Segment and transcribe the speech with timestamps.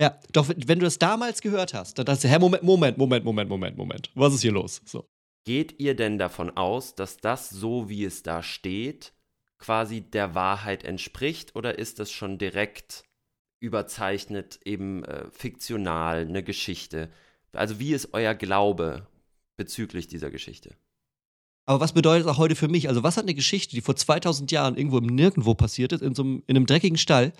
[0.00, 3.24] Ja, doch, wenn du das damals gehört hast, dann dachtest du, hä, Moment, Moment, Moment,
[3.24, 4.10] Moment, Moment, Moment.
[4.14, 4.80] Was ist hier los?
[4.84, 5.06] So.
[5.44, 9.12] Geht ihr denn davon aus, dass das so, wie es da steht,
[9.58, 13.04] quasi der Wahrheit entspricht oder ist das schon direkt
[13.60, 17.10] überzeichnet, eben äh, fiktional, eine Geschichte?
[17.52, 19.06] Also wie ist euer Glaube
[19.56, 20.74] bezüglich dieser Geschichte?
[21.64, 22.88] Aber was bedeutet das auch heute für mich?
[22.88, 26.14] Also, was hat eine Geschichte, die vor 2000 Jahren irgendwo im Nirgendwo passiert ist, in,
[26.14, 27.32] so einem, in einem dreckigen Stall,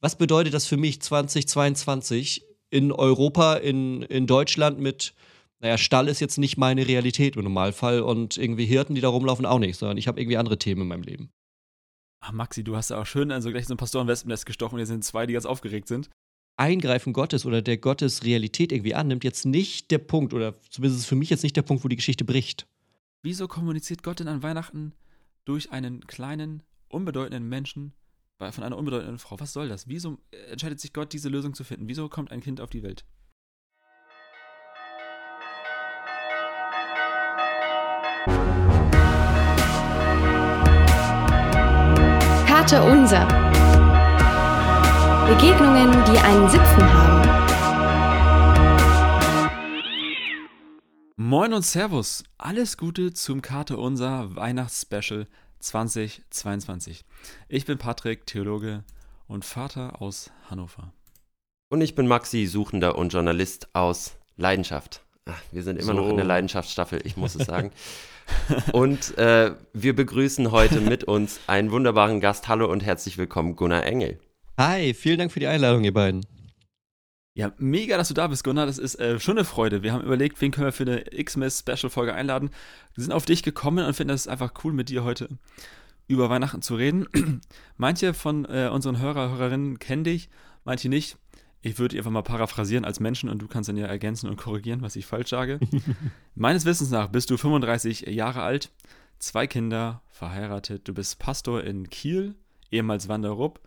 [0.00, 5.14] was bedeutet das für mich 2022 in Europa, in, in Deutschland mit,
[5.60, 9.44] naja, Stall ist jetzt nicht meine Realität im Normalfall und irgendwie Hirten, die da rumlaufen,
[9.44, 11.30] auch nicht, sondern ich habe irgendwie andere Themen in meinem Leben.
[12.20, 14.86] Ach, Maxi, du hast ja auch schön also gleich so ein Pastorenwespennest gestochen und hier
[14.86, 16.10] sind zwei, die ganz aufgeregt sind.
[16.56, 21.16] Eingreifen Gottes oder der Gottes Realität irgendwie annimmt, jetzt nicht der Punkt, oder zumindest für
[21.16, 22.66] mich jetzt nicht der Punkt, wo die Geschichte bricht.
[23.22, 24.92] Wieso kommuniziert Gott denn an Weihnachten
[25.46, 27.94] durch einen kleinen, unbedeutenden Menschen
[28.40, 29.38] von einer unbedeutenden Frau?
[29.38, 29.86] Was soll das?
[29.86, 30.18] Wieso
[30.50, 31.88] entscheidet sich Gott, diese Lösung zu finden?
[31.88, 33.04] Wieso kommt ein Kind auf die Welt?
[42.46, 43.26] Karte Unser.
[45.26, 47.20] Begegnungen, die einen Sipfen haben.
[51.16, 52.24] Moin und Servus.
[52.38, 55.26] Alles Gute zum Karte Unser Weihnachtsspecial
[55.60, 57.04] 2022.
[57.48, 58.84] Ich bin Patrick, Theologe
[59.28, 60.92] und Vater aus Hannover.
[61.68, 65.02] Und ich bin Maxi, Suchender und Journalist aus Leidenschaft.
[65.26, 66.00] Ach, wir sind immer so.
[66.00, 67.70] noch in der Leidenschaftsstaffel, ich muss es sagen.
[68.72, 72.48] und äh, wir begrüßen heute mit uns einen wunderbaren Gast.
[72.48, 74.18] Hallo und herzlich willkommen, Gunnar Engel.
[74.58, 76.26] Hi, vielen Dank für die Einladung, ihr beiden.
[77.40, 78.66] Ja, mega, dass du da bist, Gunnar.
[78.66, 79.82] Das ist äh, schon eine Freude.
[79.82, 82.50] Wir haben überlegt, wen können wir für eine Xmas-Special-Folge einladen.
[82.94, 85.26] Wir sind auf dich gekommen und finden es einfach cool, mit dir heute
[86.06, 87.08] über Weihnachten zu reden.
[87.78, 90.28] manche von äh, unseren Hörer, Hörerinnen kennen dich,
[90.66, 91.16] manche nicht.
[91.62, 94.82] Ich würde einfach mal paraphrasieren als Menschen und du kannst dann ja ergänzen und korrigieren,
[94.82, 95.60] was ich falsch sage.
[96.34, 98.70] Meines Wissens nach bist du 35 Jahre alt,
[99.18, 100.86] zwei Kinder, verheiratet.
[100.86, 102.34] Du bist Pastor in Kiel,
[102.70, 103.60] ehemals Wanderup.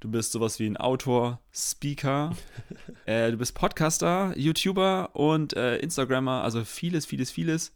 [0.00, 2.36] Du bist sowas wie ein Autor, Speaker.
[3.06, 7.72] äh, du bist Podcaster, YouTuber und äh, Instagrammer, also vieles, vieles, vieles.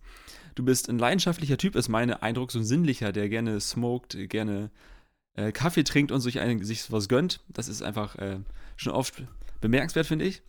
[0.54, 4.70] Du bist ein leidenschaftlicher Typ, ist mein Eindruck, so ein sinnlicher, der gerne smoked, gerne
[5.34, 7.40] äh, Kaffee trinkt und sich, ein, sich was gönnt.
[7.48, 8.40] Das ist einfach äh,
[8.76, 9.22] schon oft
[9.62, 10.42] bemerkenswert, finde ich.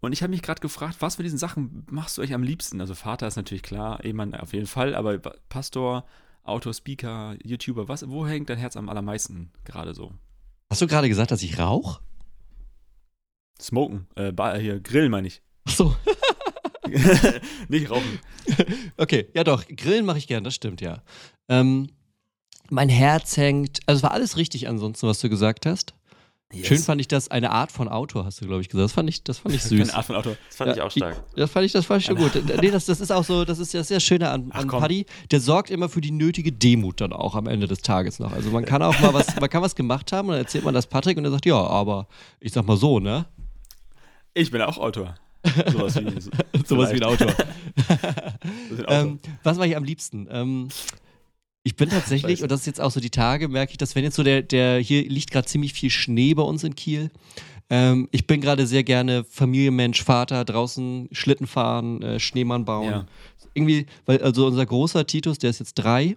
[0.00, 2.80] Und ich habe mich gerade gefragt, was von diesen Sachen machst du euch am liebsten?
[2.80, 6.06] Also Vater ist natürlich klar, Ehemann auf jeden Fall, aber Pastor,
[6.42, 10.12] Autor, Speaker, YouTuber, was, wo hängt dein Herz am allermeisten gerade so?
[10.70, 12.00] Hast du gerade gesagt, dass ich rauche?
[13.60, 15.42] Smoken, äh, hier, Grillen meine ich.
[15.64, 15.96] Ach so.
[17.68, 18.18] Nicht rauchen.
[18.98, 21.02] Okay, ja doch, Grillen mache ich gern, das stimmt, ja.
[21.48, 21.88] Ähm,
[22.70, 25.94] mein Herz hängt, also es war alles richtig ansonsten, was du gesagt hast.
[26.52, 26.68] Yes.
[26.68, 28.84] Schön fand ich das, eine Art von Autor, hast du, glaube ich, gesagt.
[28.84, 29.80] Das fand ich, das fand ich süß.
[29.80, 30.36] Eine Art von Autor.
[30.46, 31.24] Das fand ja, ich auch stark.
[31.34, 32.32] Das fand ich, das fand ich schon gut.
[32.60, 35.06] nee, das, das ist auch so, das ist ja sehr schöne an, an Paddy.
[35.32, 38.32] Der sorgt immer für die nötige Demut dann auch am Ende des Tages noch.
[38.32, 40.72] Also man kann auch mal was, man kann was gemacht haben und dann erzählt man
[40.72, 42.06] das Patrick und er sagt, ja, aber
[42.38, 43.26] ich sag mal so, ne?
[44.32, 45.16] Ich bin auch Autor.
[45.72, 46.30] Sowas wie, so,
[46.64, 47.32] Sowas wie ein Autor.
[48.88, 50.28] ähm, was mache ich am liebsten?
[50.30, 50.68] Ähm,
[51.66, 54.04] ich bin tatsächlich, und das ist jetzt auch so die Tage, merke ich, dass wenn
[54.04, 57.10] jetzt so der, der hier liegt gerade ziemlich viel Schnee bei uns in Kiel.
[57.68, 62.90] Ähm, ich bin gerade sehr gerne Familienmensch, Vater, draußen Schlitten fahren, äh, Schneemann bauen.
[62.90, 63.06] Ja.
[63.54, 66.14] Irgendwie, weil also unser großer Titus, der ist jetzt drei.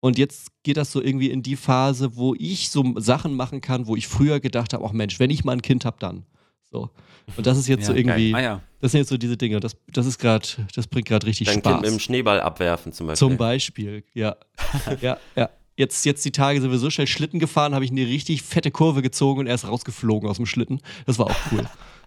[0.00, 3.86] Und jetzt geht das so irgendwie in die Phase, wo ich so Sachen machen kann,
[3.86, 6.24] wo ich früher gedacht habe, ach Mensch, wenn ich mal ein Kind habe, dann.
[6.70, 6.90] So.
[7.36, 8.62] Und das ist jetzt ja, so irgendwie, ah, ja.
[8.80, 9.60] das sind jetzt so diese Dinge.
[9.60, 11.72] Das, das ist gerade, das bringt gerade richtig Dein Spaß.
[11.72, 13.28] Kind mit dem Schneeball abwerfen zum Beispiel.
[13.28, 14.36] Zum Beispiel, ja.
[15.00, 15.50] ja, ja.
[15.76, 18.70] Jetzt, jetzt die Tage sind wir so schnell Schlitten gefahren, habe ich eine richtig fette
[18.70, 20.80] Kurve gezogen und er ist rausgeflogen aus dem Schlitten.
[21.06, 21.66] Das war auch cool.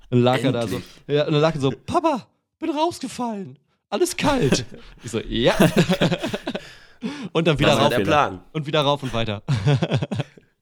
[0.09, 2.27] Dann lag er da so, ja, und dann lag er so, Papa,
[2.59, 3.57] bin rausgefallen.
[3.89, 4.65] Alles kalt.
[5.03, 5.55] ich so, ja.
[7.31, 7.89] und dann wieder das rauf.
[7.89, 8.41] Der Plan.
[8.51, 9.41] Und wieder rauf und weiter.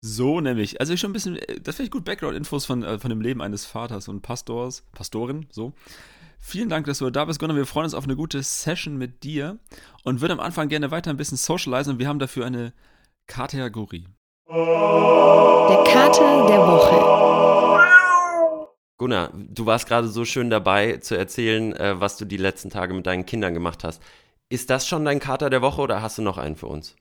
[0.00, 0.80] So nämlich.
[0.80, 3.42] Also schon ein bisschen, äh, das finde ich gut, Background-Infos von, äh, von dem Leben
[3.42, 5.72] eines Vaters und Pastors, Pastorin, so.
[6.40, 7.56] Vielen Dank, dass du da bist, Gunnar.
[7.56, 9.58] Wir freuen uns auf eine gute Session mit dir
[10.04, 12.72] und würden am Anfang gerne weiter ein bisschen socialisen und wir haben dafür eine
[13.26, 14.06] Kategorie.
[14.48, 17.18] Der Kater der Woche.
[18.98, 22.94] Gunnar, du warst gerade so schön dabei zu erzählen, äh, was du die letzten Tage
[22.94, 24.00] mit deinen Kindern gemacht hast.
[24.48, 26.96] Ist das schon dein Kater der Woche oder hast du noch einen für uns?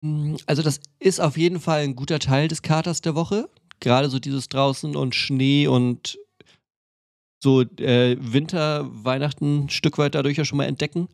[0.00, 3.48] Mm, also das ist auf jeden Fall ein guter Teil des Katers der Woche.
[3.80, 6.18] Gerade so dieses draußen und Schnee und
[7.42, 11.08] so äh, Winter, Weihnachten ein Stück weit dadurch ja schon mal entdecken.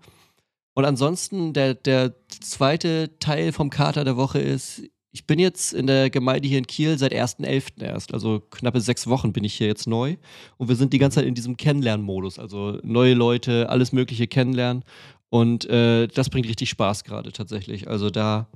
[0.74, 4.82] Und ansonsten der, der zweite Teil vom Kater der Woche ist,
[5.14, 7.82] ich bin jetzt in der Gemeinde hier in Kiel seit 1.11.
[7.82, 10.16] erst, also knappe sechs Wochen bin ich hier jetzt neu.
[10.56, 14.84] Und wir sind die ganze Zeit in diesem Kennenlernmodus, also neue Leute, alles Mögliche kennenlernen.
[15.28, 17.88] Und äh, das bringt richtig Spaß gerade tatsächlich.
[17.88, 18.48] Also da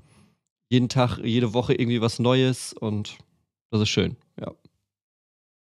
[0.69, 3.19] jeden Tag, jede Woche irgendwie was Neues und
[3.71, 4.53] das ist schön, ja.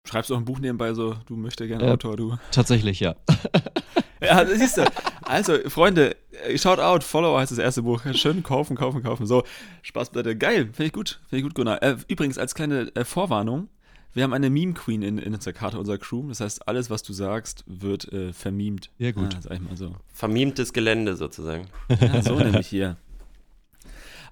[0.06, 2.38] Schreibst du auch ein Buch nebenbei so, du möchtest gerne äh, Autor, du?
[2.52, 3.16] Tatsächlich, ja.
[4.22, 4.86] ja, siehst du.
[5.22, 6.16] Also, Freunde,
[6.46, 8.02] äh, shout out, Follower heißt das erste Buch.
[8.14, 9.26] Schön kaufen, kaufen, kaufen.
[9.26, 9.44] So,
[9.82, 10.38] Spaß bitte.
[10.38, 11.20] Geil, finde ich gut.
[11.28, 11.84] Finde ich gut, Gunnar.
[11.84, 13.68] Äh, übrigens, als kleine äh, Vorwarnung,
[14.14, 16.30] wir haben eine Meme-Queen in, in unserer Karte unserer Crew.
[16.30, 18.90] Das heißt, alles, was du sagst, wird äh, vermemt.
[18.98, 19.34] Ja, gut.
[19.34, 19.94] Ja, sag ich mal so.
[20.14, 21.68] Vermemtes Gelände sozusagen.
[22.00, 22.96] Ja, so nämlich hier.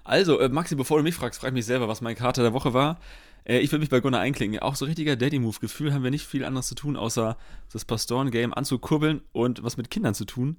[0.06, 2.72] Also, äh, Maxi, bevor du mich fragst, frag mich selber, was meine Karte der Woche
[2.72, 3.00] war.
[3.44, 4.60] Äh, ich will mich bei Gunnar einklinken.
[4.60, 7.36] Auch so richtiger Daddy-Move-Gefühl haben wir nicht viel anderes zu tun, außer
[7.72, 10.58] das Pastoren-Game anzukurbeln und was mit Kindern zu tun.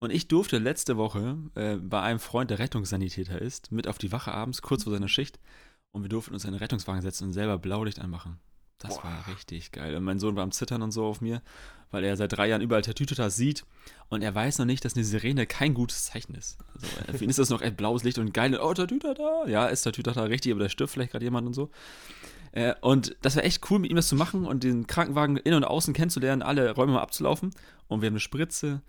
[0.00, 4.12] Und ich durfte letzte Woche äh, bei einem Freund, der Rettungssanitäter ist, mit auf die
[4.12, 5.38] Wache abends, kurz vor seiner Schicht.
[5.92, 8.40] Und wir durften uns in einen Rettungswagen setzen und selber Blaulicht anmachen.
[8.80, 9.04] Das Boah.
[9.04, 9.94] war richtig geil.
[9.94, 11.42] Und mein Sohn war am Zittern und so auf mir,
[11.90, 13.64] weil er seit drei Jahren überall Tatütata sieht
[14.08, 16.58] und er weiß noch nicht, dass eine Sirene kein gutes Zeichen ist.
[17.06, 18.58] Also für ihn ist das noch ein blaues Licht und geil.
[18.60, 19.46] Oh, Tatütata.
[19.46, 21.70] Ja, ist Tatütata richtig, aber da stirbt vielleicht gerade jemand und so.
[22.52, 25.58] Äh, und das war echt cool, mit ihm das zu machen und den Krankenwagen innen
[25.58, 27.50] und außen kennenzulernen, alle Räume mal abzulaufen.
[27.86, 28.80] Und wir haben eine Spritze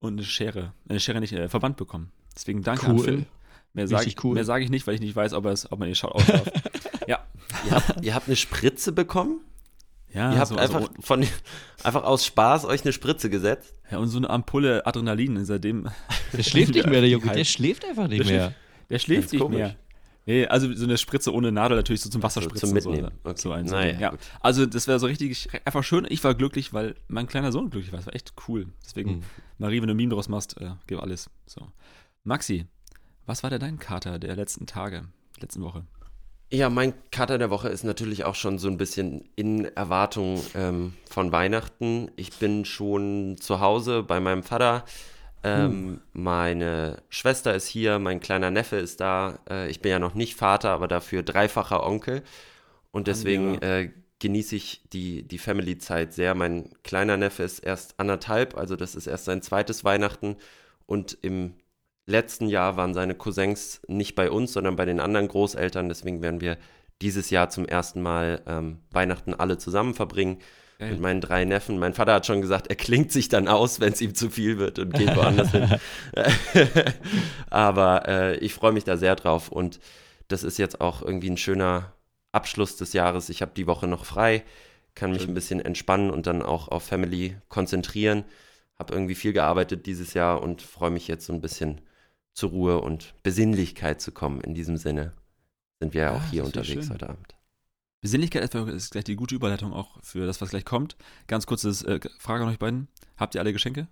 [0.00, 2.10] und eine Schere, eine Schere nicht, äh, Verband bekommen.
[2.34, 2.92] Deswegen danke cool.
[2.92, 3.26] an Phil.
[3.74, 4.42] Mehr sage ich, cool.
[4.42, 6.50] sag ich nicht, weil ich nicht weiß, ob, ob man ihr Shoutout darf.
[7.66, 9.40] Ihr habt, ihr habt eine Spritze bekommen?
[10.12, 11.26] Ja, Ihr habt so, einfach, also, von,
[11.82, 13.74] einfach aus Spaß euch eine Spritze gesetzt?
[13.90, 15.88] Ja, und so eine Ampulle Adrenalin seitdem.
[16.32, 17.32] Der schläft nicht mehr, der Junge.
[17.32, 18.44] Der schläft einfach nicht der mehr.
[18.46, 19.58] Schläft, der schläft nicht komisch.
[19.58, 19.76] mehr.
[20.28, 22.68] Nee, also so eine Spritze ohne Nadel natürlich so zum Wasserspritzen.
[22.68, 23.12] Zum Mitnehmen.
[23.22, 23.40] So, okay.
[23.40, 24.12] so ein, naja, ja.
[24.40, 26.04] Also das wäre so richtig einfach schön.
[26.08, 27.98] Ich war glücklich, weil mein kleiner Sohn glücklich war.
[27.98, 28.66] Das war echt cool.
[28.84, 29.22] Deswegen, mhm.
[29.58, 31.30] Marie, wenn du Meme draus machst, äh, gib alles.
[31.46, 31.68] So.
[32.24, 32.66] Maxi,
[33.24, 35.04] was war denn dein Kater der letzten Tage,
[35.38, 35.84] letzten Woche?
[36.50, 40.92] Ja, mein Kater der Woche ist natürlich auch schon so ein bisschen in Erwartung ähm,
[41.10, 42.10] von Weihnachten.
[42.14, 44.84] Ich bin schon zu Hause bei meinem Vater.
[45.42, 46.00] Ähm, hm.
[46.12, 49.40] Meine Schwester ist hier, mein kleiner Neffe ist da.
[49.50, 52.22] Äh, ich bin ja noch nicht Vater, aber dafür dreifacher Onkel.
[52.92, 53.90] Und deswegen äh,
[54.20, 56.34] genieße ich die, die Family-Zeit sehr.
[56.34, 60.36] Mein kleiner Neffe ist erst anderthalb, also das ist erst sein zweites Weihnachten.
[60.86, 61.54] Und im
[62.06, 65.88] letzten Jahr waren seine Cousins nicht bei uns, sondern bei den anderen Großeltern.
[65.88, 66.56] Deswegen werden wir
[67.02, 70.38] dieses Jahr zum ersten Mal ähm, Weihnachten alle zusammen verbringen.
[70.78, 70.90] Geil.
[70.90, 71.78] Mit meinen drei Neffen.
[71.78, 74.58] Mein Vater hat schon gesagt, er klingt sich dann aus, wenn es ihm zu viel
[74.58, 75.74] wird und geht woanders hin.
[77.50, 79.80] Aber äh, ich freue mich da sehr drauf und
[80.28, 81.92] das ist jetzt auch irgendwie ein schöner
[82.32, 83.30] Abschluss des Jahres.
[83.30, 84.42] Ich habe die Woche noch frei,
[84.94, 88.24] kann mich ein bisschen entspannen und dann auch auf Family konzentrieren.
[88.78, 91.80] Habe irgendwie viel gearbeitet dieses Jahr und freue mich jetzt so ein bisschen
[92.36, 94.42] zur Ruhe und Besinnlichkeit zu kommen.
[94.42, 95.14] In diesem Sinne
[95.80, 97.34] sind wir ja auch hier unterwegs heute Abend.
[98.02, 100.96] Besinnlichkeit ist gleich die gute Überleitung auch für das, was gleich kommt.
[101.26, 102.88] Ganz kurzes äh, Frage an euch beiden.
[103.16, 103.88] Habt ihr alle Geschenke?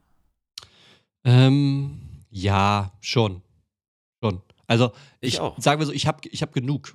[1.25, 2.01] Ähm,
[2.31, 3.41] ja, schon.
[4.23, 4.43] Schon.
[4.67, 5.59] Also, ich, ich auch.
[5.59, 6.95] sagen wir so, ich habe ich hab genug.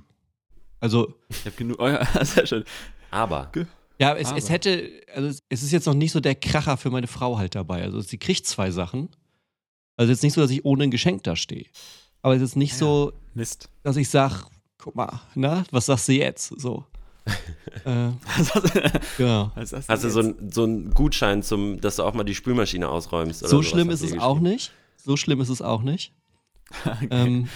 [0.80, 1.16] Also.
[1.30, 1.78] Ich habe genug.
[1.82, 2.64] Oh ja, sehr schön.
[3.10, 3.52] Aber.
[4.00, 7.08] Ja, es, es hätte, also es ist jetzt noch nicht so der Kracher für meine
[7.08, 7.84] Frau halt dabei.
[7.84, 9.10] Also sie kriegt zwei Sachen.
[10.00, 11.66] Also jetzt nicht so, dass ich ohne ein Geschenk da stehe.
[12.22, 13.70] Aber es ist nicht ja, so, Mist.
[13.84, 14.46] dass ich sage,
[14.78, 16.54] guck mal, na, was sagst du jetzt?
[16.58, 16.86] So.
[17.84, 18.12] äh,
[19.18, 19.52] genau.
[19.58, 23.46] Hast du so, ein, so einen Gutschein, zum, dass du auch mal die Spülmaschine ausräumst?
[23.46, 24.72] so schlimm ist es auch nicht.
[24.96, 26.14] So schlimm ist es auch nicht.
[26.86, 27.08] okay.
[27.12, 27.50] ähm,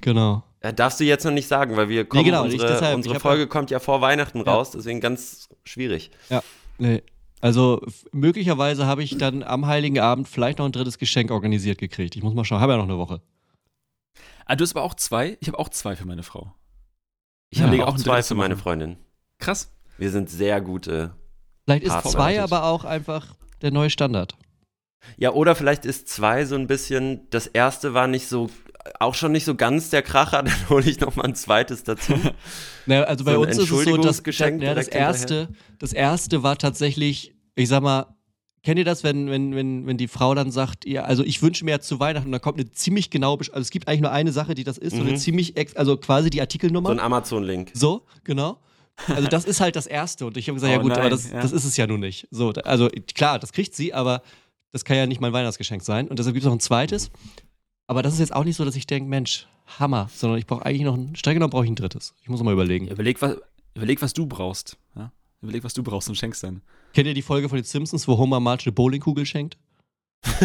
[0.00, 0.44] genau.
[0.62, 3.18] Ja, darfst du jetzt noch nicht sagen, weil wir kommen, nee, genau, unsere, deshalb, unsere
[3.18, 4.44] Folge kommt ja vor Weihnachten ja.
[4.44, 6.12] raus, deswegen ganz schwierig.
[6.28, 6.40] Ja,
[6.78, 7.02] nee.
[7.40, 7.80] Also
[8.12, 12.16] möglicherweise habe ich dann am Heiligen Abend vielleicht noch ein drittes Geschenk organisiert gekriegt.
[12.16, 13.22] Ich muss mal schauen, habe ja noch eine Woche.
[14.44, 15.38] Ah, du hast aber auch zwei?
[15.40, 16.52] Ich habe auch zwei für meine Frau.
[17.50, 18.96] Ich ja, habe auch zwei für meine Freundin.
[19.38, 19.72] Krass.
[19.96, 21.14] Wir sind sehr gute.
[21.64, 24.36] Vielleicht ist zwei aber auch einfach der neue Standard.
[25.16, 28.50] Ja, oder vielleicht ist zwei so ein bisschen, das erste war nicht so,
[28.98, 32.14] auch schon nicht so ganz der Kracher, dann hole ich noch mal ein zweites dazu.
[32.86, 36.42] naja, also bei so uns ist es so, dass das, ja, das erste, das erste
[36.42, 38.06] war tatsächlich, ich sag mal,
[38.62, 41.64] kennt ihr das, wenn, wenn, wenn, wenn die Frau dann sagt, ja, also ich wünsche
[41.64, 44.32] mir zu Weihnachten, und da kommt eine ziemlich genau, also es gibt eigentlich nur eine
[44.32, 44.98] Sache, die das ist, mhm.
[44.98, 45.16] so eine mhm.
[45.16, 46.88] ziemlich, also quasi die Artikelnummer.
[46.88, 47.70] So ein Amazon-Link.
[47.74, 48.58] So, genau.
[49.08, 50.26] Also das ist halt das Erste.
[50.26, 51.40] Und ich habe gesagt, oh, ja gut, nein, aber das, ja.
[51.40, 52.28] das ist es ja nun nicht.
[52.30, 54.22] So, also klar, das kriegt sie, aber
[54.72, 56.08] das kann ja nicht mein Weihnachtsgeschenk sein.
[56.08, 57.10] Und deshalb gibt es noch ein zweites.
[57.90, 59.48] Aber das ist jetzt auch nicht so, dass ich denke, Mensch,
[59.80, 62.14] Hammer, sondern ich brauche eigentlich noch ein, streng genommen brauche ich ein drittes.
[62.22, 62.86] Ich muss mal überlegen.
[62.86, 63.38] Ja, überleg, was,
[63.74, 64.78] überleg, was du brauchst.
[64.94, 65.10] Ja?
[65.42, 66.62] Überleg, was du brauchst und schenkst dann.
[66.94, 69.58] Kennt ihr die Folge von den Simpsons, wo Homer Marge eine Bowlingkugel schenkt?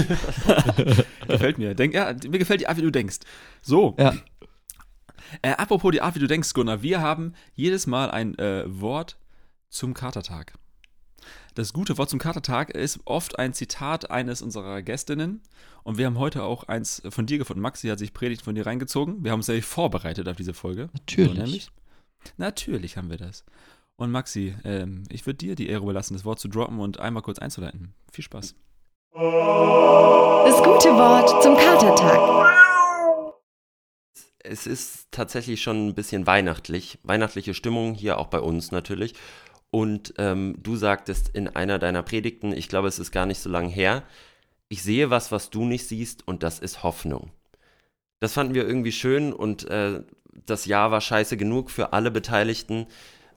[1.28, 1.76] gefällt mir.
[1.76, 3.20] Denk, ja, mir gefällt die Art, wie du denkst.
[3.62, 3.96] So.
[4.00, 4.16] Ja.
[5.44, 9.20] Äh, apropos die Art, wie du denkst, Gunnar, wir haben jedes Mal ein äh, Wort
[9.70, 10.56] zum Katertag.
[11.56, 15.42] Das gute Wort zum Katertag ist oft ein Zitat eines unserer Gästinnen.
[15.84, 17.62] Und wir haben heute auch eins von dir gefunden.
[17.62, 19.24] Maxi hat sich Predigt von dir reingezogen.
[19.24, 20.90] Wir haben uns nämlich vorbereitet auf diese Folge.
[20.92, 21.30] Natürlich.
[21.30, 21.72] So nämlich.
[22.36, 23.46] Natürlich haben wir das.
[23.96, 27.24] Und Maxi, ähm, ich würde dir die Ehre überlassen, das Wort zu droppen und einmal
[27.24, 27.94] kurz einzuleiten.
[28.12, 28.54] Viel Spaß.
[29.14, 32.54] Das gute Wort zum Katertag.
[34.40, 37.00] Es ist tatsächlich schon ein bisschen weihnachtlich.
[37.04, 39.14] Weihnachtliche Stimmung hier auch bei uns natürlich.
[39.72, 43.50] Und ähm, du sagtest in einer deiner Predigten, ich glaube, es ist gar nicht so
[43.50, 44.04] lange her,
[44.68, 47.32] ich sehe was, was du nicht siehst, und das ist Hoffnung.
[48.20, 50.02] Das fanden wir irgendwie schön und äh,
[50.46, 52.88] das Jahr war scheiße genug für alle Beteiligten.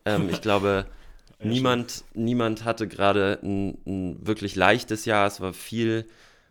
[0.05, 0.87] Ähm, ich glaube,
[1.43, 5.27] niemand, niemand hatte gerade ein, ein, wirklich leichtes Jahr.
[5.27, 6.07] Es war viel,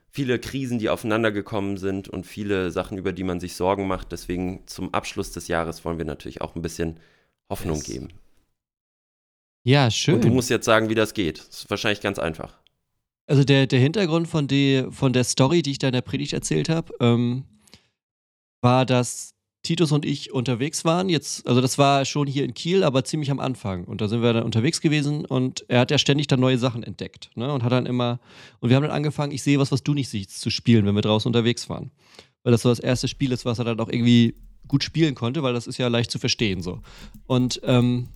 [0.10, 4.12] viele Krisen, die aufeinander gekommen sind und viele Sachen, über die man sich Sorgen macht.
[4.12, 7.00] Deswegen zum Abschluss des Jahres wollen wir natürlich auch ein bisschen
[7.50, 7.86] Hoffnung yes.
[7.86, 8.10] geben.
[9.68, 10.16] Ja, schön.
[10.16, 11.40] Und du musst jetzt sagen, wie das geht.
[11.40, 12.54] Das ist wahrscheinlich ganz einfach.
[13.26, 16.32] Also der, der Hintergrund von, die, von der Story, die ich da in der Predigt
[16.32, 17.44] erzählt habe, ähm,
[18.62, 19.34] war, dass
[19.64, 21.10] Titus und ich unterwegs waren.
[21.10, 23.84] Jetzt, also das war schon hier in Kiel, aber ziemlich am Anfang.
[23.84, 26.84] Und da sind wir dann unterwegs gewesen und er hat ja ständig dann neue Sachen
[26.84, 27.32] entdeckt.
[27.36, 27.52] Ne?
[27.52, 28.22] Und hat dann immer,
[28.62, 30.96] und wir haben dann angefangen, ich sehe was, was du nicht siehst, zu spielen, wenn
[30.96, 31.92] wir draußen unterwegs waren.
[32.44, 34.36] Weil das so das erste Spiel ist, was er dann auch irgendwie
[34.70, 36.80] gut spielen konnte, weil das ist ja leicht zu verstehen so.
[37.26, 38.08] Und ähm,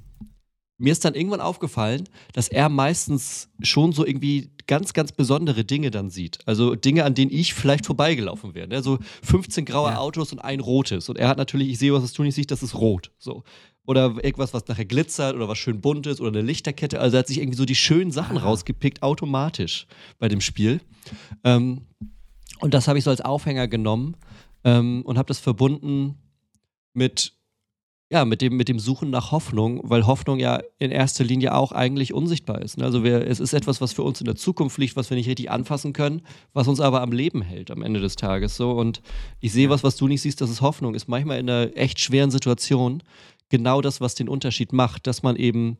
[0.81, 5.91] mir ist dann irgendwann aufgefallen, dass er meistens schon so irgendwie ganz, ganz besondere Dinge
[5.91, 6.39] dann sieht.
[6.45, 8.67] Also Dinge, an denen ich vielleicht vorbeigelaufen wäre.
[8.67, 8.81] Ne?
[8.81, 9.97] So 15 graue ja.
[9.97, 11.09] Autos und ein rotes.
[11.09, 13.11] Und er hat natürlich, ich sehe, was das tun nicht sieht, das ist rot.
[13.19, 13.43] So.
[13.85, 16.99] Oder irgendwas, was nachher glitzert oder was schön bunt ist oder eine Lichterkette.
[16.99, 18.41] Also er hat sich irgendwie so die schönen Sachen ah.
[18.41, 19.87] rausgepickt, automatisch
[20.19, 20.81] bei dem Spiel.
[21.43, 21.85] Ähm,
[22.59, 24.15] und das habe ich so als Aufhänger genommen
[24.63, 26.15] ähm, und habe das verbunden
[26.93, 27.33] mit
[28.11, 31.71] ja, mit dem, mit dem Suchen nach Hoffnung, weil Hoffnung ja in erster Linie auch
[31.71, 32.77] eigentlich unsichtbar ist.
[32.77, 32.83] Ne?
[32.83, 35.29] Also wir, es ist etwas, was für uns in der Zukunft liegt, was wir nicht
[35.29, 38.57] richtig anfassen können, was uns aber am Leben hält am Ende des Tages.
[38.57, 38.71] So.
[38.71, 39.01] Und
[39.39, 40.93] ich sehe was, was du nicht siehst, das ist Hoffnung.
[40.93, 43.01] Ist manchmal in einer echt schweren Situation
[43.47, 45.77] genau das, was den Unterschied macht, dass man eben,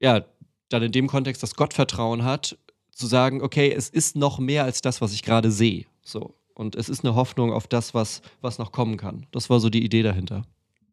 [0.00, 0.22] ja,
[0.68, 2.58] dann in dem Kontext das Gottvertrauen hat,
[2.90, 5.86] zu sagen, okay, es ist noch mehr als das, was ich gerade sehe.
[6.02, 6.34] So.
[6.54, 9.24] Und es ist eine Hoffnung auf das, was, was noch kommen kann.
[9.32, 10.42] Das war so die Idee dahinter.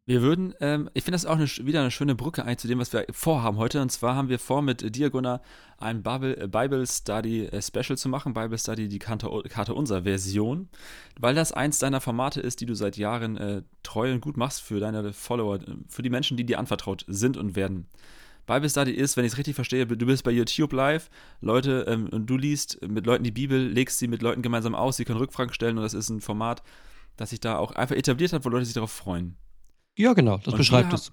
[0.04, 2.80] Wir würden, ähm, ich finde das auch eine, wieder eine schöne Brücke ein zu dem,
[2.80, 3.80] was wir vorhaben heute.
[3.80, 5.40] Und zwar haben wir vor, mit Diagona
[5.78, 8.34] ein Bible, äh, Bible Study äh, Special zu machen.
[8.34, 10.68] Bible Study, die Karte, Karte unserer Version.
[11.20, 14.62] Weil das eins deiner Formate ist, die du seit Jahren äh, treu und gut machst
[14.62, 17.86] für deine Follower, für die Menschen, die dir anvertraut sind und werden.
[18.46, 22.08] Bible Study ist, wenn ich es richtig verstehe, du bist bei YouTube live, Leute, ähm,
[22.08, 25.20] und du liest mit Leuten die Bibel, legst sie mit Leuten gemeinsam aus, sie können
[25.20, 26.64] Rückfragen stellen und das ist ein Format,
[27.16, 29.36] das sich da auch einfach etabliert hat, wo Leute sich darauf freuen.
[29.96, 31.12] Ja, genau, das und beschreibt es.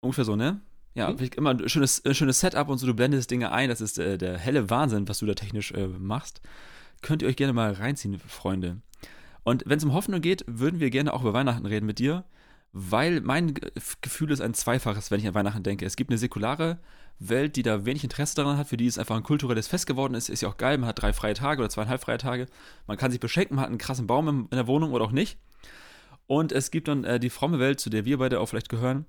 [0.00, 0.60] Ungefähr so, ne?
[0.94, 1.30] Ja, mhm.
[1.36, 4.38] immer ein schönes, schönes Setup und so, du blendest Dinge ein, das ist äh, der
[4.38, 6.40] helle Wahnsinn, was du da technisch äh, machst.
[7.02, 8.80] Könnt ihr euch gerne mal reinziehen, Freunde.
[9.42, 12.24] Und wenn es um Hoffnung geht, würden wir gerne auch über Weihnachten reden mit dir,
[12.72, 13.54] weil mein
[14.00, 15.84] Gefühl ist ein zweifaches, wenn ich an Weihnachten denke.
[15.84, 16.78] Es gibt eine säkulare
[17.18, 20.14] Welt, die da wenig Interesse daran hat, für die es einfach ein kulturelles Fest geworden
[20.14, 20.28] ist.
[20.28, 22.46] Ist ja auch geil, man hat drei freie Tage oder zweieinhalb freie Tage.
[22.86, 25.38] Man kann sich beschenken, man hat einen krassen Baum in der Wohnung oder auch nicht.
[26.26, 29.06] Und es gibt dann äh, die fromme Welt, zu der wir beide auch vielleicht gehören,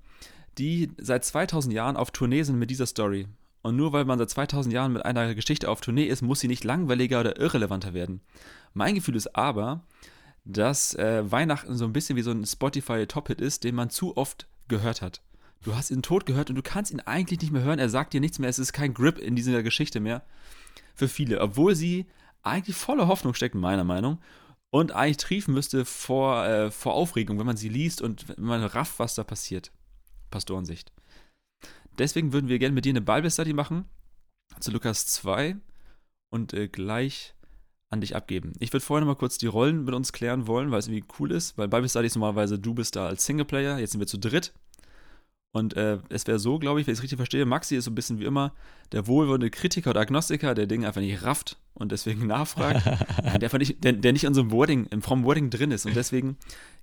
[0.58, 3.26] die seit 2000 Jahren auf Tournee sind mit dieser Story.
[3.62, 6.48] Und nur weil man seit 2000 Jahren mit einer Geschichte auf Tournee ist, muss sie
[6.48, 8.20] nicht langweiliger oder irrelevanter werden.
[8.74, 9.82] Mein Gefühl ist aber,
[10.44, 14.46] dass äh, Weihnachten so ein bisschen wie so ein Spotify-Top-Hit ist, den man zu oft
[14.68, 15.20] gehört hat.
[15.64, 17.80] Du hast ihn tot gehört und du kannst ihn eigentlich nicht mehr hören.
[17.80, 18.48] Er sagt dir nichts mehr.
[18.48, 20.22] Es ist kein Grip in dieser Geschichte mehr.
[20.94, 21.40] Für viele.
[21.40, 22.06] Obwohl sie
[22.44, 24.18] eigentlich voller Hoffnung steckt, meiner Meinung
[24.70, 28.62] und eigentlich triefen müsste vor, äh, vor Aufregung, wenn man sie liest und wenn man
[28.64, 29.72] rafft, was da passiert.
[30.30, 30.92] Pastorensicht.
[31.98, 33.86] Deswegen würden wir gerne mit dir eine Bible Study machen
[34.60, 35.56] zu Lukas 2
[36.30, 37.34] und äh, gleich
[37.88, 38.52] an dich abgeben.
[38.58, 41.06] Ich würde vorher noch mal kurz die Rollen mit uns klären wollen, weil es irgendwie
[41.18, 44.06] cool ist, weil Bible Study ist normalerweise du bist da als Singleplayer, jetzt sind wir
[44.06, 44.52] zu dritt
[45.56, 47.90] und äh, es wäre so, glaube ich, wenn ich es richtig verstehe, Maxi ist so
[47.90, 48.52] ein bisschen wie immer
[48.92, 52.84] der wohlwollende Kritiker oder Agnostiker, der Dinge einfach nicht rafft und deswegen nachfragt,
[53.40, 55.96] der, nicht, der, der nicht in so einem Wording, im frommen Wording drin ist und
[55.96, 56.36] deswegen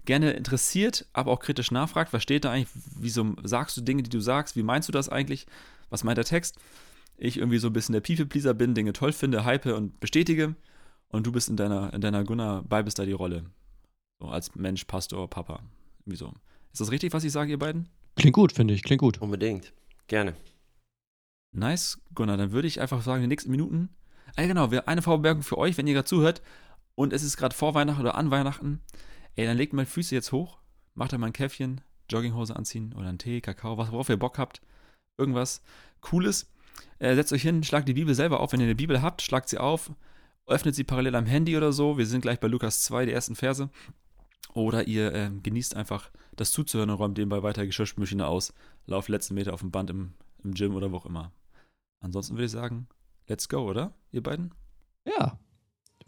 [0.06, 4.10] gerne interessiert, aber auch kritisch nachfragt, was steht da eigentlich, wieso sagst du Dinge, die
[4.10, 5.46] du sagst, wie meinst du das eigentlich,
[5.92, 6.58] was meint der Text?
[7.15, 10.56] Ich irgendwie so ein bisschen der People-Pleaser bin, Dinge toll finde, hype und bestätige
[11.10, 13.44] und du bist in deiner, in deiner Gunnar Bible Study Rolle.
[14.20, 15.60] So als Mensch, Pastor, Papa.
[16.06, 16.34] Wieso?
[16.72, 17.88] Ist das richtig, was ich sage, ihr beiden?
[18.15, 18.84] Klingt gut, finde ich.
[18.84, 19.20] Klingt gut.
[19.20, 19.74] Unbedingt.
[20.08, 20.36] Gerne.
[21.51, 22.38] Nice, Gunnar.
[22.38, 23.89] Dann würde ich einfach sagen, in den nächsten Minuten.
[24.36, 26.41] Ey, genau, wir eine Vorbemerkung für euch, wenn ihr gerade zuhört
[26.96, 28.82] und es ist gerade vor Weihnachten oder an Weihnachten.
[29.36, 30.60] Ey, dann legt mal Füße jetzt hoch.
[30.96, 34.38] macht euch mal ein Käffchen, Jogginghose anziehen oder einen Tee, Kakao, was, worauf ihr Bock
[34.38, 34.62] habt.
[35.17, 35.62] Irgendwas
[36.01, 36.51] Cooles.
[37.00, 38.51] Äh, setzt euch hin, schlagt die Bibel selber auf.
[38.51, 39.91] Wenn ihr eine Bibel habt, schlagt sie auf,
[40.48, 41.98] öffnet sie parallel am Handy oder so.
[41.98, 43.70] Wir sind gleich bei Lukas 2, die ersten Verse.
[44.54, 48.54] Oder ihr äh, genießt einfach das zuzuhören und räumt nebenbei weiter Geschirrspülmaschine aus,
[48.86, 51.32] lauft letzten Meter auf dem Band im, im Gym oder wo auch immer.
[52.02, 52.88] Ansonsten würde ich sagen,
[53.28, 53.94] let's go, oder?
[54.12, 54.54] Ihr beiden?
[55.08, 55.40] Ja,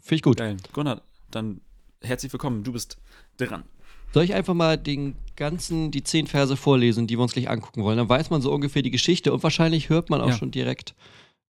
[0.00, 0.36] finde ich gut.
[0.38, 0.56] Geil.
[0.72, 1.60] Gunnar, dann
[2.02, 2.98] herzlich willkommen, du bist
[3.36, 3.64] dran.
[4.12, 7.82] Soll ich einfach mal den ganzen, die zehn Verse vorlesen, die wir uns gleich angucken
[7.82, 7.98] wollen?
[7.98, 10.36] Dann weiß man so ungefähr die Geschichte und wahrscheinlich hört man auch Ja.
[10.36, 10.94] schon direkt,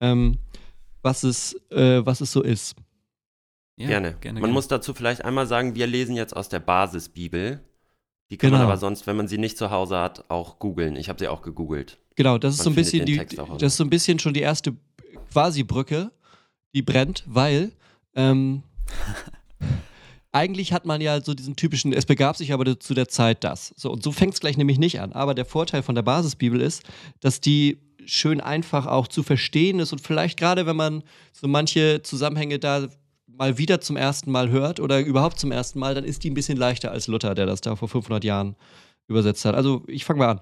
[0.02, 0.38] ähm,
[1.04, 2.76] was, es, äh, was es so ist.
[3.80, 4.16] Ja, gerne.
[4.20, 4.34] gerne.
[4.36, 4.54] Man gerne.
[4.54, 7.62] muss dazu vielleicht einmal sagen, wir lesen jetzt aus der Basisbibel.
[8.30, 8.60] Die kann Genau.
[8.62, 10.96] man aber sonst, wenn man sie nicht zu Hause hat, auch googeln.
[10.98, 11.98] Ich habe sie auch gegoogelt.
[12.16, 14.42] Genau, das ist Man so ein bisschen die, das ist so ein bisschen schon die
[14.42, 14.76] erste
[15.32, 16.12] quasi Brücke,
[16.76, 17.72] die brennt, weil
[18.16, 18.64] ähm,
[20.32, 23.74] eigentlich hat man ja so diesen typischen, es begab sich aber zu der Zeit das.
[23.78, 25.14] So, und so fängt es gleich nämlich nicht an.
[25.14, 26.84] Aber der Vorteil von der Basisbibel ist,
[27.20, 32.02] dass die schön einfach auch zu verstehen ist und vielleicht gerade, wenn man so manche
[32.04, 32.90] Zusammenhänge da
[33.40, 36.34] mal wieder zum ersten Mal hört oder überhaupt zum ersten Mal, dann ist die ein
[36.34, 38.56] bisschen leichter als Luther, der das da vor 500 Jahren
[39.08, 39.56] übersetzt hat.
[39.56, 40.42] Also ich fange mal an,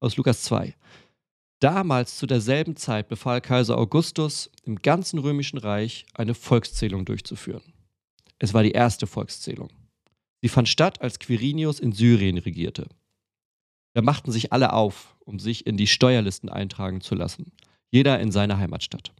[0.00, 0.74] aus Lukas 2.
[1.60, 7.62] Damals zu derselben Zeit befahl Kaiser Augustus, im ganzen römischen Reich eine Volkszählung durchzuführen.
[8.38, 9.70] Es war die erste Volkszählung.
[10.42, 12.88] Sie fand statt, als Quirinius in Syrien regierte.
[13.94, 17.52] Da machten sich alle auf, um sich in die Steuerlisten eintragen zu lassen,
[17.90, 19.12] jeder in seine Heimatstadt.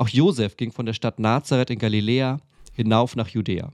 [0.00, 2.40] Auch Josef ging von der Stadt Nazareth in Galiläa
[2.72, 3.70] hinauf nach Judäa.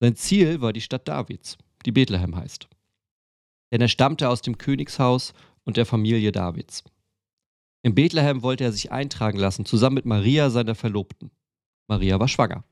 [0.00, 2.70] Sein Ziel war die Stadt Davids, die Bethlehem heißt.
[3.70, 6.82] Denn er stammte aus dem Königshaus und der Familie Davids.
[7.82, 11.30] In Bethlehem wollte er sich eintragen lassen, zusammen mit Maria, seiner Verlobten.
[11.86, 12.64] Maria war schwanger.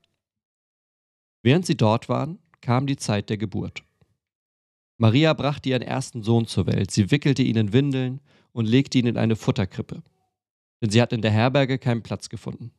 [1.42, 3.84] Während sie dort waren, kam die Zeit der Geburt.
[4.96, 6.90] Maria brachte ihren ersten Sohn zur Welt.
[6.90, 8.20] Sie wickelte ihn in Windeln
[8.52, 10.02] und legte ihn in eine Futterkrippe,
[10.80, 12.72] denn sie hat in der Herberge keinen Platz gefunden.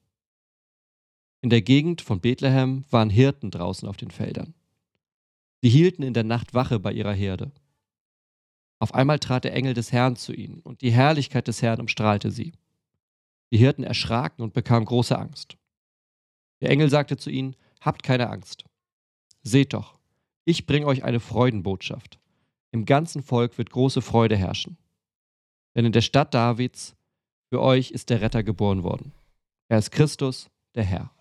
[1.42, 4.54] In der Gegend von Bethlehem waren Hirten draußen auf den Feldern.
[5.62, 7.52] Sie hielten in der Nacht Wache bei ihrer Herde.
[8.80, 12.32] Auf einmal trat der Engel des Herrn zu ihnen, und die Herrlichkeit des Herrn umstrahlte
[12.32, 12.54] sie.
[13.52, 15.58] Die Hirten erschraken und bekamen große Angst.
[16.62, 18.66] Der Engel sagte zu ihnen, Habt keine Angst.
[19.42, 19.98] Seht doch,
[20.46, 22.20] ich bringe euch eine Freudenbotschaft.
[22.72, 24.78] Im ganzen Volk wird große Freude herrschen.
[25.76, 26.96] Denn in der Stadt Davids
[27.52, 29.12] für euch ist der Retter geboren worden.
[29.68, 31.12] Er ist Christus, der Herr.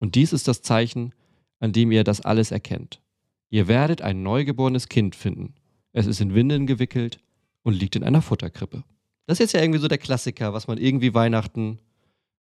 [0.00, 1.14] Und dies ist das Zeichen,
[1.60, 3.00] an dem ihr das alles erkennt.
[3.48, 5.54] Ihr werdet ein neugeborenes Kind finden.
[5.92, 7.20] Es ist in Windeln gewickelt
[7.62, 8.82] und liegt in einer Futterkrippe.
[9.26, 11.78] Das ist jetzt ja irgendwie so der Klassiker, was man irgendwie Weihnachten,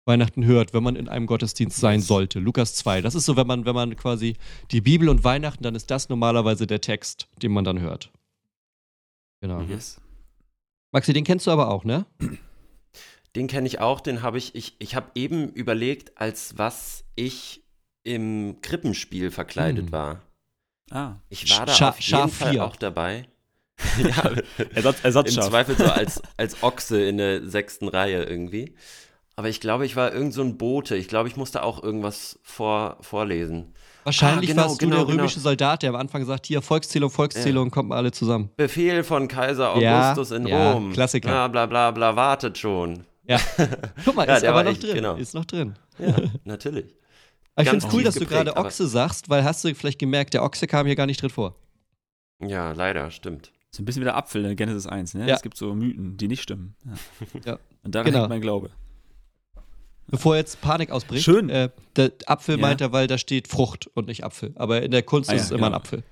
[0.05, 2.39] Weihnachten hört, wenn man in einem Gottesdienst sein sollte.
[2.39, 3.01] Lukas 2.
[3.01, 4.37] Das ist so, wenn man, wenn man quasi
[4.71, 8.13] die Bibel und Weihnachten, dann ist das normalerweise der Text, den man dann hört.
[9.41, 9.61] Genau.
[9.63, 9.99] Yes.
[10.93, 12.05] Maxi, den kennst du aber auch, ne?
[13.35, 17.63] Den kenne ich auch, den habe ich, ich, ich habe eben überlegt, als was ich
[18.03, 19.91] im Krippenspiel verkleidet Hm.
[19.91, 20.21] war.
[20.91, 22.63] Ah, Ich war da Scha- auf jeden Schaf Fall vier.
[22.65, 23.27] auch dabei.
[23.97, 24.31] ja,
[24.75, 25.49] Ersatz, im Ersatzschaf.
[25.49, 28.75] Zweifel so als, als Ochse in der sechsten Reihe irgendwie.
[29.35, 30.95] Aber ich glaube, ich war irgend so ein Bote.
[30.95, 33.73] Ich glaube, ich musste auch irgendwas vor, vorlesen.
[34.03, 35.17] Wahrscheinlich Ah, genau, warst du genau, der genau.
[35.21, 38.51] römische Soldat, der am Anfang sagt, hier Volkszählung, Volkszählung, kommt mal alle zusammen.
[38.57, 40.93] Befehl von Kaiser Ja, Augustus in ja, Rom.
[40.93, 41.29] Klassiker.
[41.29, 43.05] Bla bla bla bla, wartet schon.
[43.25, 43.39] Ja.
[44.05, 44.95] Guck mal, Ja, ist aber war noch echt, drin.
[44.95, 45.15] genau.
[45.15, 45.75] Ist noch drin.
[45.99, 46.93] Ja, natürlich.
[47.55, 49.73] Aber ich finde es cool, dass du geprägt, gerade aber- Ochse sagst, weil hast du
[49.75, 51.55] vielleicht gemerkt, der Ochse kam hier gar nicht drin vor.
[52.41, 53.51] Ja, leider, stimmt.
[53.71, 55.27] So ein bisschen wie der Apfel in Genesis 1, ne?
[55.27, 55.35] Ja.
[55.35, 56.75] Es gibt so Mythen, die nicht stimmen.
[57.33, 57.53] Ja.
[57.53, 57.59] Ja.
[57.83, 58.19] Und daran Genau.
[58.19, 58.69] hängt mein Glaube.
[60.07, 61.23] Bevor jetzt Panik ausbricht.
[61.23, 61.49] Schön.
[61.49, 62.61] Äh, der Apfel Ja.
[62.61, 64.51] meint er, weil da steht Frucht und nicht Apfel.
[64.55, 65.77] Aber in der Kunst Ah, ist es immer ein genau.
[65.77, 66.03] Apfel.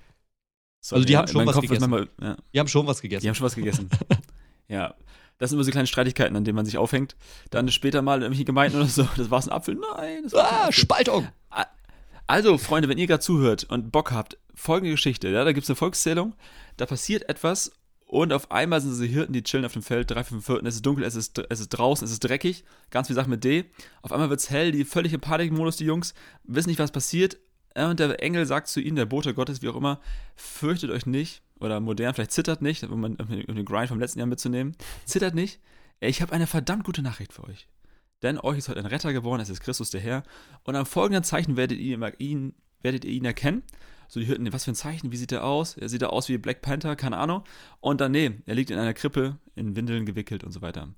[0.80, 1.90] So, Also die ja, haben schon was Kopf gegessen.
[1.90, 3.22] Manchmal, Die haben schon was gegessen.
[3.22, 3.88] die haben schon was gegessen.
[4.68, 4.94] ja.
[5.42, 7.16] Das sind immer so kleine Streitigkeiten, an denen man sich aufhängt.
[7.50, 9.74] Dann später mal in irgendwelchen Gemeinden oder so, das war ein Apfel.
[9.74, 10.72] Nein, das war kein ah, Apfel.
[10.72, 11.28] Spaltung!
[12.28, 15.28] Also, Freunde, wenn ihr gerade zuhört und Bock habt, folgende Geschichte.
[15.30, 16.34] Ja, da gibt es eine Volkszählung,
[16.76, 17.72] da passiert etwas
[18.06, 20.76] und auf einmal sind diese Hirten, die chillen auf dem Feld, drei, fünf Vierten, es
[20.76, 23.64] ist dunkel, es ist, es ist draußen, es ist dreckig, ganz viel Sachen mit D.
[24.00, 27.38] Auf einmal wird es hell, die völlig im Panikmodus, die Jungs, wissen nicht, was passiert.
[27.74, 30.00] Und der Engel sagt zu ihnen, der Bote Gottes, wie auch immer,
[30.36, 34.28] fürchtet euch nicht, oder modern, vielleicht zittert nicht, um, um den Grind vom letzten Jahr
[34.28, 35.60] mitzunehmen, zittert nicht.
[36.00, 37.68] Ich habe eine verdammt gute Nachricht für euch.
[38.22, 40.22] Denn euch ist heute ein Retter geboren, es ist Christus der Herr.
[40.64, 43.62] Und am folgenden Zeichen werdet ihr ihn, werdet ihr ihn erkennen.
[44.08, 45.76] So, die hörten, was für ein Zeichen, wie sieht er aus?
[45.76, 47.44] Er sieht aus wie Black Panther, keine Ahnung.
[47.80, 50.88] Und dann, nee, er liegt in einer Krippe, in Windeln gewickelt und so weiter.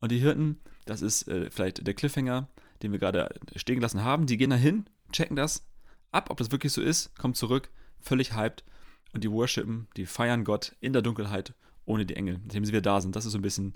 [0.00, 2.48] Und die Hirten, das ist äh, vielleicht der Cliffhanger,
[2.82, 5.66] den wir gerade stehen gelassen haben, die gehen da hin, checken das
[6.12, 8.64] ab, ob das wirklich so ist, kommen zurück, völlig hyped.
[9.12, 12.82] Und die worshipen, die feiern Gott in der Dunkelheit ohne die Engel, indem sie wieder
[12.82, 13.16] da sind.
[13.16, 13.74] Das ist so ein bisschen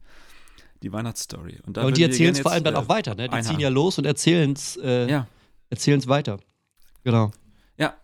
[0.82, 1.60] die Weihnachtsstory.
[1.66, 3.28] Und, und die erzählen es vor allem dann auch äh, weiter, ne?
[3.28, 3.44] Die einhaken.
[3.44, 5.26] ziehen ja los und erzählen es äh, ja.
[6.06, 6.38] weiter.
[7.04, 7.30] Genau.
[7.78, 7.94] Ja.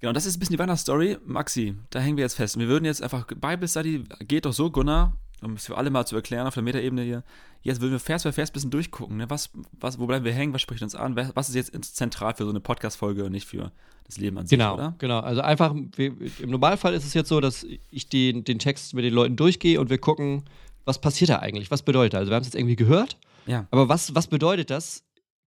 [0.00, 1.18] Genau, das ist ein bisschen die Weihnachtsstory.
[1.24, 2.58] Maxi, da hängen wir jetzt fest.
[2.58, 6.06] wir würden jetzt einfach, Bible Study geht doch so, Gunnar, um es für alle mal
[6.06, 7.22] zu erklären auf der Metaebene hier.
[7.62, 9.16] Jetzt würden wir Vers für Vers ein bisschen durchgucken.
[9.16, 9.28] Ne?
[9.28, 10.52] Was, was, wo bleiben wir hängen?
[10.54, 11.16] Was spricht uns an?
[11.16, 13.72] Was ist jetzt zentral für so eine Podcast-Folge und nicht für
[14.04, 14.94] das Leben an sich, genau, oder?
[14.98, 19.04] Genau, also einfach, im Normalfall ist es jetzt so, dass ich den, den Text mit
[19.04, 20.44] den Leuten durchgehe und wir gucken,
[20.84, 21.70] was passiert da eigentlich?
[21.70, 22.20] Was bedeutet das?
[22.20, 23.66] Also wir haben es jetzt irgendwie gehört, ja.
[23.70, 25.04] aber was, was bedeutet das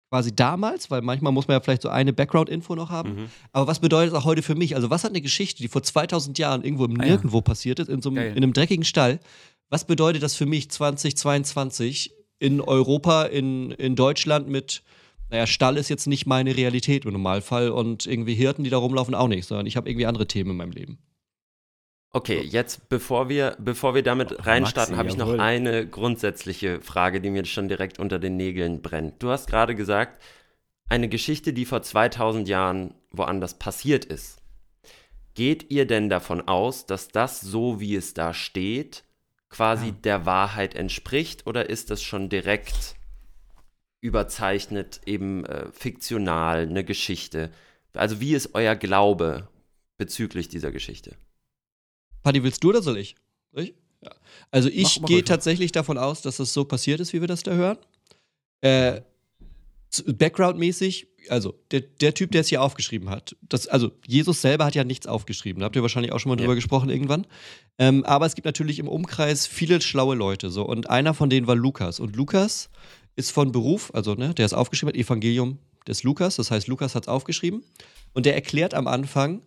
[0.09, 0.91] quasi damals?
[0.91, 3.15] Weil manchmal muss man ja vielleicht so eine Background-Info noch haben.
[3.15, 3.25] Mhm.
[3.51, 4.75] Aber was bedeutet das auch heute für mich?
[4.75, 7.41] Also was hat eine Geschichte, die vor 2000 Jahren irgendwo im ah, Nirgendwo ja.
[7.41, 9.19] passiert ist, in, so einem, in einem dreckigen Stall,
[9.73, 14.83] was bedeutet das für mich 2022 in Europa, in, in Deutschland mit
[15.31, 19.15] naja, Stall ist jetzt nicht meine Realität im Normalfall und irgendwie Hirten, die da rumlaufen,
[19.15, 20.99] auch nicht, sondern ich habe irgendwie andere Themen in meinem Leben.
[22.11, 27.19] Okay, jetzt bevor wir, bevor wir damit oh, reinstarten, habe ich noch eine grundsätzliche Frage,
[27.19, 29.23] die mir schon direkt unter den Nägeln brennt.
[29.23, 30.21] Du hast gerade gesagt,
[30.87, 34.37] eine Geschichte, die vor 2000 Jahren woanders passiert ist.
[35.33, 39.03] Geht ihr denn davon aus, dass das so, wie es da steht,
[39.53, 39.91] quasi ja.
[40.03, 42.95] der Wahrheit entspricht oder ist das schon direkt
[44.01, 47.51] überzeichnet, eben äh, fiktional, eine Geschichte?
[47.93, 49.47] Also wie ist euer Glaube
[49.99, 51.15] bezüglich dieser Geschichte?
[52.23, 53.15] Paddy, willst du oder soll ich?
[53.53, 53.75] ich?
[54.01, 54.11] Ja.
[54.49, 57.51] Also ich gehe tatsächlich davon aus, dass es so passiert ist, wie wir das da
[57.51, 57.77] hören.
[58.61, 59.01] Äh,
[60.07, 64.75] Background-mäßig, also der, der Typ, der es hier aufgeschrieben hat, das, also Jesus selber hat
[64.75, 66.41] ja nichts aufgeschrieben, da habt ihr wahrscheinlich auch schon mal ja.
[66.41, 67.25] drüber gesprochen irgendwann.
[67.77, 71.47] Ähm, aber es gibt natürlich im Umkreis viele schlaue Leute so und einer von denen
[71.47, 72.69] war Lukas und Lukas
[73.15, 76.95] ist von Beruf, also ne, der ist aufgeschrieben hat, Evangelium des Lukas, das heißt, Lukas
[76.95, 77.63] hat es aufgeschrieben.
[78.13, 79.41] Und der erklärt am Anfang,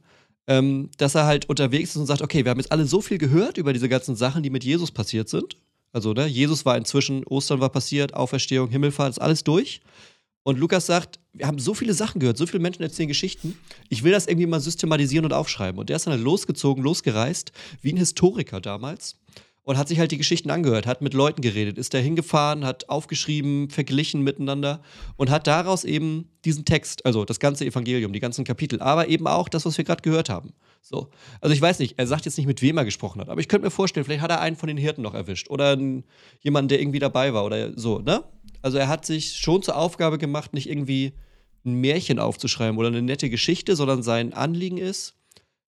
[0.47, 3.19] ähm, dass er halt unterwegs ist und sagt, okay, wir haben jetzt alle so viel
[3.19, 5.57] gehört über diese ganzen Sachen, die mit Jesus passiert sind.
[5.93, 9.81] Also, ne, Jesus war inzwischen, Ostern war passiert, Auferstehung, Himmelfahrt, ist alles durch.
[10.47, 13.59] Und Lukas sagt, wir haben so viele Sachen gehört, so viele Menschen erzählen Geschichten.
[13.89, 15.81] Ich will das irgendwie mal systematisieren und aufschreiben.
[15.81, 17.51] Und der ist dann halt losgezogen, losgereist,
[17.83, 19.17] wie ein Historiker damals
[19.65, 22.89] und hat sich halt die Geschichten angehört, hat mit Leuten geredet, ist da hingefahren, hat
[22.89, 24.81] aufgeschrieben, verglichen miteinander
[25.17, 29.27] und hat daraus eben diesen Text, also das ganze Evangelium, die ganzen Kapitel, aber eben
[29.27, 30.53] auch das, was wir gerade gehört haben.
[30.89, 31.11] So.
[31.41, 33.49] Also ich weiß nicht, er sagt jetzt nicht, mit wem er gesprochen hat, aber ich
[33.49, 36.05] könnte mir vorstellen, vielleicht hat er einen von den Hirten noch erwischt oder einen,
[36.41, 38.23] jemanden, der irgendwie dabei war oder so, ne?
[38.63, 41.13] Also er hat sich schon zur Aufgabe gemacht, nicht irgendwie
[41.65, 45.17] ein Märchen aufzuschreiben oder eine nette Geschichte, sondern sein Anliegen ist,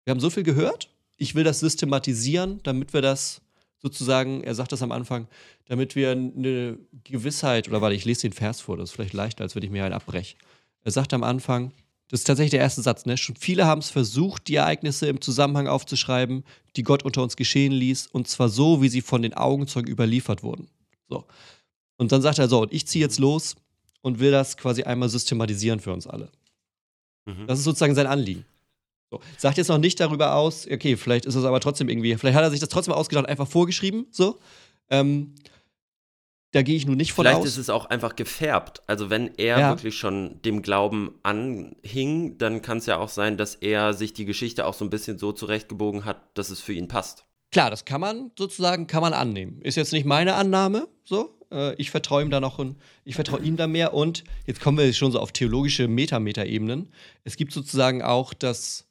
[0.05, 3.40] wir haben so viel gehört, ich will das systematisieren, damit wir das
[3.79, 5.29] sozusagen, er sagt das am Anfang,
[5.64, 9.44] damit wir eine Gewissheit, oder warte, ich lese den Vers vor, das ist vielleicht leichter,
[9.44, 10.37] als wenn ich mir einen abbreche.
[10.85, 11.72] Er sagt am Anfang,
[12.09, 13.16] das ist tatsächlich der erste Satz, ne?
[13.16, 16.45] Schon viele haben es versucht, die Ereignisse im Zusammenhang aufzuschreiben,
[16.77, 20.42] die Gott unter uns geschehen ließ, und zwar so, wie sie von den Augenzeugen überliefert
[20.42, 20.69] wurden.
[21.09, 21.25] So.
[21.97, 23.57] Und dann sagt er so, und ich ziehe jetzt los
[24.03, 26.31] und will das quasi einmal systematisieren für uns alle.
[27.25, 27.47] Mhm.
[27.49, 28.45] Das ist sozusagen sein Anliegen.
[29.11, 29.21] So.
[29.38, 32.45] Sagt jetzt noch nicht darüber aus, okay, vielleicht ist es aber trotzdem irgendwie, vielleicht hat
[32.45, 34.38] er sich das trotzdem ausgedacht, einfach vorgeschrieben, so.
[34.90, 35.35] Ähm,
[36.57, 37.42] da gehe ich nun nicht von Vielleicht aus.
[37.42, 38.83] Vielleicht ist es auch einfach gefärbt.
[38.87, 39.71] Also wenn er ja.
[39.71, 44.25] wirklich schon dem Glauben anhing, dann kann es ja auch sein, dass er sich die
[44.25, 47.25] Geschichte auch so ein bisschen so zurechtgebogen hat, dass es für ihn passt.
[47.53, 49.61] Klar, das kann man sozusagen, kann man annehmen.
[49.62, 51.38] Ist jetzt nicht meine Annahme, so.
[51.53, 52.59] Äh, ich vertraue ihm da noch,
[53.05, 56.90] ich vertraue ihm da mehr und jetzt kommen wir schon so auf theologische Meta-Meta-Ebenen.
[57.23, 58.87] Es gibt sozusagen auch das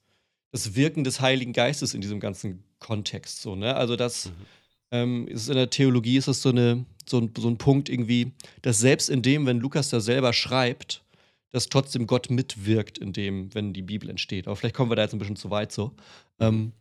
[0.55, 3.41] das Wirken des Heiligen Geistes in diesem ganzen Kontext.
[3.41, 3.75] So, ne?
[3.75, 4.31] Also das mhm.
[4.91, 8.31] ähm, ist in der Theologie ist das so, eine, so, ein, so ein Punkt irgendwie,
[8.61, 11.03] dass selbst in dem, wenn Lukas da selber schreibt,
[11.51, 14.47] dass trotzdem Gott mitwirkt in dem, wenn die Bibel entsteht.
[14.47, 15.93] Aber vielleicht kommen wir da jetzt ein bisschen zu weit so.
[16.39, 16.73] Ähm,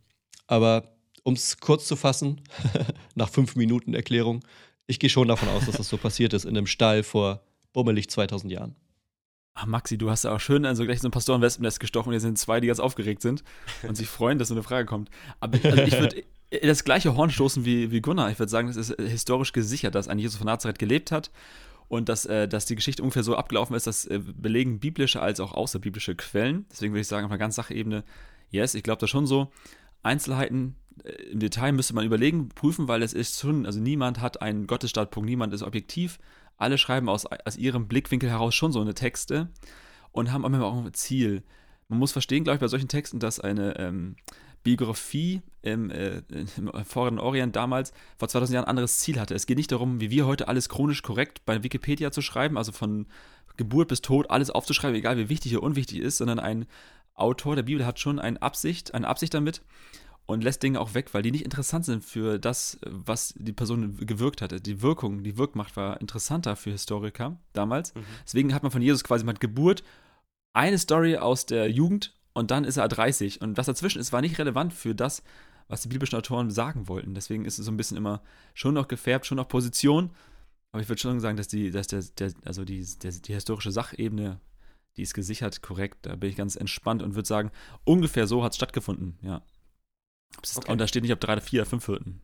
[0.46, 2.40] aber um es kurz zu fassen,
[3.14, 4.44] nach fünf Minuten Erklärung,
[4.86, 8.10] ich gehe schon davon aus, dass das so passiert ist in einem Stall vor bummelig
[8.10, 8.74] 2000 Jahren.
[9.54, 12.20] Ach, Maxi, du hast ja auch schön also gleich so ein Pastoren-Wespennest gestochen und hier
[12.20, 13.44] sind zwei, die ganz aufgeregt sind
[13.84, 15.10] und sich freuen, dass so eine Frage kommt.
[15.38, 16.24] Aber also ich würde
[16.62, 18.30] das gleiche Horn stoßen wie, wie Gunnar.
[18.30, 21.30] Ich würde sagen, das ist historisch gesichert, dass ein Jesus von Nazareth gelebt hat
[21.88, 25.40] und dass, äh, dass die Geschichte ungefähr so abgelaufen ist, dass äh, belegen biblische als
[25.40, 26.66] auch außerbiblische Quellen.
[26.70, 28.04] Deswegen würde ich sagen, auf einer ganz Sachebene,
[28.50, 29.52] yes, ich glaube da schon so.
[30.02, 34.42] Einzelheiten äh, im Detail müsste man überlegen, prüfen, weil es ist schon, also niemand hat
[34.42, 36.18] einen Gottesstandpunkt, niemand ist objektiv
[36.56, 39.48] alle schreiben aus, aus ihrem Blickwinkel heraus schon so eine Texte
[40.12, 41.42] und haben immer auch ein Ziel.
[41.88, 44.16] Man muss verstehen, glaube ich, bei solchen Texten, dass eine ähm,
[44.64, 46.22] Biografie im, äh,
[46.56, 49.34] im Vorderen Orient damals vor 2000 Jahren ein anderes Ziel hatte.
[49.34, 52.72] Es geht nicht darum, wie wir heute alles chronisch korrekt bei Wikipedia zu schreiben, also
[52.72, 53.06] von
[53.56, 56.66] Geburt bis Tod alles aufzuschreiben, egal wie wichtig oder unwichtig ist, sondern ein,
[57.14, 59.62] Autor der Bibel hat schon eine Absicht, eine Absicht damit
[60.26, 63.96] und lässt Dinge auch weg, weil die nicht interessant sind für das, was die Person
[63.98, 64.60] gewirkt hatte.
[64.60, 67.94] Die Wirkung, die Wirkmacht war interessanter für Historiker damals.
[67.94, 68.04] Mhm.
[68.24, 69.84] Deswegen hat man von Jesus quasi mit Geburt
[70.52, 73.40] eine Story aus der Jugend und dann ist er 30.
[73.40, 75.22] Und was dazwischen ist, war nicht relevant für das,
[75.68, 77.14] was die biblischen Autoren sagen wollten.
[77.14, 80.10] Deswegen ist es so ein bisschen immer schon noch gefärbt, schon noch Position.
[80.72, 83.70] Aber ich würde schon sagen, dass die, dass der, der also die, der, die historische
[83.70, 84.40] Sachebene,
[84.96, 85.98] die ist gesichert korrekt.
[86.02, 87.50] Da bin ich ganz entspannt und würde sagen,
[87.84, 89.42] ungefähr so hat es stattgefunden, ja.
[90.56, 90.72] Okay.
[90.72, 92.20] Und da steht nicht, ob drei, vier, fünf Hürden.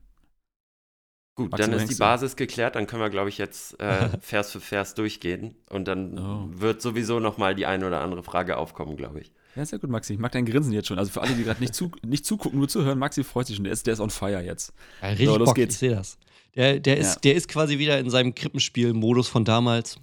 [1.36, 4.50] Gut, Maximum dann ist die Basis geklärt, dann können wir, glaube ich, jetzt äh, Vers
[4.50, 6.48] für Vers durchgehen und dann oh.
[6.50, 9.32] wird sowieso nochmal die eine oder andere Frage aufkommen, glaube ich.
[9.56, 10.14] Ja, sehr gut, Maxi.
[10.14, 10.98] Ich mag dein Grinsen jetzt schon.
[10.98, 13.64] Also für alle, die gerade nicht, zu, nicht zugucken, nur zuhören, Maxi freut sich schon.
[13.64, 14.72] Der ist, der ist on fire jetzt.
[15.02, 15.74] Ja, richtig so, los Bock, geht's.
[15.74, 16.18] Ich sehe das.
[16.56, 17.20] Der, der, ist, ja.
[17.24, 19.98] der ist quasi wieder in seinem Krippenspiel-Modus von damals.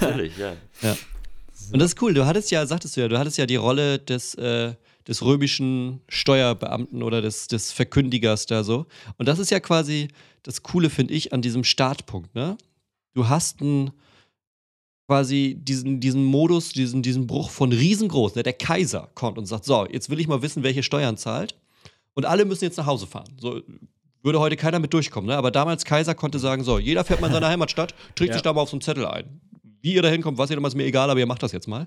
[0.00, 0.54] Natürlich, ja.
[0.82, 0.96] ja.
[1.72, 2.14] Und das ist cool.
[2.14, 4.74] Du hattest ja, sagtest du ja, du hattest ja die Rolle des, äh,
[5.06, 8.86] des römischen Steuerbeamten oder des, des Verkündigers da so.
[9.18, 10.08] Und das ist ja quasi
[10.42, 12.34] das Coole, finde ich, an diesem Startpunkt.
[12.34, 12.56] Ne?
[13.14, 13.90] Du hast einen
[15.06, 18.34] quasi diesen, diesen Modus, diesen, diesen Bruch von riesengroß.
[18.34, 18.42] Ne?
[18.42, 21.56] Der Kaiser kommt und sagt: So, jetzt will ich mal wissen, welche Steuern zahlt.
[22.14, 23.28] Und alle müssen jetzt nach Hause fahren.
[23.38, 23.60] So,
[24.22, 25.28] würde heute keiner mit durchkommen.
[25.28, 25.36] Ne?
[25.36, 28.34] Aber damals Kaiser konnte sagen: So, jeder fährt mal in seine Heimatstadt, trägt ja.
[28.34, 29.40] sich da mal auf so einen Zettel ein.
[29.80, 31.68] Wie ihr da hinkommt, was ihr damals, ist mir egal, aber ihr macht das jetzt
[31.68, 31.86] mal.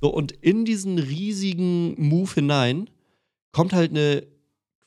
[0.00, 2.90] So, und in diesen riesigen Move hinein
[3.52, 4.26] kommt halt eine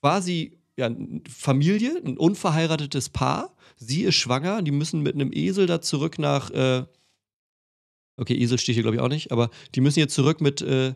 [0.02, 0.92] quasi ja,
[1.30, 3.56] Familie, ein unverheiratetes Paar.
[3.78, 6.52] Sie ist schwanger, die müssen mit einem Esel da zurück nach.
[6.52, 6.86] Äh
[8.18, 10.62] okay, Esel steht hier, glaube ich, auch nicht, aber die müssen jetzt zurück mit.
[10.62, 10.94] Äh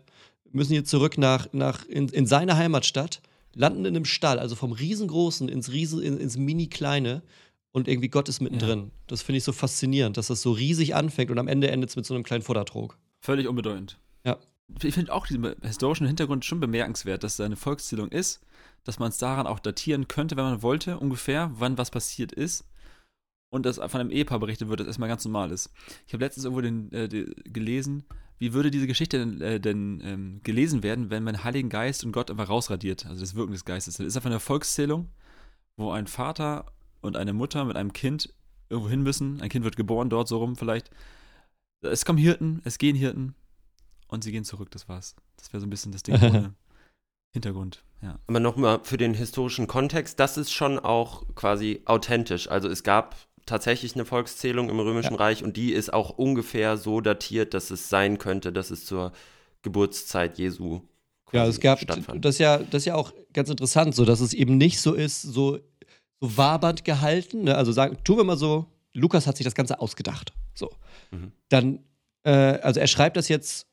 [0.53, 3.21] müssen jetzt zurück nach, nach in, in seine Heimatstadt,
[3.53, 7.23] landen in einem Stall, also vom riesengroßen ins, Riesen, in, ins mini-kleine
[7.71, 8.79] und irgendwie Gott ist mittendrin.
[8.79, 8.91] Ja.
[9.07, 11.95] Das finde ich so faszinierend, dass das so riesig anfängt und am Ende endet es
[11.95, 12.97] mit so einem kleinen Futtertrog.
[13.21, 13.99] Völlig unbedeutend.
[14.23, 14.37] Ja.
[14.83, 18.41] Ich finde auch diesen historischen Hintergrund schon bemerkenswert, dass da eine Volkszählung ist,
[18.83, 22.65] dass man es daran auch datieren könnte, wenn man wollte, ungefähr, wann was passiert ist.
[23.51, 25.71] Und dass von einem Ehepaar berichtet wird, das erstmal ganz normal ist.
[26.05, 27.07] Ich habe letztens irgendwo den, äh,
[27.45, 28.03] gelesen,
[28.37, 32.11] wie würde diese Geschichte denn, äh, denn ähm, gelesen werden, wenn man Heiligen Geist und
[32.11, 33.97] Gott einfach rausradiert, also das Wirken des Geistes.
[33.97, 35.09] Das ist einfach eine Volkszählung,
[35.77, 36.67] wo ein Vater
[37.01, 38.33] und eine Mutter mit einem Kind
[38.69, 39.41] irgendwo hin müssen.
[39.41, 40.91] Ein Kind wird geboren, dort so rum vielleicht.
[41.81, 43.33] Es kommen Hirten, es gehen Hirten,
[44.09, 45.15] und sie gehen zurück, das war's.
[45.37, 46.53] Das wäre so ein bisschen das Ding ohne
[47.33, 48.17] Hintergrund, ja.
[48.27, 52.49] Aber nochmal für den historischen Kontext, das ist schon auch quasi authentisch.
[52.49, 53.15] Also es gab
[53.49, 55.19] tatsächlich eine Volkszählung im Römischen ja.
[55.19, 59.11] Reich und die ist auch ungefähr so datiert, dass es sein könnte, dass es zur
[59.61, 60.81] Geburtszeit Jesu
[61.31, 62.25] ja, es gab stattfand.
[62.25, 65.21] das ja, das ist ja auch ganz interessant, so dass es eben nicht so ist,
[65.21, 65.59] so,
[66.19, 67.43] so wabernd gehalten.
[67.43, 67.55] Ne?
[67.55, 70.33] Also sagen, tun wir mal so, Lukas hat sich das Ganze ausgedacht.
[70.55, 70.71] So.
[71.11, 71.31] Mhm.
[71.49, 71.79] Dann,
[72.23, 73.67] äh, also er schreibt das jetzt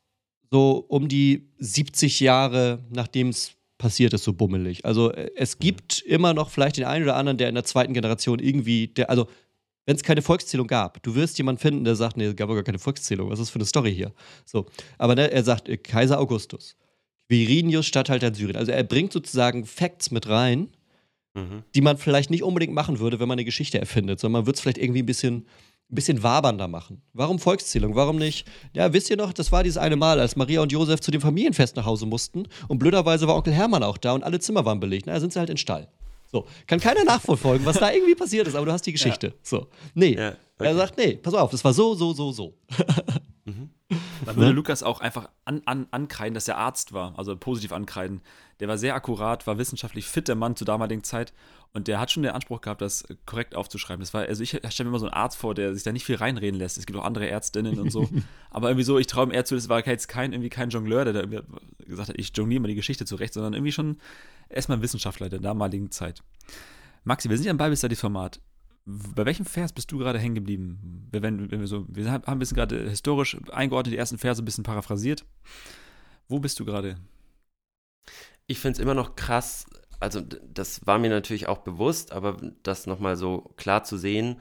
[0.51, 4.85] so um die 70 Jahre, nachdem es passiert ist, so bummelig.
[4.85, 7.93] Also äh, es gibt immer noch vielleicht den einen oder anderen, der in der zweiten
[7.93, 9.27] Generation irgendwie, der, also
[9.87, 12.61] wenn es keine Volkszählung gab, du wirst jemanden finden, der sagt, nee, es gab gar
[12.61, 14.11] keine Volkszählung, was ist das für eine Story hier?
[14.45, 16.75] So, aber ne, er sagt, äh, Kaiser Augustus,
[17.29, 18.57] Quirinius, Statthalter in Syrien.
[18.57, 20.69] Also er bringt sozusagen Facts mit rein,
[21.33, 21.63] mhm.
[21.73, 24.57] die man vielleicht nicht unbedingt machen würde, wenn man eine Geschichte erfindet, sondern man würde
[24.57, 25.47] es vielleicht irgendwie ein bisschen
[25.89, 27.01] ein bisschen wabernder machen.
[27.13, 27.95] Warum Volkszählung?
[27.95, 28.45] Warum nicht?
[28.73, 31.21] Ja, wisst ihr noch, das war dieses eine Mal, als Maria und Josef zu dem
[31.21, 34.81] Familienfest nach Hause mussten und blöderweise war Onkel Hermann auch da und alle Zimmer waren
[34.81, 35.05] belegt.
[35.05, 35.87] Na, da sind sie halt in Stall.
[36.29, 39.27] So, kann keiner nachverfolgen, was da irgendwie passiert ist, aber du hast die Geschichte.
[39.27, 39.33] Ja.
[39.41, 40.15] So, nee.
[40.15, 40.67] Ja, okay.
[40.67, 42.53] Er sagt, nee, pass auf, das war so, so, so, so.
[43.47, 43.69] mhm.
[44.25, 44.55] Man würde ne?
[44.55, 48.21] Lukas auch einfach an, an, ankreiden, dass er Arzt war, also positiv ankreiden.
[48.59, 51.33] Der war sehr akkurat, war wissenschaftlich fit, der Mann zur damaligen Zeit.
[51.73, 53.99] Und der hat schon den Anspruch gehabt, das korrekt aufzuschreiben.
[53.99, 56.05] Das war, also ich stelle mir immer so einen Arzt vor, der sich da nicht
[56.05, 56.77] viel reinreden lässt.
[56.77, 58.09] Es gibt auch andere Ärztinnen und so.
[58.49, 61.05] Aber irgendwie so, ich traue ihm eher zu, das war jetzt kein, irgendwie kein Jongleur,
[61.05, 61.41] der da
[61.85, 63.97] gesagt hat, ich jongliere mal die Geschichte zurecht, sondern irgendwie schon
[64.49, 66.23] erstmal ein Wissenschaftler der damaligen Zeit.
[67.03, 68.39] Maxi, wir sind ja im Bible Studies Format.
[68.87, 71.09] Bei welchem Vers bist du gerade hängen geblieben?
[71.11, 74.45] Wenn, wenn wir, so, wir haben ein bisschen gerade historisch eingeordnet, die ersten Verse ein
[74.45, 75.25] bisschen paraphrasiert.
[76.29, 76.95] Wo bist du gerade?
[78.45, 79.65] Ich finde es immer noch krass,
[79.99, 84.39] also das war mir natürlich auch bewusst, aber das nochmal so klar zu sehen,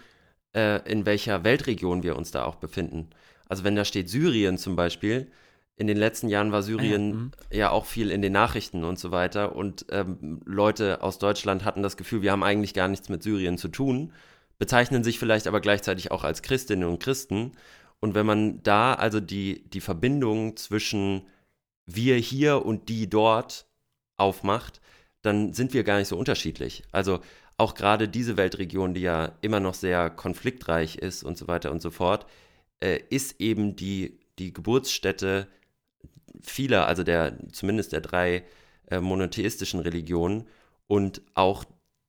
[0.55, 3.11] äh, in welcher Weltregion wir uns da auch befinden.
[3.49, 5.29] Also wenn da steht Syrien zum Beispiel,
[5.75, 8.99] in den letzten Jahren war Syrien ah, ja, ja, auch viel in den Nachrichten und
[8.99, 9.57] so weiter.
[9.57, 13.59] Und ähm, Leute aus Deutschland hatten das Gefühl, wir haben eigentlich gar nichts mit Syrien
[13.59, 14.13] zu tun,
[14.59, 17.53] bezeichnen sich vielleicht aber gleichzeitig auch als Christinnen und Christen.
[18.01, 21.27] Und wenn man da also die, die Verbindung zwischen
[21.87, 23.67] wir hier und die dort
[24.17, 24.81] aufmacht,
[25.23, 26.85] dann sind wir gar nicht so unterschiedlich.
[26.93, 27.21] Also
[27.59, 31.81] auch gerade diese Weltregion, die ja immer noch sehr konfliktreich ist und so weiter und
[31.81, 32.27] so fort,
[32.81, 35.49] äh, ist eben die, die Geburtsstätte
[36.43, 38.45] vieler, also der, zumindest der drei
[38.91, 40.47] äh, monotheistischen Religionen
[40.87, 41.65] und auch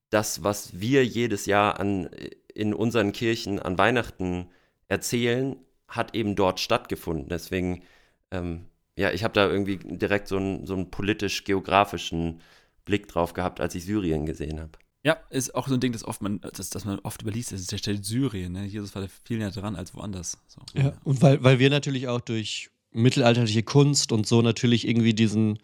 [0.10, 2.10] das, was wir jedes Jahr an,
[2.54, 4.48] in unseren Kirchen an Weihnachten
[4.88, 7.30] erzählen, hat eben dort stattgefunden.
[7.30, 7.84] Deswegen,
[8.32, 8.65] ähm,
[8.96, 12.41] ja, ich habe da irgendwie direkt so einen, so einen politisch-geografischen
[12.86, 14.72] Blick drauf gehabt, als ich Syrien gesehen habe.
[15.04, 17.52] Ja, ist auch so ein Ding, das, oft man, das, das man oft überliest.
[17.52, 18.54] Das ist der Stelle Syrien.
[18.54, 18.65] Ne?
[18.65, 20.38] Jesus war da viel näher dran als woanders.
[20.48, 20.62] So.
[20.74, 25.60] Ja, und weil, weil wir natürlich auch durch mittelalterliche Kunst und so natürlich irgendwie diesen,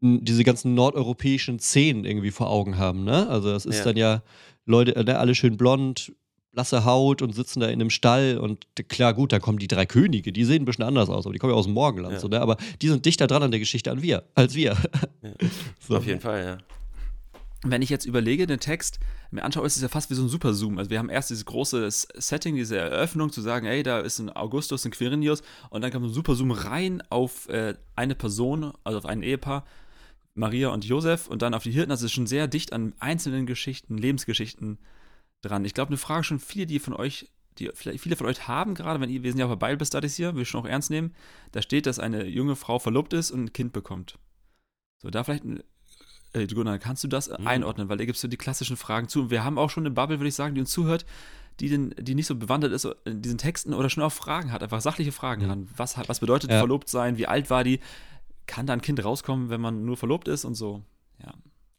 [0.00, 3.04] diese ganzen nordeuropäischen Szenen irgendwie vor Augen haben.
[3.04, 3.28] Ne?
[3.28, 3.84] Also, das ist ja.
[3.84, 4.22] dann ja
[4.66, 6.12] Leute, ne, alle schön blond,
[6.56, 9.84] blasse Haut und sitzen da in einem Stall und klar, gut, da kommen die drei
[9.84, 12.20] Könige, die sehen ein bisschen anders aus, aber die kommen ja aus dem Morgenland, ja.
[12.20, 12.40] so, ne?
[12.40, 14.76] aber die sind dichter dran an der Geschichte an wir, als wir.
[15.22, 15.30] Ja.
[15.78, 15.98] So.
[15.98, 16.58] Auf jeden Fall, ja.
[17.62, 18.98] Wenn ich jetzt überlege, den Text
[19.30, 20.78] mir anschaue, ist es ja fast wie so ein Superzoom.
[20.78, 24.30] Also wir haben erst dieses große Setting, diese Eröffnung, zu sagen, ey, da ist ein
[24.30, 29.06] Augustus, ein Quirinius und dann kommt ein Superzoom rein auf äh, eine Person, also auf
[29.06, 29.64] ein Ehepaar,
[30.36, 31.90] Maria und Josef und dann auf die Hirten.
[31.90, 34.78] Also es ist schon sehr dicht an einzelnen Geschichten, Lebensgeschichten
[35.42, 35.64] dran.
[35.64, 38.74] Ich glaube, eine Frage schon viele, die von euch, die vielleicht viele von euch haben,
[38.74, 40.90] gerade wenn ihr, wir sind ja auch bei Bible Studies hier, wir schon auch ernst
[40.90, 41.14] nehmen,
[41.52, 44.18] da steht, dass eine junge Frau verlobt ist und ein Kind bekommt.
[44.98, 45.44] So, da vielleicht,
[46.32, 47.46] äh, Gunnar, kannst du das mhm.
[47.46, 47.88] einordnen?
[47.88, 49.22] Weil da gibt es so die klassischen Fragen zu.
[49.22, 51.06] Und wir haben auch schon eine Bubble, würde ich sagen, die uns zuhört,
[51.60, 54.62] die, den, die nicht so bewandert ist in diesen Texten oder schon auch Fragen hat,
[54.62, 55.50] einfach sachliche Fragen mhm.
[55.50, 55.68] an.
[55.76, 56.58] Was, was bedeutet ja.
[56.58, 57.16] verlobt sein?
[57.16, 57.80] Wie alt war die?
[58.46, 60.82] Kann da ein Kind rauskommen, wenn man nur verlobt ist und so?
[61.22, 61.34] Ja.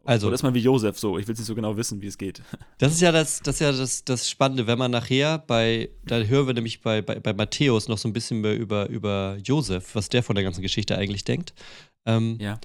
[0.08, 1.18] Also, Oder ist man wie Josef so?
[1.18, 2.42] Ich will nicht so genau wissen, wie es geht.
[2.78, 6.18] Das ist ja das, das, ist ja das, das Spannende, wenn man nachher bei, da
[6.20, 9.96] hören wir nämlich bei, bei, bei Matthäus noch so ein bisschen mehr über, über Josef,
[9.96, 11.54] was der von der ganzen Geschichte eigentlich denkt.
[12.06, 12.60] Ähm, ja.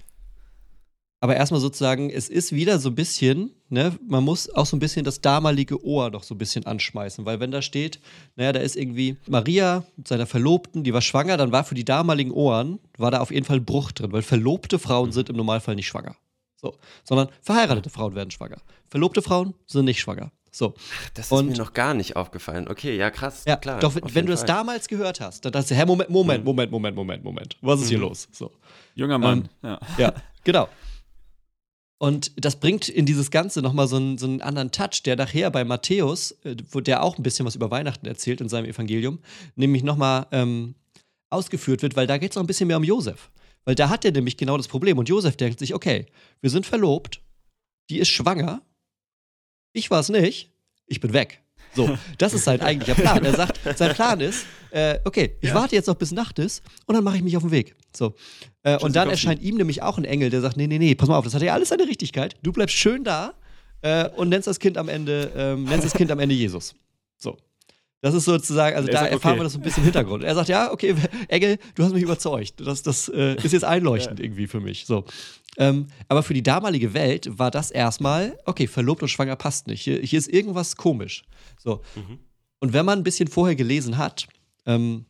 [1.23, 4.81] Aber erstmal sozusagen, es ist wieder so ein bisschen, ne, man muss auch so ein
[4.81, 8.01] bisschen das damalige Ohr noch so ein bisschen anschmeißen, weil wenn da steht,
[8.35, 11.85] naja, da ist irgendwie Maria mit seiner Verlobten, die war schwanger, dann war für die
[11.85, 15.37] damaligen Ohren, war da auf jeden Fall ein Bruch drin, weil verlobte Frauen sind im
[15.37, 16.17] Normalfall nicht schwanger.
[16.57, 18.59] So, sondern verheiratete Frauen werden schwanger.
[18.89, 20.33] Verlobte Frauen sind nicht schwanger.
[20.51, 20.75] So.
[21.15, 22.67] Das ist und, mir noch gar nicht aufgefallen.
[22.67, 23.45] Okay, ja, krass.
[23.47, 23.79] Ja, klar.
[23.79, 26.47] Doch, wenn du es damals gehört hast, dann dachte du, hä, Moment, Moment, mhm.
[26.47, 27.57] Moment, Moment, Moment, Moment.
[27.61, 27.91] Was ist mhm.
[27.91, 28.29] hier los?
[28.33, 28.51] So.
[28.97, 29.49] Junger Mann.
[29.63, 29.81] Ähm, ja.
[29.99, 30.69] ja, genau.
[32.03, 35.53] Und das bringt in dieses Ganze nochmal so einen, so einen anderen Touch, der nachher
[35.53, 39.21] bei Matthäus, äh, wo der auch ein bisschen was über Weihnachten erzählt in seinem Evangelium,
[39.55, 40.75] nämlich nochmal ähm,
[41.31, 43.31] ausgeführt wird, weil da geht es noch ein bisschen mehr um Josef.
[43.65, 44.99] Weil da hat er nämlich genau das Problem.
[44.99, 46.07] Und Josef denkt sich, okay,
[46.41, 47.21] wir sind verlobt,
[47.89, 48.63] die ist schwanger,
[49.73, 50.51] ich war es nicht,
[50.87, 51.42] ich bin weg.
[51.75, 53.25] So, das ist sein eigentlicher Plan.
[53.25, 55.55] Er sagt, sein Plan ist, äh, okay, ich ja.
[55.55, 57.75] warte jetzt noch bis Nacht ist und dann mache ich mich auf den Weg.
[57.95, 58.15] So.
[58.63, 61.09] Äh, und dann erscheint ihm nämlich auch ein Engel, der sagt, nee, nee, nee, pass
[61.09, 62.37] mal auf, das hat ja alles seine Richtigkeit.
[62.43, 63.35] Du bleibst schön da
[63.83, 66.75] äh, und nennst das Kind am Ende, ähm, nennst das Kind am Ende Jesus.
[67.17, 67.37] So.
[68.03, 69.41] Das ist sozusagen, also da sagt, erfahren okay.
[69.41, 70.25] wir das so ein bisschen Hintergrund.
[70.25, 70.97] Er sagt, ja, okay,
[71.29, 72.55] Engel, du hast mich überzeugt.
[72.61, 74.25] Das, das äh, ist jetzt einleuchtend ja.
[74.25, 74.87] irgendwie für mich.
[74.87, 75.05] So.
[75.57, 79.83] Ähm, aber für die damalige Welt war das erstmal, okay, verlobt und schwanger passt nicht.
[79.83, 81.23] Hier, hier ist irgendwas komisch.
[81.63, 81.81] So.
[81.95, 82.19] Mhm.
[82.59, 84.27] Und wenn man ein bisschen vorher gelesen hat,
[84.67, 85.05] ähm,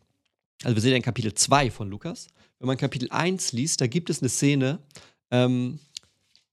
[0.62, 3.86] also wir sehen ja in Kapitel 2 von Lukas, wenn man Kapitel 1 liest, da
[3.86, 4.78] gibt es eine Szene,
[5.30, 5.78] ähm,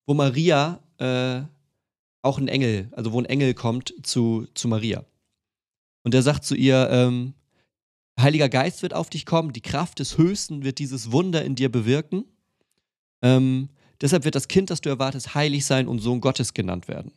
[0.06, 1.42] wo Maria äh,
[2.22, 5.06] auch ein Engel, also wo ein Engel kommt zu, zu Maria.
[6.04, 7.34] Und er sagt zu ihr, ähm,
[8.20, 11.70] Heiliger Geist wird auf dich kommen, die Kraft des Höchsten wird dieses Wunder in dir
[11.70, 12.26] bewirken.
[13.22, 13.70] Ähm,
[14.02, 17.12] deshalb wird das Kind, das du erwartest, heilig sein und Sohn Gottes genannt werden.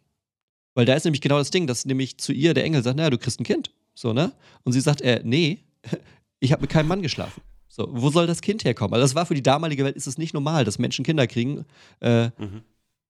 [0.75, 3.11] Weil da ist nämlich genau das Ding, dass nämlich zu ihr der Engel sagt, naja,
[3.11, 3.71] du kriegst ein Kind.
[3.95, 4.33] So, ne?
[4.65, 5.65] Und sie sagt, äh, nee,
[6.41, 7.43] ich habe mit keinem Mann geschlafen.
[7.69, 8.95] So, wo soll das Kind herkommen?
[8.95, 11.65] Also das war für die damalige Welt ist es nicht normal, dass Menschen Kinder kriegen,
[12.01, 12.63] äh, mhm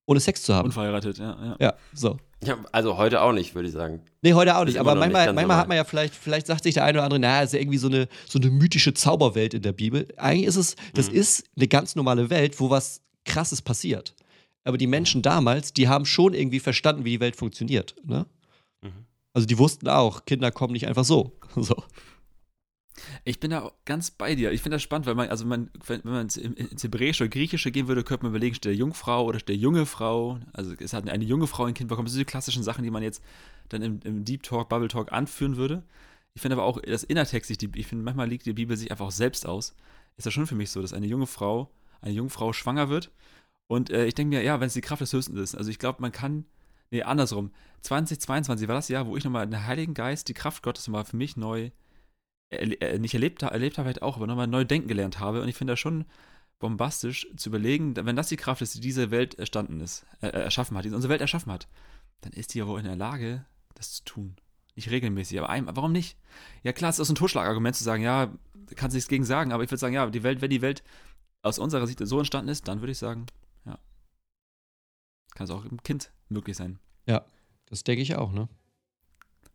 [0.06, 0.66] ohne Sex zu haben.
[0.66, 1.36] Unverheiratet, ja.
[1.42, 2.18] Ja, ja so.
[2.44, 4.00] Ja, also heute auch nicht, würde ich sagen.
[4.20, 4.78] Nee, heute auch nicht.
[4.78, 7.42] Aber manchmal, manchmal hat man ja vielleicht, vielleicht sagt sich der eine oder andere, naja,
[7.42, 10.08] ist ja irgendwie so eine, so eine mythische Zauberwelt in der Bibel.
[10.16, 11.16] Eigentlich ist es, das mhm.
[11.16, 14.14] ist eine ganz normale Welt, wo was Krasses passiert.
[14.64, 17.96] Aber die Menschen damals, die haben schon irgendwie verstanden, wie die Welt funktioniert.
[18.04, 18.26] Ne?
[18.82, 19.06] Mhm.
[19.32, 21.32] Also die wussten auch, Kinder kommen nicht einfach so.
[21.56, 21.82] so.
[23.24, 24.52] Ich bin da ganz bei dir.
[24.52, 27.70] Ich finde das spannend, weil man, also man, wenn man ins, ins Hebräische oder Griechische
[27.70, 30.38] gehen würde, könnte man überlegen, steht der Jungfrau oder steht der junge Frau.
[30.52, 32.06] Also es hat eine junge Frau ein Kind bekommen.
[32.06, 33.22] Das sind die klassischen Sachen, die man jetzt
[33.68, 35.82] dann im, im Deep Talk, Bubble Talk anführen würde.
[36.34, 39.12] Ich finde aber auch, das Innertext, ich finde, manchmal liegt die Bibel sich einfach auch
[39.12, 39.74] selbst aus.
[40.16, 43.10] Ist das schon für mich so, dass eine junge Frau, eine junge Frau schwanger wird.
[43.72, 45.54] Und äh, ich denke mir, ja, wenn es die Kraft des Höchsten ist.
[45.54, 46.44] Also ich glaube, man kann,
[46.90, 47.52] nee, andersrum.
[47.80, 51.16] 2022 war das Jahr, wo ich nochmal den Heiligen Geist, die Kraft Gottes mal für
[51.16, 51.70] mich neu
[52.50, 55.40] äh, nicht erlebt, erlebt habe, halt auch, aber nochmal neu denken gelernt habe.
[55.40, 56.04] Und ich finde das schon
[56.58, 60.42] bombastisch zu überlegen, wenn das die Kraft ist, die diese Welt erstanden ist, äh, äh,
[60.42, 61.66] erschaffen hat, die unsere Welt erschaffen hat,
[62.20, 64.36] dann ist die ja wohl in der Lage, das zu tun.
[64.76, 66.18] Nicht regelmäßig, aber ein, warum nicht?
[66.62, 68.34] Ja klar, es ist ein Totschlagargument zu sagen, ja,
[68.76, 70.82] kannst du nichts gegen sagen, aber ich würde sagen, ja, die Welt, wenn die Welt
[71.40, 73.24] aus unserer Sicht so entstanden ist, dann würde ich sagen.
[75.34, 76.78] Kann es auch im Kind möglich sein.
[77.06, 77.24] Ja,
[77.66, 78.48] das denke ich auch, ne?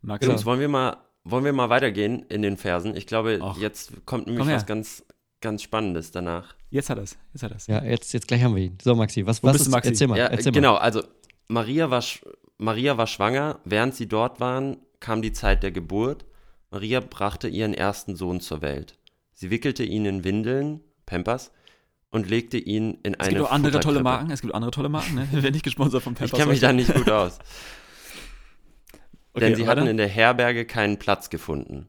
[0.00, 2.96] Max, Jungs, wollen wir mal, wollen wir mal weitergehen in den Versen?
[2.96, 3.58] Ich glaube, Och.
[3.58, 5.04] jetzt kommt nämlich Komm was ganz,
[5.40, 6.54] ganz Spannendes danach.
[6.70, 7.16] Jetzt hat er es.
[7.32, 7.66] Jetzt hat er's.
[7.66, 8.78] Ja, jetzt, jetzt gleich haben wir ihn.
[8.82, 9.90] So, Maxi, was, Wo was ist, Maxi?
[9.90, 11.02] Erzähl mal, ja, erzähl genau, also
[11.48, 12.04] Maria war,
[12.58, 13.60] Maria war schwanger.
[13.64, 16.24] Während sie dort waren, kam die Zeit der Geburt.
[16.70, 18.98] Maria brachte ihren ersten Sohn zur Welt.
[19.32, 21.52] Sie wickelte ihn in Windeln, Pampers,
[22.10, 23.22] und legte ihn in eine.
[23.22, 24.30] Es gibt auch andere tolle Marken.
[24.30, 25.14] Es gibt andere tolle Marken.
[25.14, 25.28] Ne?
[25.32, 26.32] Wir werden nicht gesponsert von Pampers.
[26.32, 27.38] Ich kenne mich da nicht gut aus.
[29.34, 31.88] okay, Denn sie hatten in der Herberge keinen Platz gefunden.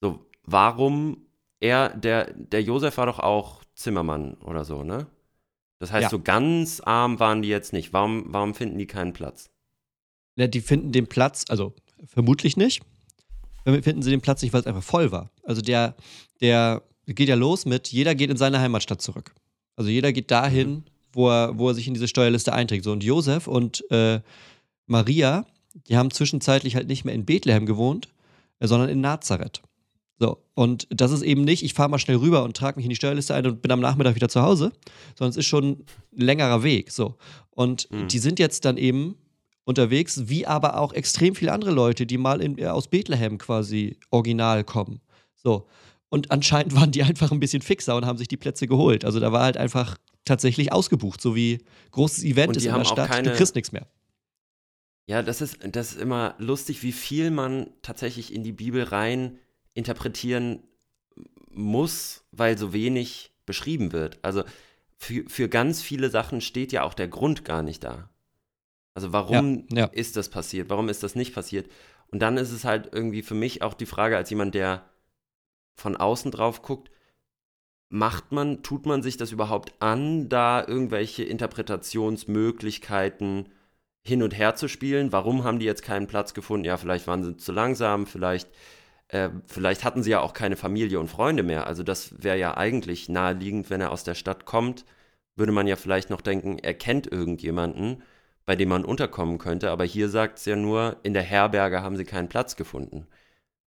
[0.00, 1.26] So, warum
[1.60, 5.06] er, der, der Josef war doch auch Zimmermann oder so, ne?
[5.80, 6.10] Das heißt, ja.
[6.10, 7.92] so ganz arm waren die jetzt nicht.
[7.92, 9.50] Warum, warum finden die keinen Platz?
[10.36, 11.74] Ja, die finden den Platz, also
[12.06, 12.82] vermutlich nicht.
[13.64, 15.30] Finden sie den Platz nicht, weil es einfach voll war.
[15.44, 15.94] Also der,
[16.40, 19.34] der geht ja los mit, jeder geht in seine Heimatstadt zurück.
[19.78, 20.84] Also jeder geht dahin, mhm.
[21.12, 22.82] wo, er, wo er sich in diese Steuerliste einträgt.
[22.82, 24.20] So, und Josef und äh,
[24.86, 25.46] Maria,
[25.86, 28.08] die haben zwischenzeitlich halt nicht mehr in Bethlehem gewohnt,
[28.58, 29.62] äh, sondern in Nazareth.
[30.18, 32.90] So, und das ist eben nicht, ich fahre mal schnell rüber und trage mich in
[32.90, 34.72] die Steuerliste ein und bin am Nachmittag wieder zu Hause,
[35.16, 36.90] sondern es ist schon ein längerer Weg.
[36.90, 37.14] So.
[37.50, 38.08] Und mhm.
[38.08, 39.14] die sind jetzt dann eben
[39.62, 43.96] unterwegs, wie aber auch extrem viele andere Leute, die mal in, äh, aus Bethlehem quasi
[44.10, 45.00] original kommen.
[45.36, 45.68] So.
[46.08, 49.04] Und anscheinend waren die einfach ein bisschen fixer und haben sich die Plätze geholt.
[49.04, 53.10] Also da war halt einfach tatsächlich ausgebucht, so wie großes Event ist in der Stadt,
[53.10, 53.30] keine...
[53.30, 53.86] du kriegst nichts mehr.
[55.06, 59.38] Ja, das ist, das ist immer lustig, wie viel man tatsächlich in die Bibel rein
[59.72, 60.62] interpretieren
[61.50, 64.18] muss, weil so wenig beschrieben wird.
[64.22, 64.44] Also
[64.98, 68.10] für, für ganz viele Sachen steht ja auch der Grund gar nicht da.
[68.92, 69.84] Also warum ja, ja.
[69.86, 70.68] ist das passiert?
[70.68, 71.70] Warum ist das nicht passiert?
[72.08, 74.84] Und dann ist es halt irgendwie für mich auch die Frage als jemand, der
[75.78, 76.90] von außen drauf guckt,
[77.88, 83.48] macht man, tut man sich das überhaupt an, da irgendwelche Interpretationsmöglichkeiten
[84.04, 85.12] hin und her zu spielen?
[85.12, 86.66] Warum haben die jetzt keinen Platz gefunden?
[86.66, 88.48] Ja, vielleicht waren sie zu langsam, vielleicht
[89.08, 91.66] äh, vielleicht hatten sie ja auch keine Familie und Freunde mehr.
[91.66, 94.84] Also das wäre ja eigentlich naheliegend, wenn er aus der Stadt kommt,
[95.36, 98.02] würde man ja vielleicht noch denken, er kennt irgendjemanden,
[98.44, 99.70] bei dem man unterkommen könnte.
[99.70, 103.06] Aber hier sagt es ja nur, in der Herberge haben sie keinen Platz gefunden.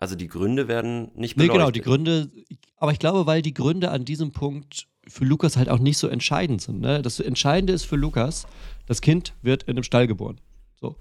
[0.04, 1.38] Also die Gründe werden nicht beleuchtet.
[1.38, 2.30] Nee, genau, die Gründe,
[2.76, 6.08] aber ich glaube, weil die Gründe an diesem Punkt für Lukas halt auch nicht so
[6.08, 6.82] entscheidend sind.
[6.82, 7.00] Ne?
[7.00, 8.46] Das Entscheidende ist für Lukas,
[8.84, 10.42] das Kind wird in einem Stall geboren.
[10.78, 10.96] So.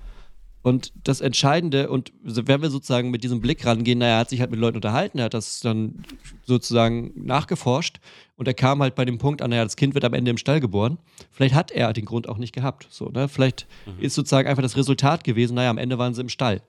[0.62, 4.40] Und das Entscheidende, und wenn wir sozusagen mit diesem Blick rangehen, naja, er hat sich
[4.40, 6.06] halt mit Leuten unterhalten, er hat das dann
[6.46, 8.00] sozusagen nachgeforscht
[8.38, 10.38] und er kam halt bei dem Punkt an, naja, das Kind wird am Ende im
[10.38, 10.98] Stall geboren.
[11.30, 12.88] Vielleicht hat er den Grund auch nicht gehabt.
[12.90, 13.28] So, ne?
[13.28, 14.02] Vielleicht mhm.
[14.02, 16.62] ist sozusagen einfach das Resultat gewesen, naja, am Ende waren sie im Stall.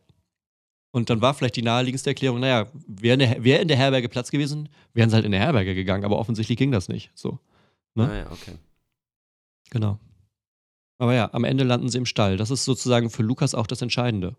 [0.95, 4.69] Und dann war vielleicht die naheliegendste Erklärung, naja, wäre wär in der Herberge Platz gewesen,
[4.93, 7.11] wären sie halt in der Herberge gegangen, aber offensichtlich ging das nicht.
[7.17, 7.41] So.
[7.97, 8.09] Ne?
[8.09, 8.53] Ah ja, okay.
[9.71, 9.99] Genau.
[10.99, 12.37] Aber ja, am Ende landen sie im Stall.
[12.37, 14.37] Das ist sozusagen für Lukas auch das Entscheidende.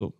[0.00, 0.12] So.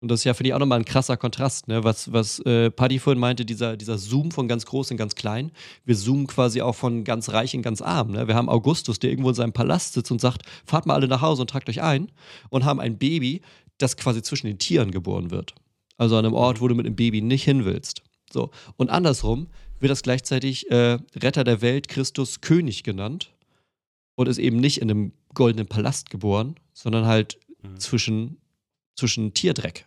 [0.00, 1.82] Und das ist ja, finde ich, auch nochmal ein krasser Kontrast, ne?
[1.82, 5.50] was, was äh, Paddy vorhin meinte, dieser, dieser Zoom von ganz groß in ganz klein.
[5.84, 8.12] Wir zoomen quasi auch von ganz reich in ganz arm.
[8.12, 8.28] Ne?
[8.28, 11.22] Wir haben Augustus, der irgendwo in seinem Palast sitzt und sagt, fahrt mal alle nach
[11.22, 12.12] Hause und tragt euch ein.
[12.50, 13.42] Und haben ein Baby,
[13.78, 15.54] das quasi zwischen den Tieren geboren wird.
[15.96, 18.02] Also an einem Ort, wo du mit einem Baby nicht hin willst.
[18.32, 18.50] So.
[18.76, 19.48] Und andersrum
[19.80, 23.32] wird das gleichzeitig äh, Retter der Welt, Christus, König genannt
[24.16, 27.78] und ist eben nicht in einem goldenen Palast geboren, sondern halt mhm.
[27.78, 28.36] zwischen,
[28.96, 29.86] zwischen Tierdreck.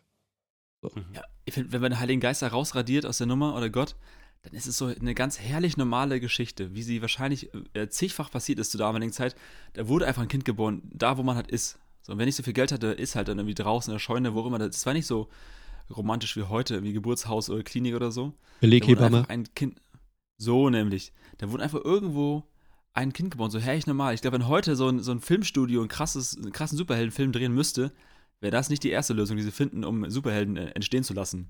[0.81, 0.91] So.
[0.93, 1.05] Mhm.
[1.13, 3.95] Ja, ich finde, wenn man den Heiligen Geist da rausradiert aus der Nummer oder Gott,
[4.43, 8.59] dann ist es so eine ganz herrlich normale Geschichte, wie sie wahrscheinlich äh, zigfach passiert
[8.59, 9.35] ist zur damaligen Zeit.
[9.73, 11.79] Da wurde einfach ein Kind geboren, da wo man halt ist.
[12.07, 13.99] So, und wenn ich so viel Geld hatte, ist halt dann irgendwie draußen in der
[13.99, 14.59] Scheune, wo immer.
[14.59, 15.27] Das war nicht so
[15.93, 18.33] romantisch wie heute, wie Geburtshaus oder Klinik oder so.
[18.61, 19.29] Beleghebamme.
[19.29, 19.81] Ein Kind.
[20.37, 21.11] So nämlich.
[21.37, 22.45] Da wurde einfach irgendwo
[22.93, 24.13] ein Kind geboren, so herrlich normal.
[24.13, 27.53] Ich glaube, wenn heute so ein, so ein Filmstudio ein krasses, einen krassen Superheldenfilm drehen
[27.53, 27.91] müsste,
[28.39, 31.49] wäre das nicht die erste Lösung, die sie finden, um Superhelden äh, entstehen zu lassen.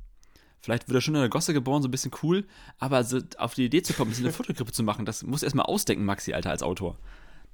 [0.59, 2.47] Vielleicht wird er schon in der Gosse geboren, so ein bisschen cool,
[2.79, 6.03] aber so auf die Idee zu kommen, eine Fotogrippe zu machen, das muss erstmal ausdenken,
[6.03, 6.97] Maxi, Alter, als Autor.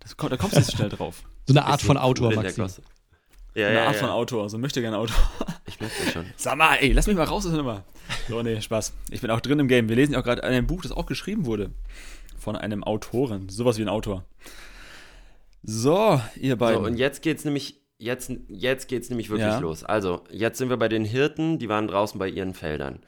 [0.04, 1.24] Das, da kommst du nicht so schnell drauf.
[1.45, 2.62] So eine Art von Autor, Maxi.
[3.56, 3.99] Ja, eine ja, Art ja.
[3.99, 5.16] von Autor, so möchte gerne Autor.
[5.66, 6.26] Ich möchte schon.
[6.36, 7.84] Sag mal, ey, lass mich mal raus aus der Nummer.
[8.30, 8.93] So, nee, Spaß.
[9.10, 9.89] Ich bin auch drin im Game.
[9.89, 11.72] Wir lesen ja auch gerade ein Buch, das auch geschrieben wurde
[12.38, 13.49] von einem Autoren.
[13.49, 14.24] Sowas wie ein Autor.
[15.64, 16.84] So, ihr beiden.
[16.84, 19.60] So, und jetzt geht's nämlich, jetzt, jetzt geht's nämlich wirklich ja.
[19.60, 19.84] los.
[19.84, 22.99] Also, jetzt sind wir bei den Hirten, die waren draußen bei ihren Feldern.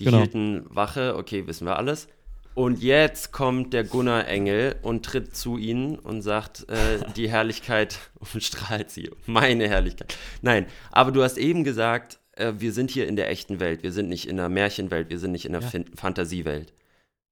[0.00, 0.18] Die genau.
[0.18, 2.08] hielten Wache, okay, wissen wir alles.
[2.54, 7.98] Und jetzt kommt der Gunnar Engel und tritt zu ihnen und sagt, äh, die Herrlichkeit
[8.34, 9.10] umstrahlt sie.
[9.26, 10.16] Meine Herrlichkeit.
[10.42, 13.82] Nein, aber du hast eben gesagt, äh, wir sind hier in der echten Welt.
[13.82, 15.70] Wir sind nicht in der Märchenwelt, wir sind nicht in der ja.
[15.94, 16.72] Fantasiewelt.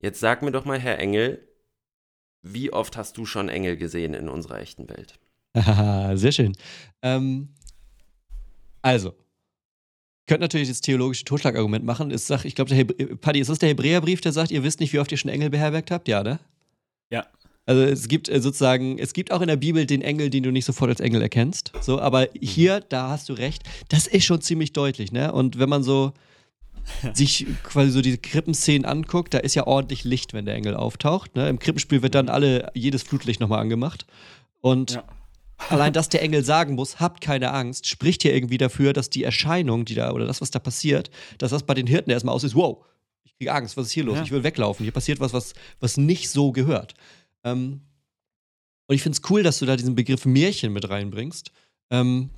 [0.00, 1.48] Jetzt sag mir doch mal, Herr Engel,
[2.42, 5.18] wie oft hast du schon Engel gesehen in unserer echten Welt?
[6.18, 6.56] Sehr schön.
[7.02, 7.54] Ähm,
[8.82, 9.14] also,
[10.28, 12.10] könnte natürlich das theologische Totschlagargument machen.
[12.10, 15.00] Ich, sag, ich glaube, Paddy, ist das der Hebräerbrief, der sagt, ihr wisst nicht, wie
[15.00, 16.06] oft ihr schon Engel beherbergt habt?
[16.06, 16.38] Ja, ne?
[17.10, 17.26] Ja.
[17.66, 20.52] Also es gibt äh, sozusagen, es gibt auch in der Bibel den Engel, den du
[20.52, 21.72] nicht sofort als Engel erkennst.
[21.80, 22.26] So, aber mhm.
[22.40, 25.32] hier, da hast du recht, das ist schon ziemlich deutlich, ne?
[25.32, 26.12] Und wenn man so
[27.14, 31.36] sich quasi so diese Krippenszenen anguckt, da ist ja ordentlich Licht, wenn der Engel auftaucht.
[31.36, 31.48] Ne?
[31.48, 34.06] Im Krippenspiel wird dann alle, jedes Flutlicht nochmal angemacht.
[34.60, 35.04] Und ja.
[35.68, 39.24] Allein, dass der Engel sagen muss, habt keine Angst, spricht hier irgendwie dafür, dass die
[39.24, 42.44] Erscheinung, die da, oder das, was da passiert, dass das bei den Hirten erstmal aus
[42.44, 42.84] ist, wow,
[43.24, 44.16] ich kriege Angst, was ist hier los?
[44.16, 44.22] Ja.
[44.22, 46.94] Ich will weglaufen, hier passiert was, was, was nicht so gehört.
[47.44, 47.82] Ähm,
[48.86, 51.52] und ich finde es cool, dass du da diesen Begriff Märchen mit reinbringst.
[51.90, 52.30] Ähm,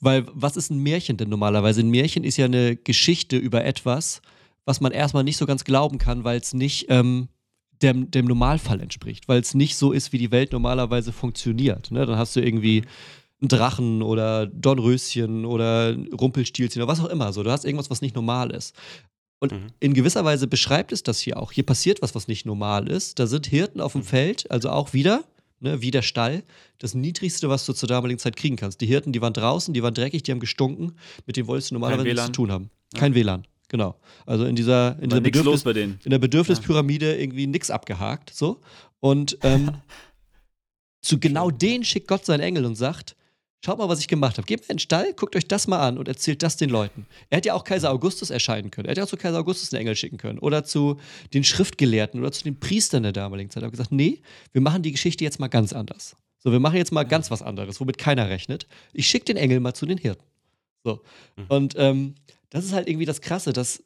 [0.00, 1.80] weil was ist ein Märchen denn normalerweise?
[1.80, 4.22] Ein Märchen ist ja eine Geschichte über etwas,
[4.64, 7.28] was man erstmal nicht so ganz glauben kann, weil es nicht ähm,
[7.82, 11.90] dem, dem, Normalfall entspricht, weil es nicht so ist, wie die Welt normalerweise funktioniert.
[11.90, 12.04] Ne?
[12.06, 12.82] Dann hast du irgendwie
[13.40, 17.32] einen Drachen oder Dornröschen oder Rumpelstilzchen oder was auch immer.
[17.32, 18.74] So, du hast irgendwas, was nicht normal ist.
[19.38, 19.66] Und mhm.
[19.78, 21.52] in gewisser Weise beschreibt es das hier auch.
[21.52, 23.18] Hier passiert was, was nicht normal ist.
[23.18, 24.06] Da sind Hirten auf dem mhm.
[24.06, 25.24] Feld, also auch wieder
[25.60, 26.42] ne, wie der Stall,
[26.78, 28.80] das Niedrigste, was du zur damaligen Zeit kriegen kannst.
[28.80, 30.92] Die Hirten, die waren draußen, die waren dreckig, die haben gestunken,
[31.26, 32.70] mit denen wolltest du normalerweise nichts zu tun haben.
[32.94, 33.20] Kein ja.
[33.20, 33.96] WLAN, genau.
[34.26, 35.64] Also in dieser, in, dieser Bedürfnis,
[36.04, 37.20] in der Bedürfnispyramide ja.
[37.20, 38.60] irgendwie nichts abgehakt, so.
[39.00, 39.70] Und ähm,
[41.02, 43.14] zu genau denen schickt Gott seinen Engel und sagt,
[43.64, 44.46] Schaut mal, was ich gemacht habe.
[44.46, 47.06] Gebt mir einen Stall, guckt euch das mal an und erzählt das den Leuten.
[47.28, 48.86] Er hätte ja auch Kaiser Augustus erscheinen können.
[48.86, 50.38] Er hätte auch zu Kaiser Augustus einen Engel schicken können.
[50.38, 51.00] Oder zu
[51.34, 53.64] den Schriftgelehrten oder zu den Priestern der damaligen Zeit.
[53.64, 56.16] Er hat gesagt, nee, wir machen die Geschichte jetzt mal ganz anders.
[56.38, 58.68] So, wir machen jetzt mal ganz was anderes, womit keiner rechnet.
[58.92, 60.24] Ich schicke den Engel mal zu den Hirten.
[60.84, 61.02] So.
[61.36, 61.44] Mhm.
[61.48, 62.14] Und ähm,
[62.50, 63.82] das ist halt irgendwie das Krasse, dass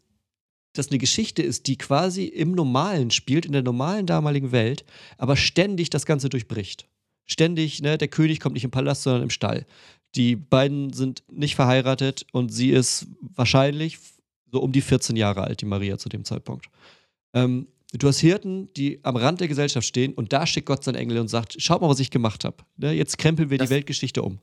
[0.75, 4.85] das eine Geschichte ist, die quasi im Normalen spielt, in der normalen damaligen Welt,
[5.19, 6.89] aber ständig das Ganze durchbricht
[7.27, 9.67] ständig, ne, der König kommt nicht im Palast, sondern im Stall.
[10.15, 13.99] Die beiden sind nicht verheiratet und sie ist wahrscheinlich
[14.51, 16.67] so um die 14 Jahre alt, die Maria zu dem Zeitpunkt.
[17.33, 20.97] Ähm, du hast Hirten, die am Rand der Gesellschaft stehen und da schickt Gott seinen
[20.97, 22.57] Engel und sagt: Schaut mal, was ich gemacht habe.
[22.77, 24.39] Ne, jetzt krempeln wir das, die Weltgeschichte um.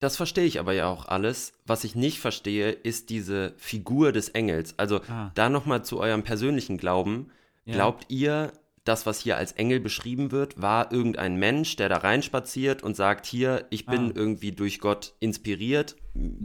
[0.00, 1.54] Das verstehe ich aber ja auch alles.
[1.66, 4.78] Was ich nicht verstehe, ist diese Figur des Engels.
[4.78, 5.30] Also ah.
[5.34, 7.30] da nochmal zu eurem persönlichen Glauben.
[7.64, 7.74] Ja.
[7.74, 8.52] Glaubt ihr,
[8.84, 13.24] das, was hier als Engel beschrieben wird, war irgendein Mensch, der da reinspaziert und sagt,
[13.24, 14.12] hier, ich bin ah.
[14.14, 15.96] irgendwie durch Gott inspiriert,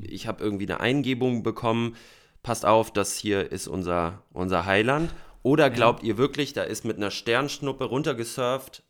[0.02, 1.95] ich habe irgendwie eine Eingebung bekommen,
[2.41, 5.14] passt auf, das hier ist unser, unser Heiland.
[5.43, 6.10] Oder glaubt ja.
[6.10, 8.84] ihr wirklich, da ist mit einer Sternschnuppe runtergesurft,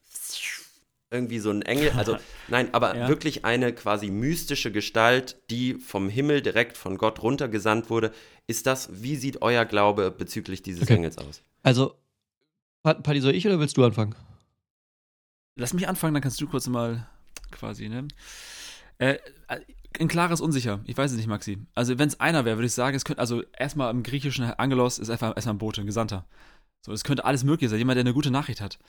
[1.11, 3.07] irgendwie so ein Engel, also nein, aber ja.
[3.07, 8.11] wirklich eine quasi mystische Gestalt, die vom Himmel direkt von Gott runtergesandt wurde.
[8.47, 10.95] Ist das, wie sieht euer Glaube bezüglich dieses okay.
[10.95, 11.41] Engels aus?
[11.63, 11.95] Also
[12.83, 14.15] Paddy, soll ich oder willst du anfangen?
[15.55, 17.07] Lass mich anfangen, dann kannst du kurz mal
[17.51, 18.07] quasi, ne?
[18.97, 19.17] Äh,
[19.99, 20.79] ein klares Unsicher.
[20.85, 21.57] Ich weiß es nicht, Maxi.
[21.75, 24.99] Also, wenn es einer wäre, würde ich sagen, es könnte, also erstmal im griechischen Angelos
[24.99, 26.25] ist einfach erstmal ein Bote, ein Gesandter.
[26.85, 28.79] So, es könnte alles möglich sein, jemand, der eine gute Nachricht hat.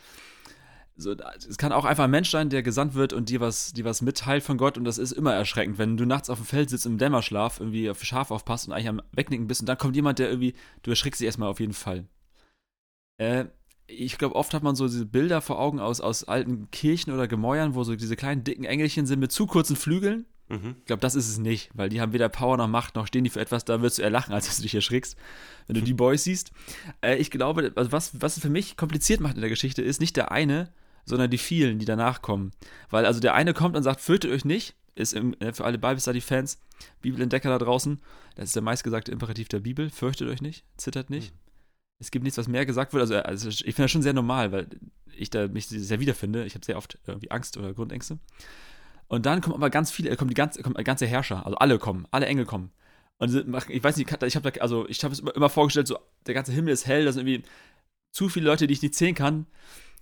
[0.97, 3.84] So, es kann auch einfach ein Mensch sein, der gesandt wird und dir was, dir
[3.84, 6.68] was mitteilt von Gott und das ist immer erschreckend, wenn du nachts auf dem Feld
[6.68, 9.97] sitzt im Dämmerschlaf, irgendwie auf Schaf aufpasst und eigentlich am Wegnicken bist und dann kommt
[9.97, 12.07] jemand, der irgendwie, du erschrickst dich erstmal auf jeden Fall.
[13.16, 13.47] Äh,
[13.86, 17.26] ich glaube, oft hat man so diese Bilder vor Augen aus, aus alten Kirchen oder
[17.26, 20.26] Gemäuern, wo so diese kleinen dicken Engelchen sind mit zu kurzen Flügeln.
[20.49, 20.76] Mhm.
[20.80, 23.24] Ich glaube, das ist es nicht, weil die haben weder Power noch Macht, noch stehen
[23.24, 25.16] die für etwas, da wirst du eher lachen, als dass du dich erschrickst,
[25.66, 26.53] wenn du die Boys siehst.
[27.01, 30.01] Äh, ich glaube, also was, was es für mich kompliziert macht in der Geschichte, ist
[30.01, 30.72] nicht der eine,
[31.11, 32.53] sondern die vielen, die danach kommen.
[32.89, 35.79] Weil also der eine kommt und sagt, fürchtet euch nicht, ist im, äh, für alle
[35.79, 36.61] Bible Study Fans,
[37.03, 38.01] Bibelentdecker da draußen,
[38.37, 41.35] das ist der meistgesagte Imperativ der Bibel, fürchtet euch nicht, zittert nicht.
[41.35, 41.51] Mhm
[42.01, 43.03] es gibt nichts, was mehr gesagt wird.
[43.03, 44.69] Also, also ich finde das schon sehr normal, weil
[45.15, 46.45] ich da mich sehr wiederfinde.
[46.47, 48.19] Ich habe sehr oft irgendwie Angst oder Grundängste.
[49.07, 52.07] Und dann kommen aber ganz viele, kommen die ganze, kommen ganze Herrscher, also alle kommen,
[52.11, 52.71] alle Engel kommen.
[53.19, 53.35] Und
[53.69, 56.73] ich weiß nicht, ich habe also ich habe es immer vorgestellt, so der ganze Himmel
[56.73, 57.47] ist hell, da sind irgendwie
[58.13, 59.47] zu viele Leute, die ich nicht zählen kann.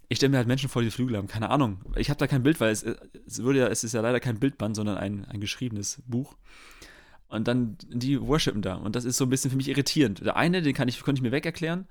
[0.08, 1.80] Ich stelle mir halt Menschen vor, die Flügel haben, keine Ahnung.
[1.96, 4.40] Ich habe da kein Bild, weil es, es, würde ja, es ist ja leider kein
[4.40, 6.36] Bildband, sondern ein, ein geschriebenes Buch.
[7.28, 8.76] Und dann, die worshipen da.
[8.76, 10.24] Und das ist so ein bisschen für mich irritierend.
[10.24, 11.86] Der eine, den kann ich, konnte ich mir weg erklären.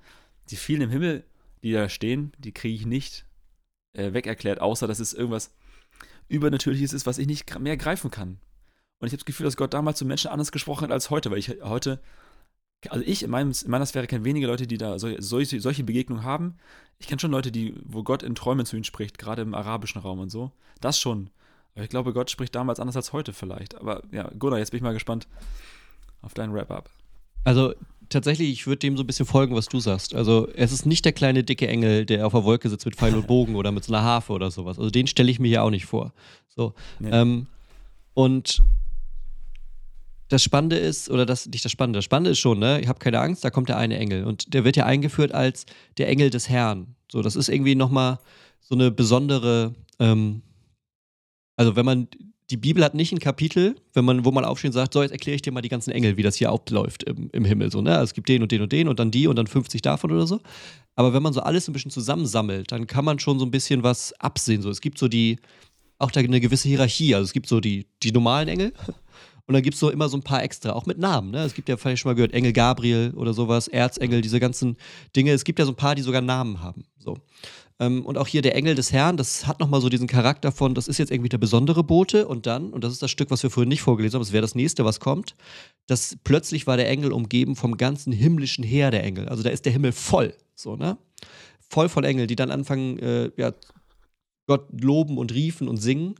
[0.50, 1.24] Die vielen im Himmel,
[1.62, 3.24] die da stehen, die kriege ich nicht
[3.92, 5.54] äh, weg erklärt, außer dass es irgendwas
[6.28, 8.40] Übernatürliches ist, was ich nicht mehr greifen kann.
[8.98, 11.30] Und ich habe das Gefühl, dass Gott damals zu Menschen anders gesprochen hat als heute,
[11.30, 12.00] weil ich heute,
[12.88, 15.84] also ich in, meinem, in meiner Sphäre kenne wenige Leute, die da so, solche, solche
[15.84, 16.56] Begegnungen haben.
[16.98, 20.00] Ich kenne schon Leute, die, wo Gott in Träumen zu ihnen spricht, gerade im arabischen
[20.00, 20.52] Raum und so.
[20.80, 21.30] Das schon.
[21.74, 23.76] Aber ich glaube, Gott spricht damals anders als heute vielleicht.
[23.76, 25.28] Aber ja, Gunnar, jetzt bin ich mal gespannt
[26.22, 26.90] auf deinen Wrap-up.
[27.44, 27.74] Also,
[28.08, 30.14] tatsächlich, ich würde dem so ein bisschen folgen, was du sagst.
[30.14, 33.14] Also es ist nicht der kleine dicke Engel, der auf der Wolke sitzt mit Pfeil
[33.14, 34.78] und Bogen oder mit so einer Harfe oder sowas.
[34.78, 36.12] Also den stelle ich mir ja auch nicht vor.
[36.48, 36.74] So.
[36.98, 37.10] Nee.
[37.12, 37.46] Ähm,
[38.14, 38.62] und
[40.28, 42.98] das Spannende ist, oder das nicht das Spannende, das Spannende ist schon, ne, ich habe
[42.98, 44.24] keine Angst, da kommt der eine Engel.
[44.24, 45.66] Und der wird ja eingeführt als
[45.96, 46.94] der Engel des Herrn.
[47.10, 48.18] So, das ist irgendwie nochmal
[48.60, 50.42] so eine besondere, ähm,
[51.56, 52.08] also wenn man,
[52.50, 55.12] die Bibel hat nicht ein Kapitel, wenn man, wo man aufsteht und sagt, so, jetzt
[55.12, 57.70] erkläre ich dir mal die ganzen Engel, wie das hier abläuft im, im Himmel.
[57.70, 57.92] So, ne?
[57.92, 60.12] Also es gibt den und den und den und dann die und dann 50 davon
[60.12, 60.40] oder so.
[60.94, 63.82] Aber wenn man so alles ein bisschen zusammensammelt, dann kann man schon so ein bisschen
[63.82, 64.62] was absehen.
[64.62, 65.38] So, es gibt so die,
[65.98, 67.14] auch da eine gewisse Hierarchie.
[67.14, 68.72] Also es gibt so die, die normalen Engel
[69.48, 71.30] und dann gibt es so immer so ein paar extra, auch mit Namen.
[71.30, 71.42] Ne?
[71.42, 74.76] Es gibt ja vielleicht schon mal gehört, Engel Gabriel oder sowas, Erzengel, diese ganzen
[75.16, 75.32] Dinge.
[75.32, 76.84] Es gibt ja so ein paar, die sogar Namen haben.
[76.98, 77.16] So.
[77.80, 80.74] Ähm, und auch hier der Engel des Herrn, das hat nochmal so diesen Charakter von,
[80.74, 82.28] das ist jetzt irgendwie der besondere Bote.
[82.28, 84.42] Und dann, und das ist das Stück, was wir vorhin nicht vorgelesen haben, das wäre
[84.42, 85.34] das nächste, was kommt,
[85.86, 89.30] dass plötzlich war der Engel umgeben vom ganzen himmlischen Heer der Engel.
[89.30, 90.34] Also da ist der Himmel voll.
[90.54, 90.98] So, ne?
[91.70, 93.54] Voll von Engel, die dann anfangen, äh, ja,
[94.46, 96.16] Gott loben und riefen und singen.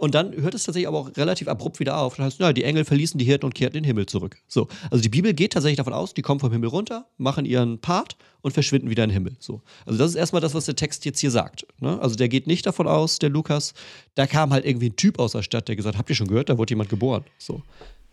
[0.00, 2.16] Und dann hört es tatsächlich aber auch relativ abrupt wieder auf.
[2.16, 4.36] Das heißt, na, die Engel verließen die Hirten und kehrten in den Himmel zurück.
[4.48, 4.66] So.
[4.90, 8.16] Also die Bibel geht tatsächlich davon aus, die kommen vom Himmel runter, machen ihren Part
[8.40, 9.36] und verschwinden wieder in den Himmel.
[9.38, 9.62] So.
[9.86, 11.66] Also das ist erstmal das, was der Text jetzt hier sagt.
[11.78, 11.98] Ne?
[12.00, 13.72] Also der geht nicht davon aus, der Lukas,
[14.16, 16.28] da kam halt irgendwie ein Typ aus der Stadt, der gesagt hat, habt ihr schon
[16.28, 17.24] gehört, da wurde jemand geboren.
[17.38, 17.62] So.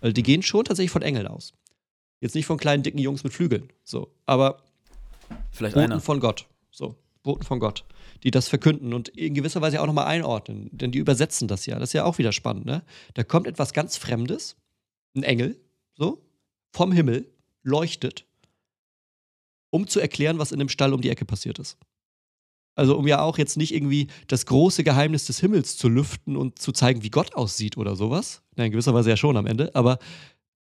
[0.02, 1.54] Also die gehen schon tatsächlich von Engeln aus.
[2.22, 3.70] Jetzt nicht von kleinen, dicken Jungs mit Flügeln.
[3.84, 4.12] So.
[4.28, 4.60] Aber
[5.52, 6.02] Vielleicht Boten einer.
[6.02, 6.46] von Gott.
[6.72, 6.96] So.
[7.24, 7.84] Boten von Gott
[8.24, 10.70] die das verkünden und in gewisser Weise auch nochmal einordnen.
[10.72, 11.80] Denn die übersetzen das ja.
[11.80, 12.66] Das ist ja auch wieder spannend.
[12.66, 12.84] Ne?
[13.14, 14.56] Da kommt etwas ganz Fremdes,
[15.16, 15.60] ein Engel,
[15.96, 16.22] so,
[16.72, 17.28] vom Himmel,
[17.64, 18.26] leuchtet,
[19.70, 21.78] um zu erklären, was in dem Stall um die Ecke passiert ist.
[22.76, 26.60] Also um ja auch jetzt nicht irgendwie das große Geheimnis des Himmels zu lüften und
[26.60, 28.42] zu zeigen, wie Gott aussieht oder sowas.
[28.56, 29.98] Na, in gewisser Weise ja schon am Ende, aber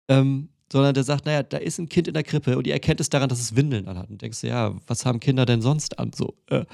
[0.09, 3.01] ähm, sondern der sagt, naja, da ist ein Kind in der Krippe und ihr erkennt
[3.01, 4.11] es daran, dass es Windeln anhat.
[4.11, 6.13] Und denkst du, ja, was haben Kinder denn sonst an?
[6.13, 6.65] So, äh,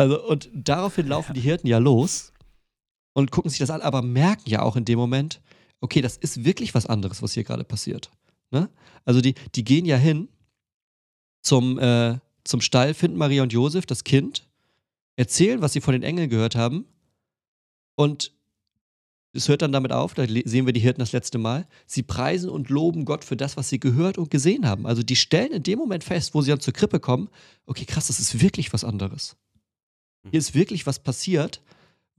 [0.00, 2.32] also, und daraufhin laufen die Hirten ja los
[3.12, 5.42] und gucken sich das an, aber merken ja auch in dem Moment,
[5.82, 8.10] okay, das ist wirklich was anderes, was hier gerade passiert.
[8.50, 8.70] Ne?
[9.04, 10.28] Also, die, die gehen ja hin
[11.42, 14.48] zum, äh, zum Stall, finden Maria und Josef, das Kind,
[15.16, 16.86] erzählen, was sie von den Engeln gehört haben
[17.94, 18.32] und
[19.34, 21.68] es hört dann damit auf, da sehen wir die Hirten das letzte Mal.
[21.86, 24.86] Sie preisen und loben Gott für das, was sie gehört und gesehen haben.
[24.86, 27.28] Also die stellen in dem Moment fest, wo sie dann zur Krippe kommen,
[27.66, 29.36] okay, krass, das ist wirklich was anderes.
[30.28, 31.62] Hier ist wirklich was passiert,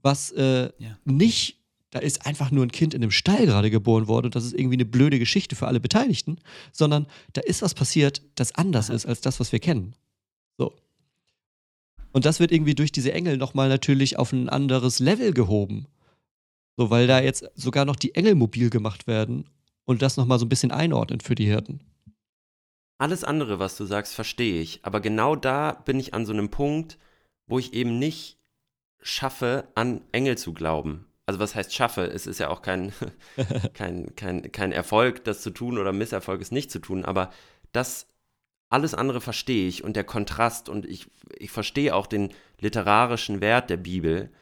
[0.02, 0.98] was äh, ja.
[1.04, 1.58] nicht,
[1.90, 4.54] da ist einfach nur ein Kind in einem Stall gerade geboren worden und das ist
[4.54, 6.38] irgendwie eine blöde Geschichte für alle Beteiligten,
[6.72, 8.96] sondern da ist was passiert, das anders Aha.
[8.96, 9.94] ist als das, was wir kennen.
[10.58, 10.74] So.
[12.12, 15.86] Und das wird irgendwie durch diese Engel nochmal natürlich auf ein anderes Level gehoben.
[16.76, 19.44] So, weil da jetzt sogar noch die Engel mobil gemacht werden
[19.84, 21.80] und das nochmal so ein bisschen einordnen für die Hirten.
[22.98, 24.80] Alles andere, was du sagst, verstehe ich.
[24.84, 26.98] Aber genau da bin ich an so einem Punkt,
[27.52, 28.38] wo ich eben nicht
[29.02, 31.04] schaffe, an Engel zu glauben.
[31.26, 32.06] Also was heißt schaffe?
[32.06, 32.94] Es ist ja auch kein,
[33.74, 37.30] kein, kein, kein Erfolg, das zu tun oder Misserfolg, es nicht zu tun, aber
[37.72, 38.06] das
[38.70, 43.68] alles andere verstehe ich und der Kontrast und ich, ich verstehe auch den literarischen Wert
[43.68, 44.32] der Bibel.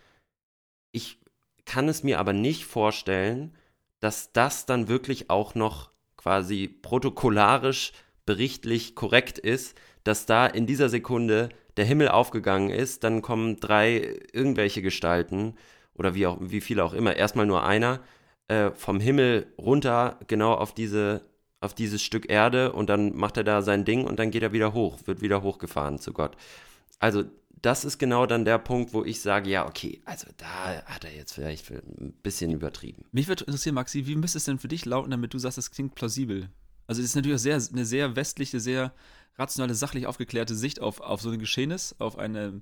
[0.93, 1.19] Ich
[1.65, 3.57] kann es mir aber nicht vorstellen,
[3.99, 7.91] dass das dann wirklich auch noch quasi protokollarisch
[8.25, 14.19] berichtlich korrekt ist, dass da in dieser Sekunde der Himmel aufgegangen ist, dann kommen drei
[14.33, 15.55] irgendwelche Gestalten
[15.95, 18.01] oder wie, auch, wie viele auch immer, erstmal nur einer,
[18.49, 21.23] äh, vom Himmel runter genau auf diese
[21.61, 24.53] auf dieses Stück Erde und dann macht er da sein Ding und dann geht er
[24.53, 26.37] wieder hoch, wird wieder hochgefahren zu Gott.
[26.99, 27.25] Also
[27.63, 31.15] das ist genau dann der Punkt, wo ich sage, ja, okay, also da hat er
[31.15, 33.05] jetzt vielleicht ein bisschen übertrieben.
[33.13, 35.71] Mich würde interessieren, Maxi, wie müsste es denn für dich lauten, damit du sagst, das
[35.71, 36.49] klingt plausibel?
[36.87, 38.95] Also es ist natürlich sehr, eine sehr westliche, sehr
[39.41, 42.61] rationale, sachlich aufgeklärte Sicht auf, auf so ein Geschehnis, auf eine,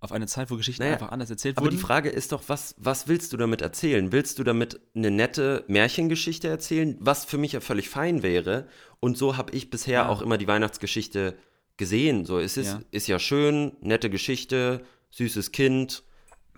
[0.00, 1.74] auf eine Zeit, wo Geschichten naja, einfach anders erzählt aber wurden.
[1.74, 4.12] Aber die Frage ist doch, was, was willst du damit erzählen?
[4.12, 8.68] Willst du damit eine nette Märchengeschichte erzählen, was für mich ja völlig fein wäre?
[9.00, 10.08] Und so habe ich bisher ja.
[10.08, 11.36] auch immer die Weihnachtsgeschichte
[11.76, 12.24] gesehen.
[12.24, 12.80] So, es ist ja.
[12.90, 16.02] ist ja schön, nette Geschichte, süßes Kind,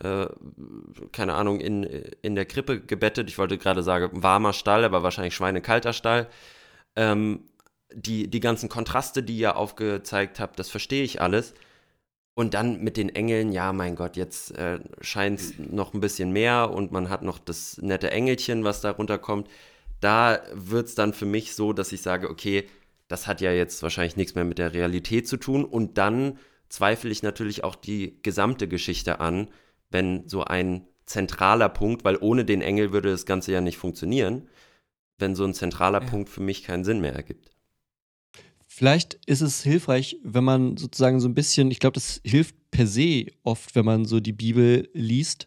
[0.01, 0.27] äh,
[1.13, 3.29] keine Ahnung, in, in der Krippe gebettet.
[3.29, 6.29] Ich wollte gerade sagen, warmer Stall, aber wahrscheinlich schweinekalter Stall.
[6.97, 7.45] Ähm,
[7.95, 11.55] die, die ganzen Kontraste, die ihr aufgezeigt habt, das verstehe ich alles.
[12.35, 16.33] Und dann mit den Engeln, ja, mein Gott, jetzt äh, scheint es noch ein bisschen
[16.33, 19.49] mehr und man hat noch das nette Engelchen, was da runterkommt.
[20.01, 22.69] Da wird es dann für mich so, dass ich sage, okay,
[23.07, 25.65] das hat ja jetzt wahrscheinlich nichts mehr mit der Realität zu tun.
[25.65, 26.39] Und dann
[26.69, 29.49] zweifle ich natürlich auch die gesamte Geschichte an,
[29.91, 34.49] wenn so ein zentraler Punkt, weil ohne den Engel würde das Ganze ja nicht funktionieren,
[35.19, 36.09] wenn so ein zentraler ja.
[36.09, 37.54] Punkt für mich keinen Sinn mehr ergibt.
[38.75, 42.87] Vielleicht ist es hilfreich, wenn man sozusagen so ein bisschen, ich glaube, das hilft per
[42.87, 45.47] se oft, wenn man so die Bibel liest,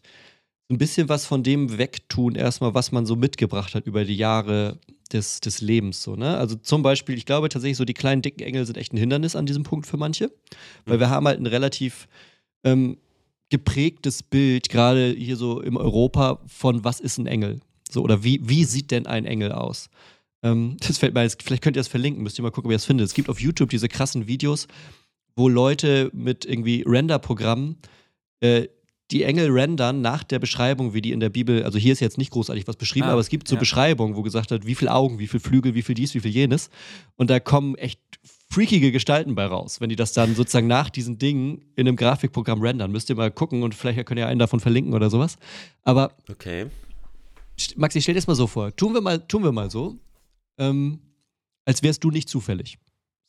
[0.68, 4.16] so ein bisschen was von dem wegtun, erstmal, was man so mitgebracht hat über die
[4.16, 4.78] Jahre
[5.12, 6.02] des, des Lebens.
[6.02, 6.38] So, ne?
[6.38, 9.36] Also zum Beispiel, ich glaube tatsächlich, so die kleinen dicken Engel sind echt ein Hindernis
[9.36, 10.32] an diesem Punkt für manche,
[10.86, 11.00] weil mhm.
[11.00, 12.08] wir haben halt ein relativ
[12.64, 12.96] ähm,
[13.50, 17.60] geprägtes Bild, gerade hier so im Europa, von was ist ein Engel?
[17.90, 19.90] So, oder wie, wie sieht denn ein Engel aus?
[20.42, 22.74] Ähm, das fällt mir jetzt, vielleicht könnt ihr das verlinken, müsst ihr mal gucken, wie
[22.74, 23.06] ihr das findet.
[23.06, 24.66] Es gibt auf YouTube diese krassen Videos,
[25.36, 27.76] wo Leute mit irgendwie Render-Programmen
[28.40, 28.68] äh,
[29.10, 32.18] die Engel rendern nach der Beschreibung, wie die in der Bibel, also hier ist jetzt
[32.18, 33.58] nicht großartig was beschrieben, ah, aber es gibt so ja.
[33.58, 36.30] Beschreibungen, wo gesagt wird, wie viele Augen, wie viele Flügel, wie viel dies, wie viel
[36.30, 36.68] jenes.
[37.16, 38.00] Und da kommen echt
[38.50, 42.60] freakige Gestalten bei raus, wenn die das dann sozusagen nach diesen Dingen in einem Grafikprogramm
[42.60, 42.90] rendern.
[42.90, 45.36] Müsst ihr mal gucken und vielleicht könnt ihr einen davon verlinken oder sowas.
[45.84, 46.66] Aber okay.
[47.76, 48.74] Maxi, stell dir das mal so vor.
[48.76, 49.98] Tun wir mal, tun wir mal so,
[50.58, 51.00] ähm,
[51.64, 52.78] als wärst du nicht zufällig,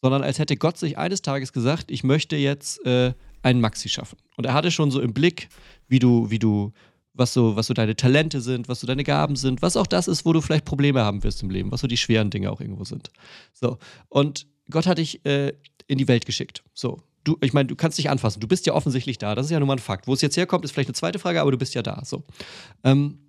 [0.02, 4.18] sondern als hätte Gott sich eines Tages gesagt, ich möchte jetzt äh, einen Maxi schaffen.
[4.38, 5.50] Und er hatte schon so im Blick,
[5.88, 6.72] wie du, wie du,
[7.14, 10.08] was so, was so deine Talente sind, was so deine Gaben sind, was auch das
[10.08, 12.62] ist, wo du vielleicht Probleme haben wirst im Leben, was so die schweren Dinge auch
[12.62, 13.12] irgendwo sind.
[13.54, 13.78] So.
[14.08, 15.54] Und Gott hat dich äh,
[15.88, 16.64] in die Welt geschickt.
[16.74, 17.02] So.
[17.26, 18.40] Du, ich meine, du kannst dich anfassen.
[18.40, 19.36] Du bist ja offensichtlich da.
[19.36, 20.08] Das ist ja nun mal ein Fakt.
[20.08, 22.02] Wo es jetzt herkommt, ist vielleicht eine zweite Frage, aber du bist ja da.
[22.06, 22.24] So.
[22.84, 23.20] Ähm,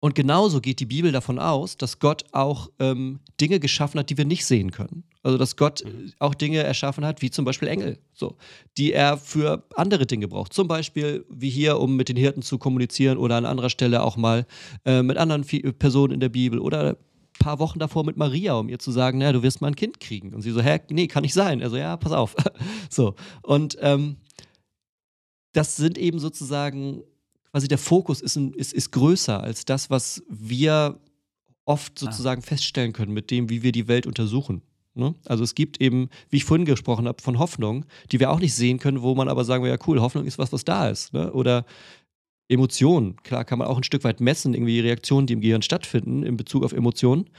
[0.00, 4.16] und genauso geht die Bibel davon aus, dass Gott auch ähm, Dinge geschaffen hat, die
[4.16, 5.02] wir nicht sehen können.
[5.24, 6.12] Also dass Gott mhm.
[6.20, 8.36] auch Dinge erschaffen hat, wie zum Beispiel Engel, so,
[8.76, 10.52] die er für andere Dinge braucht.
[10.52, 14.16] Zum Beispiel wie hier, um mit den Hirten zu kommunizieren oder an anderer Stelle auch
[14.16, 14.46] mal
[14.84, 15.44] äh, mit anderen
[15.78, 16.96] Personen in der Bibel oder ein
[17.40, 19.98] paar Wochen davor mit Maria, um ihr zu sagen, naja, du wirst mal ein Kind
[19.98, 20.32] kriegen.
[20.32, 21.60] Und sie so, hä, nee, kann nicht sein.
[21.60, 22.36] Also ja, pass auf.
[22.88, 23.16] so.
[23.42, 24.18] Und ähm,
[25.52, 27.02] das sind eben sozusagen
[27.50, 31.00] quasi der Fokus ist, ist, ist größer als das, was wir
[31.64, 32.06] oft ah.
[32.06, 32.46] sozusagen ah.
[32.46, 34.62] feststellen können mit dem, wie wir die Welt untersuchen.
[34.94, 35.14] Ne?
[35.26, 38.54] Also es gibt eben, wie ich vorhin gesprochen habe, von Hoffnung, die wir auch nicht
[38.54, 41.14] sehen können, wo man aber sagen wir, ja cool, Hoffnung ist was, was da ist.
[41.14, 41.32] Ne?
[41.32, 41.64] Oder
[42.48, 46.22] Emotionen, klar kann man auch ein Stück weit messen, irgendwie Reaktionen, die im Gehirn stattfinden
[46.22, 47.30] in Bezug auf Emotionen.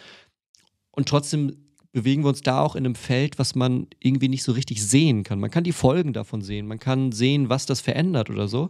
[0.92, 1.58] Und trotzdem
[1.92, 5.24] bewegen wir uns da auch in einem Feld, was man irgendwie nicht so richtig sehen
[5.24, 5.40] kann.
[5.40, 8.70] Man kann die Folgen davon sehen, man kann sehen, was das verändert oder so.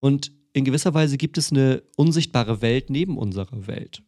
[0.00, 4.02] Und in gewisser Weise gibt es eine unsichtbare Welt neben unserer Welt,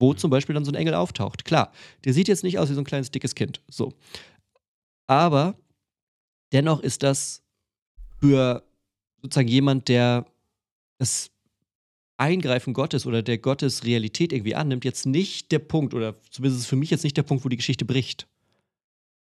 [0.00, 0.16] wo mhm.
[0.18, 1.44] zum Beispiel dann so ein Engel auftaucht.
[1.44, 1.72] Klar,
[2.04, 3.92] der sieht jetzt nicht aus wie so ein kleines dickes Kind, so.
[5.06, 5.56] Aber
[6.52, 7.44] dennoch ist das
[8.18, 8.64] für
[9.22, 10.26] sozusagen jemand, der
[10.98, 11.30] das
[12.16, 16.64] Eingreifen Gottes oder der Gottes Realität irgendwie annimmt, jetzt nicht der Punkt, oder zumindest ist
[16.64, 18.26] es für mich jetzt nicht der Punkt, wo die Geschichte bricht.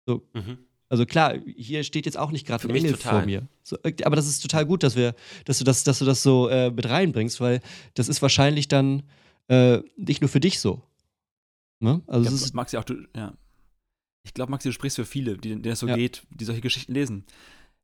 [0.05, 0.25] So.
[0.33, 0.59] Mhm.
[0.89, 3.47] Also klar, hier steht jetzt auch nicht gerade ein Engel vor mir.
[3.63, 5.15] So, äh, aber das ist total gut, dass wir,
[5.45, 7.61] dass du das, dass du das so äh, mit reinbringst, weil
[7.95, 9.03] das ist wahrscheinlich dann
[9.47, 10.83] äh, nicht nur für dich so.
[11.79, 12.01] Ne?
[12.07, 13.33] Also ja, Maxi, auch du, ja.
[14.23, 15.95] Ich glaube, Maxi, du sprichst für viele, die, denen das so ja.
[15.95, 17.25] geht, die solche Geschichten lesen.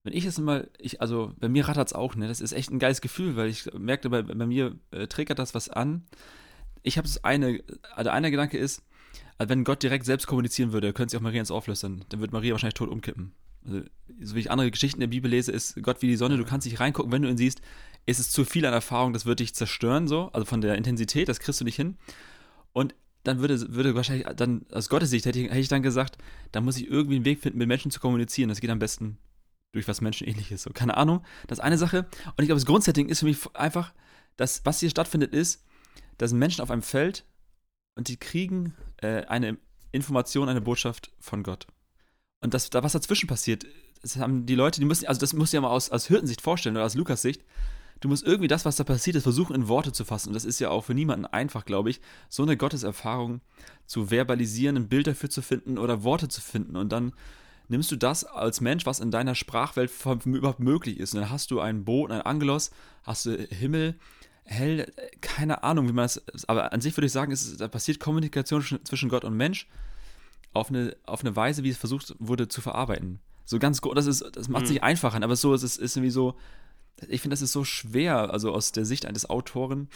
[0.04, 2.28] Wenn ich es mal, ich, also bei mir rattert es auch, ne?
[2.28, 5.54] Das ist echt ein geiles Gefühl, weil ich merkte, bei, bei mir äh, triggert das
[5.54, 6.06] was an.
[6.82, 7.62] Ich habe das eine,
[7.94, 8.84] also einer Gedanke ist,
[9.40, 12.20] also wenn Gott direkt selbst kommunizieren würde, könnte sich auch Maria ins Ohr flüstern, dann
[12.20, 13.32] würde Maria wahrscheinlich tot umkippen.
[13.66, 13.82] Also,
[14.22, 16.68] so wie ich andere Geschichten der Bibel lese, ist Gott wie die Sonne, du kannst
[16.68, 17.62] nicht reingucken, wenn du ihn siehst,
[18.06, 21.30] ist es zu viel an Erfahrung, das wird dich zerstören, so, also von der Intensität,
[21.30, 21.98] das kriegst du nicht hin.
[22.74, 26.18] Und dann würde, würde wahrscheinlich, dann aus Gottes Sicht hätte ich, hätte ich dann gesagt,
[26.52, 28.50] da muss ich irgendwie einen Weg finden, mit Menschen zu kommunizieren.
[28.50, 29.18] Das geht am besten
[29.72, 30.64] durch was Menschenähnliches.
[30.64, 31.24] So, keine Ahnung.
[31.48, 32.00] Das ist eine Sache.
[32.26, 33.94] Und ich glaube, das Grundsetting ist für mich einfach,
[34.38, 35.64] dass was hier stattfindet, ist,
[36.18, 37.26] dass Menschen auf einem Feld
[38.00, 39.58] und die kriegen äh, eine
[39.92, 41.68] Information, eine Botschaft von Gott.
[42.40, 43.66] Und das, da was dazwischen passiert,
[44.02, 46.40] das haben die Leute, die müssen, also das musst du ja mal aus, aus Hirtensicht
[46.40, 47.44] vorstellen oder aus Lukas Sicht.
[48.00, 50.30] Du musst irgendwie das, was da passiert ist, versuchen in Worte zu fassen.
[50.30, 53.42] Und das ist ja auch für niemanden einfach, glaube ich, so eine Gotteserfahrung
[53.86, 56.78] zu verbalisieren, ein Bild dafür zu finden oder Worte zu finden.
[56.78, 57.12] Und dann
[57.68, 59.92] nimmst du das als Mensch, was in deiner Sprachwelt
[60.24, 61.14] überhaupt möglich ist.
[61.14, 62.72] Und dann hast du ein Boot, ein Angelos,
[63.04, 64.00] hast du Himmel,
[64.50, 64.92] hell,
[65.22, 68.64] keine Ahnung, wie man das, aber an sich würde ich sagen, es, da passiert Kommunikation
[68.84, 69.68] zwischen Gott und Mensch
[70.54, 73.20] auf eine, auf eine Weise, wie es versucht wurde zu verarbeiten.
[73.46, 74.68] So ganz, das ist, das macht mhm.
[74.68, 76.36] sich einfacher, aber so, es ist, ist irgendwie so,
[77.08, 79.88] ich finde, das ist so schwer, also aus der Sicht eines Autoren,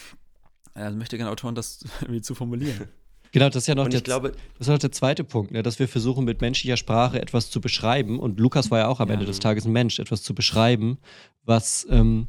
[0.75, 2.87] äh, möchte gerne Autoren das irgendwie zu formulieren.
[3.35, 5.79] Genau, das ist ja noch, der, glaube, das ist noch der zweite Punkt, ne, dass
[5.79, 8.19] wir versuchen, mit menschlicher Sprache etwas zu beschreiben.
[8.19, 9.15] Und Lukas war ja auch am ja.
[9.15, 10.99] Ende des Tages ein Mensch, etwas zu beschreiben,
[11.43, 12.27] was ähm,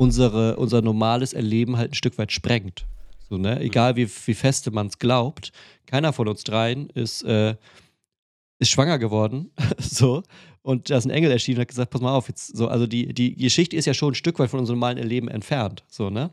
[0.00, 2.86] unsere, unser normales Erleben halt ein Stück weit sprengt.
[3.28, 3.60] So, ne?
[3.60, 5.52] Egal wie, wie feste man es glaubt,
[5.84, 7.54] keiner von uns dreien ist, äh,
[8.58, 9.50] ist schwanger geworden.
[9.78, 10.22] so.
[10.62, 12.86] Und da ist ein Engel erschienen und hat gesagt, pass mal auf, jetzt so, also
[12.86, 15.84] die, die Geschichte ist ja schon ein Stück weit von unserem normalen Erleben entfernt.
[15.88, 16.30] So, ne?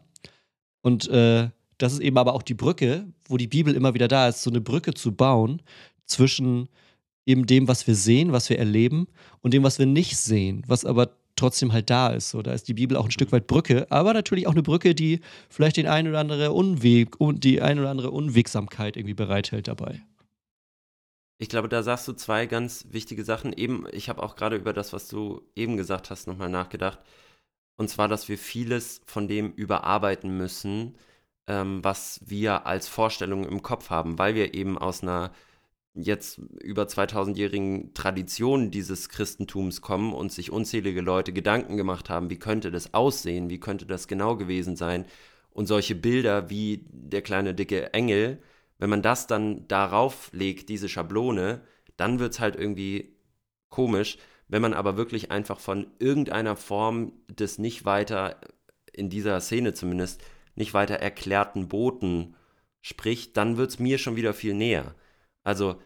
[0.82, 4.30] Und äh, das ist eben aber auch die Brücke, wo die Bibel immer wieder da
[4.30, 5.62] ist, so eine Brücke zu bauen
[6.06, 6.70] zwischen
[7.26, 9.08] eben dem, was wir sehen, was wir erleben
[9.42, 12.30] und dem, was wir nicht sehen, was aber trotzdem halt da ist.
[12.30, 14.94] So, da ist die Bibel auch ein Stück weit Brücke, aber natürlich auch eine Brücke,
[14.94, 19.68] die vielleicht den ein oder andere Unweg und die ein oder andere Unwegsamkeit irgendwie bereithält
[19.68, 20.02] dabei.
[21.40, 23.54] Ich glaube, da sagst du zwei ganz wichtige Sachen.
[23.54, 27.00] Eben, ich habe auch gerade über das, was du eben gesagt hast, nochmal nachgedacht.
[27.78, 30.96] Und zwar, dass wir vieles von dem überarbeiten müssen,
[31.48, 35.32] ähm, was wir als Vorstellung im Kopf haben, weil wir eben aus einer
[35.98, 42.40] jetzt über 2000-jährigen Tradition dieses Christentums kommen und sich unzählige Leute Gedanken gemacht haben, wie
[42.40, 45.06] könnte das aussehen, wie könnte das genau gewesen sein.
[45.50, 48.40] Und solche Bilder wie der kleine dicke Engel,
[48.78, 51.62] wenn man das dann darauf legt, diese Schablone,
[51.96, 53.18] dann wird es halt irgendwie
[53.70, 54.18] komisch.
[54.48, 58.40] Wenn man aber wirklich einfach von irgendeiner Form des nicht weiter,
[58.94, 60.22] in dieser Szene zumindest,
[60.56, 62.36] nicht weiter erklärten Boten
[62.82, 64.96] spricht, dann wird es mir schon wieder viel näher.
[65.44, 65.82] Also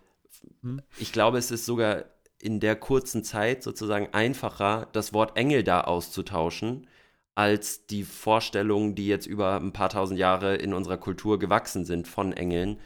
[0.62, 0.82] hm.
[0.98, 2.06] ich glaube, es ist sogar
[2.40, 6.88] in der kurzen Zeit sozusagen einfacher, das Wort Engel da auszutauschen,
[7.36, 12.08] als die Vorstellungen, die jetzt über ein paar tausend Jahre in unserer Kultur gewachsen sind
[12.08, 12.80] von Engeln.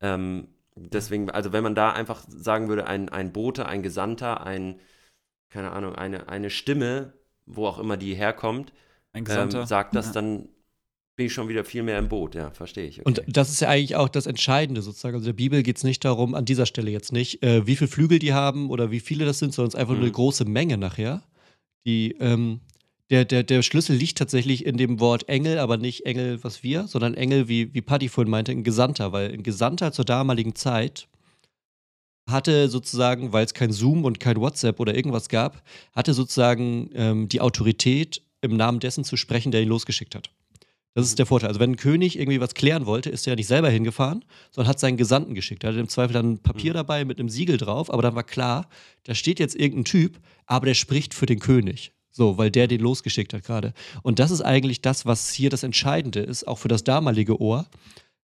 [0.00, 4.80] Ähm, deswegen, also wenn man da einfach sagen würde, ein, ein Bote, ein Gesandter, ein,
[5.50, 7.12] keine Ahnung, eine, eine Stimme,
[7.46, 8.72] wo auch immer die herkommt.
[9.12, 10.12] Ähm, sagt das ja.
[10.12, 10.48] dann
[11.20, 13.00] bin ich schon wieder viel mehr im Boot, ja, verstehe ich.
[13.00, 13.02] Okay.
[13.04, 15.16] Und das ist ja eigentlich auch das Entscheidende sozusagen.
[15.16, 17.88] Also der Bibel geht es nicht darum, an dieser Stelle jetzt nicht, äh, wie viele
[17.88, 19.98] Flügel die haben oder wie viele das sind, sondern es ist einfach mhm.
[19.98, 20.14] nur eine mhm.
[20.14, 21.22] große Menge nachher.
[21.84, 22.60] Die, ähm,
[23.10, 26.86] der, der, der Schlüssel liegt tatsächlich in dem Wort Engel, aber nicht Engel, was wir,
[26.86, 31.06] sondern Engel, wie, wie Paddy vorhin meinte, ein Gesandter, weil ein Gesandter zur damaligen Zeit
[32.30, 35.62] hatte sozusagen, weil es kein Zoom und kein WhatsApp oder irgendwas gab,
[35.92, 40.30] hatte sozusagen ähm, die Autorität, im Namen dessen zu sprechen, der ihn losgeschickt hat.
[40.94, 41.48] Das ist der Vorteil.
[41.48, 44.70] Also wenn ein König irgendwie was klären wollte, ist er ja nicht selber hingefahren, sondern
[44.70, 45.62] hat seinen Gesandten geschickt.
[45.62, 46.76] Er hatte im Zweifel dann ein Papier mhm.
[46.76, 48.68] dabei mit einem Siegel drauf, aber dann war klar,
[49.04, 51.92] da steht jetzt irgendein Typ, aber der spricht für den König.
[52.10, 53.72] So, weil der den losgeschickt hat gerade.
[54.02, 57.66] Und das ist eigentlich das, was hier das Entscheidende ist, auch für das damalige Ohr.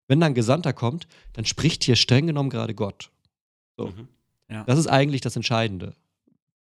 [0.09, 3.11] Wenn dann ein Gesandter kommt, dann spricht hier streng genommen gerade Gott.
[3.77, 3.87] So.
[3.87, 4.09] Mhm.
[4.51, 4.65] Ja.
[4.65, 5.95] Das ist eigentlich das Entscheidende.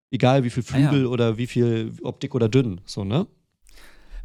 [0.10, 1.08] Egal wie viel Flügel ah, ja.
[1.08, 3.28] oder wie viel, ob dick oder dünn, so, ne?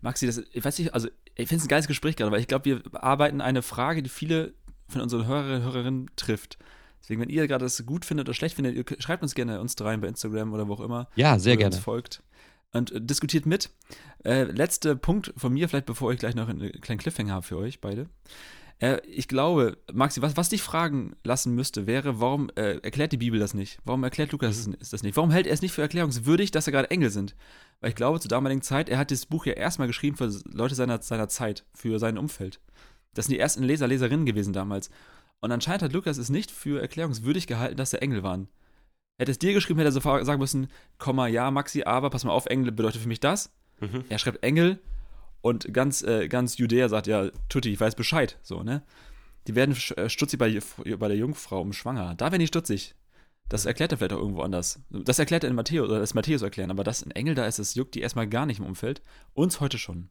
[0.01, 2.49] Maxi, das, ich weiß nicht, also ich finde es ein geiles Gespräch gerade, weil ich
[2.49, 4.55] glaube, wir bearbeiten eine Frage, die viele
[4.89, 6.59] von unseren Hörerinnen und Hörerinnen trifft.
[7.03, 9.77] Deswegen, wenn ihr gerade das gut findet oder schlecht findet, ihr schreibt uns gerne uns
[9.77, 11.09] dreien bei Instagram oder wo auch immer.
[11.15, 11.77] Ja, sehr gerne.
[11.77, 12.23] Uns folgt.
[12.73, 13.71] Und äh, diskutiert mit.
[14.25, 17.59] Äh, letzter Punkt von mir, vielleicht bevor ich gleich noch einen kleinen Cliffhanger habe für
[17.59, 18.09] euch beide.
[18.79, 23.17] Äh, ich glaube, Maxi, was, was dich fragen lassen müsste, wäre, warum äh, erklärt die
[23.17, 23.79] Bibel das nicht?
[23.85, 24.77] Warum erklärt Lukas mhm.
[24.79, 25.17] das nicht?
[25.17, 27.35] Warum hält er es nicht für erklärungswürdig, dass er gerade Engel sind?
[27.81, 30.75] Weil ich glaube, zur damaligen Zeit, er hat das Buch ja erstmal geschrieben für Leute
[30.75, 32.61] seiner, seiner Zeit, für sein Umfeld.
[33.15, 34.91] Das sind die ersten Leser, Leserinnen gewesen damals.
[35.41, 38.49] Und anscheinend hat Lukas es nicht für erklärungswürdig gehalten, dass er Engel waren.
[39.19, 40.69] Hätte es dir geschrieben, hätte er so sagen müssen,
[40.99, 43.51] Komma, ja, Maxi, aber pass mal auf, Engel bedeutet für mich das.
[43.81, 44.05] Mhm.
[44.09, 44.79] Er schreibt Engel
[45.47, 48.83] und ganz, äh, ganz Judäa sagt, ja, Tutti, ich weiß Bescheid, so, ne?
[49.47, 50.59] Die werden äh, stutzig bei,
[50.99, 52.17] bei der Jungfrau um schwanger.
[52.17, 52.97] Da werden die stutzig.
[53.49, 54.81] Das erklärt er vielleicht auch irgendwo anders.
[54.91, 57.61] Das erklärt er in Matthäus, oder das Matthäus erklären, aber das in Engel, da ist
[57.61, 59.03] es, juckt die erstmal gar nicht im Umfeld.
[59.35, 60.09] Uns heute schon.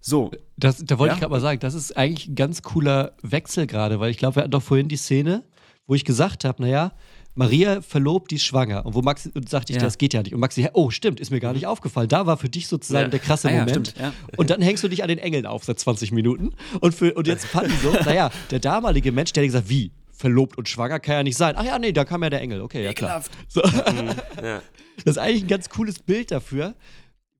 [0.00, 0.30] So.
[0.58, 1.14] Das, da wollte ja?
[1.14, 4.36] ich gerade mal sagen, das ist eigentlich ein ganz cooler Wechsel gerade, weil ich glaube,
[4.36, 5.44] wir hatten doch vorhin die Szene,
[5.86, 6.92] wo ich gesagt habe, naja,
[7.36, 8.84] Maria verlobt, die ist schwanger.
[8.84, 9.82] Und wo Max sagte ich, ja.
[9.82, 10.34] das geht ja nicht.
[10.34, 12.08] Und Maxi, oh, stimmt, ist mir gar nicht aufgefallen.
[12.08, 13.08] Da war für dich sozusagen ja.
[13.10, 13.94] der krasse ah, Moment.
[14.00, 16.52] Ja, und dann hängst du dich an den Engeln auf seit 20 Minuten.
[16.80, 19.92] Und, für, und jetzt fand ich so, naja, der damalige Mensch, der hat gesagt, wie?
[20.16, 21.54] verlobt und schwanger kann ja nicht sein.
[21.58, 22.62] Ach ja, nee, da kam ja der Engel.
[22.62, 23.22] Okay, ja klar.
[23.48, 23.60] So.
[23.62, 24.08] Mhm,
[24.42, 24.62] ja.
[25.04, 26.74] Das ist eigentlich ein ganz cooles Bild dafür,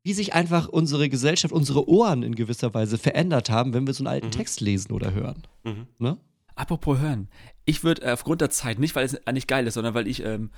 [0.03, 4.03] wie sich einfach unsere Gesellschaft, unsere Ohren in gewisser Weise verändert haben, wenn wir so
[4.03, 4.33] einen alten mhm.
[4.33, 5.43] Text lesen oder hören.
[5.65, 5.87] Mhm.
[5.99, 6.19] Ne?
[6.55, 7.29] Apropos hören.
[7.67, 10.25] Ich würde äh, aufgrund der Zeit, nicht weil es eigentlich geil ist, sondern weil ich
[10.25, 10.51] ähm,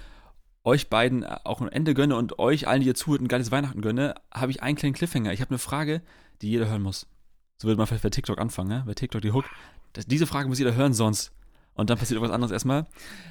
[0.62, 3.50] euch beiden äh, auch ein Ende gönne und euch allen, die ihr zuhört, ein geiles
[3.50, 5.32] Weihnachten gönne, habe ich einen kleinen Cliffhanger.
[5.32, 6.02] Ich habe eine Frage,
[6.42, 7.08] die jeder hören muss.
[7.56, 8.84] So würde man vielleicht bei TikTok anfangen, ne?
[8.86, 9.46] bei TikTok die Hook.
[9.94, 11.32] Das, diese Frage muss jeder hören, sonst
[11.78, 12.86] und dann passiert irgendwas anderes erstmal.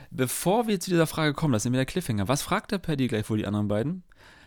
[0.10, 2.30] Bevor wir zu dieser Frage kommen, das ist nämlich der Cliffhanger.
[2.30, 4.04] Was fragt der Paddy gleich wohl die anderen beiden?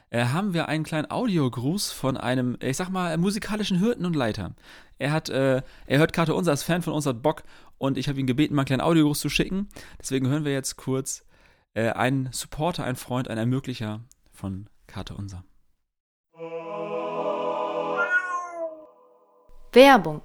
[0.09, 4.55] Äh, haben wir einen kleinen Audiogruß von einem, ich sag mal, musikalischen Hirten und Leiter.
[4.99, 7.43] Er hat, äh, er hört Karte Unser, ist Fan von uns, hat Bock
[7.81, 9.69] und ich habe ihn gebeten, mal einen kleinen Audiogruß zu schicken.
[9.99, 11.25] Deswegen hören wir jetzt kurz
[11.73, 15.45] äh, einen Supporter, einen Freund, einen Ermöglicher von Karte Unser.
[19.73, 20.23] Werbung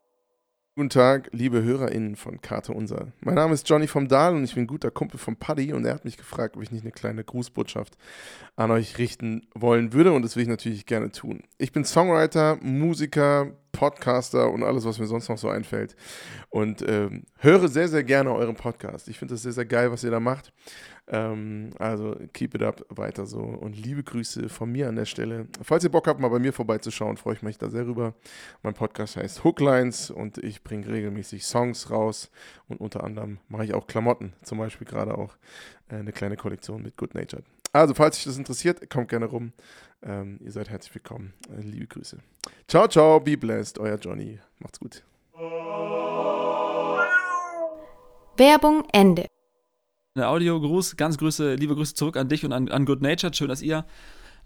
[0.78, 3.14] Guten Tag, liebe HörerInnen von Karte Unser.
[3.22, 5.94] Mein Name ist Johnny vom Dahl und ich bin guter Kumpel von Paddy und er
[5.94, 7.98] hat mich gefragt, ob ich nicht eine kleine Grußbotschaft
[8.58, 11.44] an euch richten wollen würde und das will ich natürlich gerne tun.
[11.60, 15.96] Ich bin Songwriter, Musiker, Podcaster und alles, was mir sonst noch so einfällt
[16.50, 19.08] und ähm, höre sehr, sehr gerne euren Podcast.
[19.08, 20.52] Ich finde das sehr, sehr geil, was ihr da macht.
[21.08, 23.40] Ähm, also keep it up, weiter so.
[23.40, 25.48] Und liebe Grüße von mir an der Stelle.
[25.62, 28.16] Falls ihr Bock habt, mal bei mir vorbeizuschauen, freue ich mich da sehr rüber.
[28.64, 32.32] Mein Podcast heißt Hooklines und ich bringe regelmäßig Songs raus
[32.68, 35.36] und unter anderem mache ich auch Klamotten, zum Beispiel gerade auch
[35.90, 37.46] äh, eine kleine Kollektion mit Good Natured.
[37.72, 39.52] Also, falls euch das interessiert, kommt gerne rum.
[40.02, 41.34] Ähm, ihr seid herzlich willkommen.
[41.50, 42.18] Äh, liebe Grüße.
[42.68, 44.40] Ciao, ciao, be blessed, euer Johnny.
[44.60, 45.04] Macht's gut.
[48.38, 49.35] Werbung Ende.
[50.18, 53.36] Eine Audio-Gruß, ganz Grüße, liebe Grüße zurück an dich und an, an Good Natured.
[53.36, 53.84] Schön, dass ihr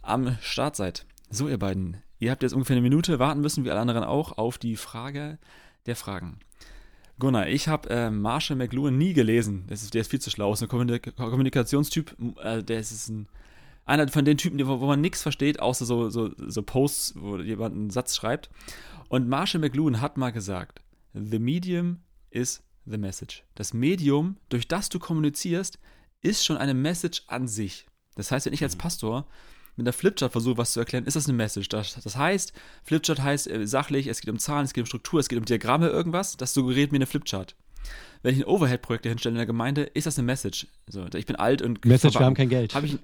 [0.02, 1.06] am Start seid.
[1.30, 4.40] So, ihr beiden, ihr habt jetzt ungefähr eine Minute warten müssen, wie alle anderen auch,
[4.40, 5.38] auf die Frage
[5.86, 6.40] der Fragen.
[7.20, 9.68] Gunnar, ich habe äh, Marshall McLuhan nie gelesen.
[9.70, 10.52] Ist, der ist viel zu schlau.
[10.54, 12.16] Ist ein Kommunik Kommunikationstyp.
[12.42, 13.28] Äh, der ist ein,
[13.86, 17.38] einer von den Typen, wo, wo man nichts versteht, außer so, so, so Posts, wo
[17.38, 18.50] jemand einen Satz schreibt.
[19.08, 20.82] Und Marshall McLuhan hat mal gesagt:
[21.14, 22.00] The medium
[22.32, 23.44] is the message.
[23.56, 25.80] Das Medium, durch das du kommunizierst,
[26.22, 27.86] ist schon eine Message an sich.
[28.16, 28.80] Das heißt, wenn ich als mhm.
[28.80, 29.28] Pastor
[29.76, 31.70] mit einer Flipchart versuche, was zu erklären, ist das eine Message.
[31.70, 35.20] Das, das heißt, Flipchart heißt äh, sachlich, es geht um Zahlen, es geht um Struktur,
[35.20, 36.36] es geht um Diagramme, irgendwas.
[36.36, 37.56] Das suggeriert mir eine Flipchart.
[38.22, 40.68] Wenn ich ein Overhead-Projekt hinstelle in der Gemeinde, ist das eine Message.
[40.88, 41.86] So, ich bin alt und.
[41.86, 42.76] Message, wir haben kein Geld.
[42.76, 42.98] Hab ich,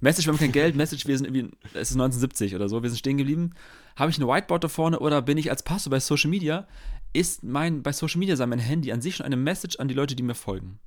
[0.00, 2.88] Message, wir haben kein Geld, Message, wir sind irgendwie, es ist 1970 oder so, wir
[2.88, 3.50] sind stehen geblieben.
[3.96, 6.68] Habe ich ein Whiteboard da vorne oder bin ich als Pastor bei Social Media?
[7.12, 9.94] Ist mein, bei Social Media sein mein Handy an sich schon eine Message an die
[9.94, 10.78] Leute, die mir folgen?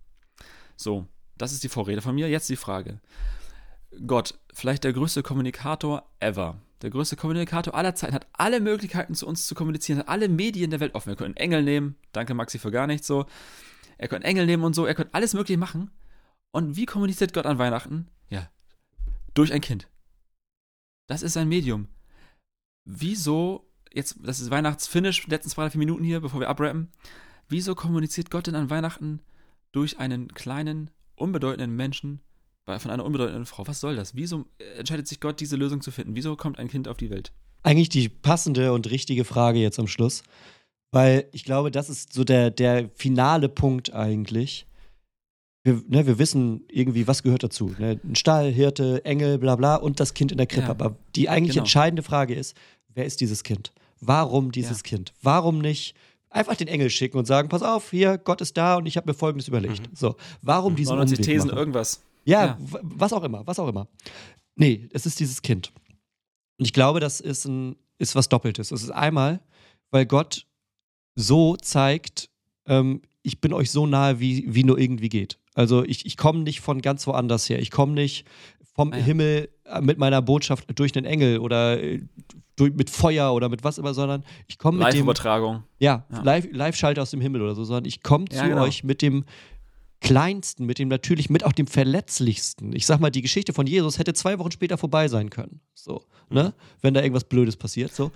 [0.75, 1.07] So,
[1.37, 2.29] das ist die Vorrede von mir.
[2.29, 3.01] Jetzt die Frage.
[4.05, 6.61] Gott, vielleicht der größte Kommunikator ever.
[6.81, 10.71] Der größte Kommunikator aller Zeiten hat alle Möglichkeiten zu uns zu kommunizieren, hat alle Medien
[10.71, 11.09] der Welt offen.
[11.09, 13.25] Er könnte einen Engel nehmen, danke Maxi für gar nichts so.
[13.97, 15.91] Er könnte Engel nehmen und so, er könnte alles Mögliche machen.
[16.51, 18.07] Und wie kommuniziert Gott an Weihnachten?
[18.29, 18.49] Ja,
[19.33, 19.87] durch ein Kind.
[21.07, 21.87] Das ist sein Medium.
[22.83, 26.89] Wieso, jetzt, das ist Weihnachtsfinish, letzten zwei, vier Minuten hier, bevor wir abrappen.
[27.47, 29.21] Wieso kommuniziert Gott denn an Weihnachten
[29.71, 32.21] durch einen kleinen, unbedeutenden Menschen
[32.65, 33.67] von einer unbedeutenden Frau.
[33.67, 34.15] Was soll das?
[34.15, 34.45] Wieso
[34.77, 36.15] entscheidet sich Gott, diese Lösung zu finden?
[36.15, 37.31] Wieso kommt ein Kind auf die Welt?
[37.63, 40.23] Eigentlich die passende und richtige Frage jetzt am Schluss.
[40.91, 44.67] Weil ich glaube, das ist so der, der finale Punkt eigentlich.
[45.63, 47.73] Wir, ne, wir wissen irgendwie, was gehört dazu.
[47.77, 47.99] Ne?
[48.03, 50.67] Ein Stall, Hirte, Engel, bla bla und das Kind in der Krippe.
[50.67, 51.63] Ja, Aber die eigentlich genau.
[51.63, 52.57] entscheidende Frage ist,
[52.93, 53.71] wer ist dieses Kind?
[54.01, 54.83] Warum dieses ja.
[54.83, 55.13] Kind?
[55.21, 55.95] Warum nicht
[56.29, 59.09] einfach den Engel schicken und sagen, pass auf, hier, Gott ist da und ich habe
[59.09, 59.89] mir Folgendes überlegt.
[59.89, 59.95] Mhm.
[59.95, 61.59] So, warum diesen 99 Umweg Thesen, machen?
[61.59, 62.01] irgendwas.
[62.25, 63.87] Ja, ja, was auch immer, was auch immer.
[64.55, 65.71] Nee, es ist dieses Kind.
[66.57, 68.71] Und ich glaube, das ist, ein, ist was Doppeltes.
[68.71, 69.41] Es ist einmal,
[69.89, 70.45] weil Gott
[71.15, 72.29] so zeigt,
[72.65, 75.39] ähm, ich bin euch so nahe, wie, wie nur irgendwie geht.
[75.53, 77.59] Also ich, ich komme nicht von ganz woanders her.
[77.59, 78.25] Ich komme nicht
[78.73, 79.03] vom ah ja.
[79.03, 82.01] Himmel äh, mit meiner Botschaft durch einen Engel oder äh,
[82.55, 85.63] durch, mit Feuer oder mit was immer, sondern ich komme mit dem Live-Übertragung.
[85.79, 86.21] Ja, ja.
[86.51, 88.63] Live-Schalter aus dem Himmel oder so, sondern ich komme ja, zu genau.
[88.63, 89.25] euch mit dem
[90.01, 92.75] Kleinsten, mit dem natürlich, mit auch dem Verletzlichsten.
[92.75, 95.61] Ich sag mal, die Geschichte von Jesus hätte zwei Wochen später vorbei sein können.
[95.75, 96.43] So, ne?
[96.43, 96.53] Mhm.
[96.81, 97.93] Wenn da irgendwas Blödes passiert.
[97.93, 98.11] So.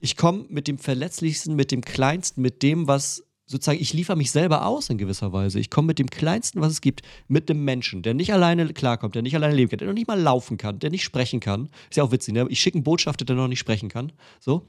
[0.00, 4.30] Ich komme mit dem Verletzlichsten, mit dem Kleinsten, mit dem, was sozusagen, ich liefere mich
[4.30, 5.58] selber aus in gewisser Weise.
[5.58, 9.16] Ich komme mit dem Kleinsten, was es gibt, mit dem Menschen, der nicht alleine klarkommt,
[9.16, 11.68] der nicht alleine leben kann, der noch nicht mal laufen kann, der nicht sprechen kann.
[11.90, 12.46] Ist ja auch witzig, ne?
[12.48, 14.12] Ich schicke einen Botschafter, der noch nicht sprechen kann.
[14.38, 14.66] So.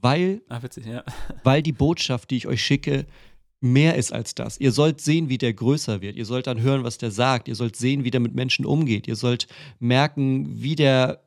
[0.00, 1.04] Weil, Ach, witzig, ja.
[1.44, 3.06] weil die Botschaft, die ich euch schicke,
[3.60, 4.58] mehr ist als das.
[4.58, 6.16] Ihr sollt sehen, wie der größer wird.
[6.16, 7.46] Ihr sollt dann hören, was der sagt.
[7.46, 9.06] Ihr sollt sehen, wie der mit Menschen umgeht.
[9.06, 9.46] Ihr sollt
[9.78, 11.24] merken, wie der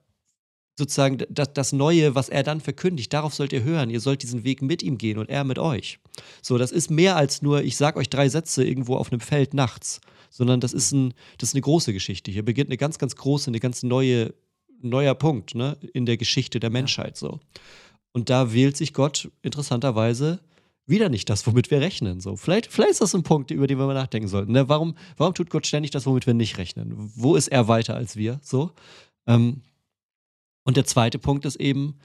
[0.77, 3.89] sozusagen das, das Neue, was er dann verkündigt, darauf sollt ihr hören.
[3.89, 5.99] Ihr sollt diesen Weg mit ihm gehen und er mit euch.
[6.41, 9.53] So, das ist mehr als nur, ich sag euch drei Sätze irgendwo auf einem Feld
[9.53, 12.31] nachts, sondern das ist, ein, das ist eine große Geschichte.
[12.31, 14.33] Hier beginnt eine ganz, ganz große, eine ganz neue,
[14.81, 17.17] neuer Punkt ne, in der Geschichte der Menschheit.
[17.17, 17.39] So.
[18.11, 20.39] Und da wählt sich Gott interessanterweise
[20.87, 22.21] wieder nicht das, womit wir rechnen.
[22.21, 24.53] So, vielleicht, vielleicht ist das ein Punkt, über den wir mal nachdenken sollten.
[24.53, 24.69] Ne?
[24.69, 26.93] Warum, warum tut Gott ständig das, womit wir nicht rechnen?
[26.95, 28.39] Wo ist er weiter als wir?
[28.41, 28.71] So.
[29.27, 29.61] Ähm,
[30.63, 31.95] und der zweite Punkt ist eben,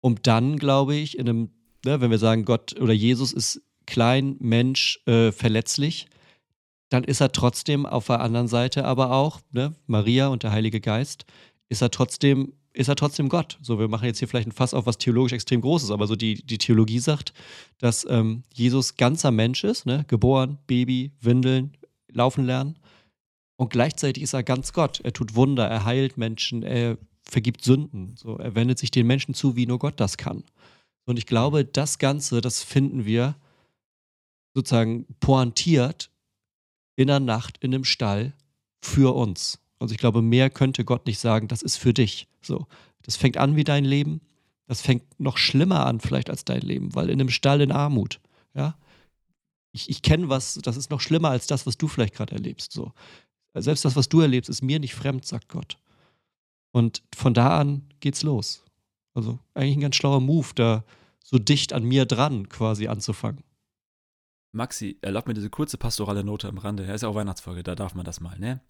[0.00, 1.50] um dann, glaube ich, in einem,
[1.84, 6.06] ne, wenn wir sagen, Gott oder Jesus ist klein, Mensch, äh, verletzlich,
[6.88, 10.80] dann ist er trotzdem auf der anderen Seite aber auch, ne, Maria und der Heilige
[10.80, 11.24] Geist,
[11.68, 13.58] ist er trotzdem ist er trotzdem Gott.
[13.62, 16.16] So, wir machen jetzt hier vielleicht ein Fass auf was theologisch extrem Großes, aber so
[16.16, 17.32] die, die Theologie sagt,
[17.78, 20.04] dass ähm, Jesus ganzer Mensch ist, ne?
[20.08, 21.76] geboren, Baby, Windeln,
[22.10, 22.78] laufen lernen.
[23.56, 25.00] Und gleichzeitig ist er ganz Gott.
[25.04, 28.14] Er tut Wunder, er heilt Menschen, er vergibt Sünden.
[28.16, 30.42] So, er wendet sich den Menschen zu, wie nur Gott das kann.
[31.04, 33.36] Und ich glaube, das Ganze, das finden wir
[34.54, 36.10] sozusagen pointiert
[36.96, 38.34] in der Nacht in einem Stall
[38.80, 39.58] für uns.
[39.78, 42.28] Also ich glaube, mehr könnte Gott nicht sagen, das ist für dich.
[42.40, 42.66] So,
[43.02, 44.20] das fängt an wie dein Leben.
[44.66, 48.20] Das fängt noch schlimmer an vielleicht als dein Leben, weil in einem Stall in Armut,
[48.54, 48.76] ja.
[49.74, 52.72] Ich, ich kenne was, das ist noch schlimmer als das, was du vielleicht gerade erlebst.
[52.72, 52.92] So.
[53.54, 55.78] selbst das, was du erlebst, ist mir nicht fremd, sagt Gott.
[56.72, 58.62] Und von da an geht's los.
[59.14, 60.84] Also eigentlich ein ganz schlauer Move, da
[61.22, 63.44] so dicht an mir dran quasi anzufangen.
[64.52, 66.86] Maxi, erlaubt mir diese kurze pastorale Note am Rande.
[66.86, 68.60] Ja, ist ja auch Weihnachtsfolge, da darf man das mal, ne?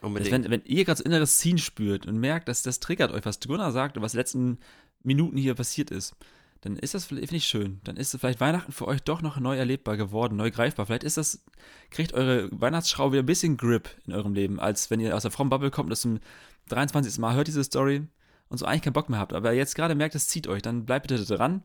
[0.00, 0.32] Unbedingt.
[0.32, 3.40] Wenn, wenn ihr gerade so inneres Ziehen spürt und merkt, dass das triggert euch, was
[3.40, 4.58] Gunnar sagt und was in den letzten
[5.02, 6.14] Minuten hier passiert ist,
[6.60, 7.80] dann ist das finde ich schön.
[7.84, 10.86] Dann ist vielleicht Weihnachten für euch doch noch neu erlebbar geworden, neu greifbar.
[10.86, 11.44] Vielleicht ist das,
[11.90, 15.30] kriegt eure Weihnachtsschraube wieder ein bisschen Grip in eurem Leben, als wenn ihr aus der
[15.30, 16.20] frommen Bubble kommt und das zum
[16.68, 17.18] 23.
[17.18, 18.06] Mal hört diese Story
[18.54, 19.32] und so eigentlich keinen Bock mehr habt.
[19.32, 21.62] Aber jetzt gerade merkt, es zieht euch, dann bleibt bitte dran.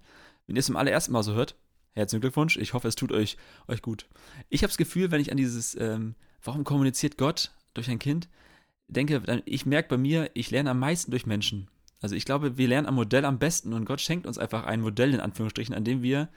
[0.48, 1.56] Wenn ihr es zum allerersten Mal so hört,
[1.94, 2.58] herzlichen Glückwunsch.
[2.58, 3.38] Ich hoffe, es tut euch,
[3.68, 4.08] euch gut.
[4.50, 8.28] Ich habe das Gefühl, wenn ich an dieses, ähm, warum kommuniziert Gott durch ein Kind,
[8.88, 11.70] denke, ich merke bei mir, ich lerne am meisten durch Menschen.
[12.02, 14.82] Also ich glaube, wir lernen am Modell am besten und Gott schenkt uns einfach ein
[14.82, 16.30] Modell in Anführungsstrichen, an dem wir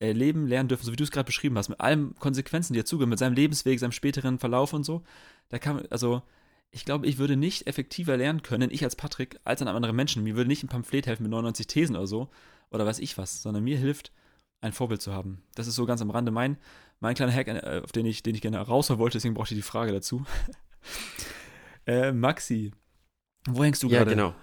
[0.00, 3.10] leben, lernen dürfen, so wie du es gerade beschrieben hast, mit allen Konsequenzen, die dazugehören,
[3.10, 5.02] mit seinem Lebensweg, seinem späteren Verlauf und so.
[5.48, 6.22] Da kann, also
[6.70, 10.22] ich glaube, ich würde nicht effektiver lernen können, ich als Patrick, als an anderen Menschen.
[10.22, 12.30] Mir würde nicht ein Pamphlet helfen mit 99 Thesen oder so,
[12.70, 14.12] oder weiß ich was, sondern mir hilft,
[14.60, 15.42] ein Vorbild zu haben.
[15.54, 16.58] Das ist so ganz am Rande mein,
[17.00, 19.58] mein kleiner Hack, äh, auf den ich, den ich gerne rausholen wollte, deswegen brauchte ich
[19.58, 20.24] die Frage dazu.
[21.86, 22.72] äh, Maxi,
[23.48, 24.10] wo hängst du ja, gerade?
[24.10, 24.34] Ja, genau.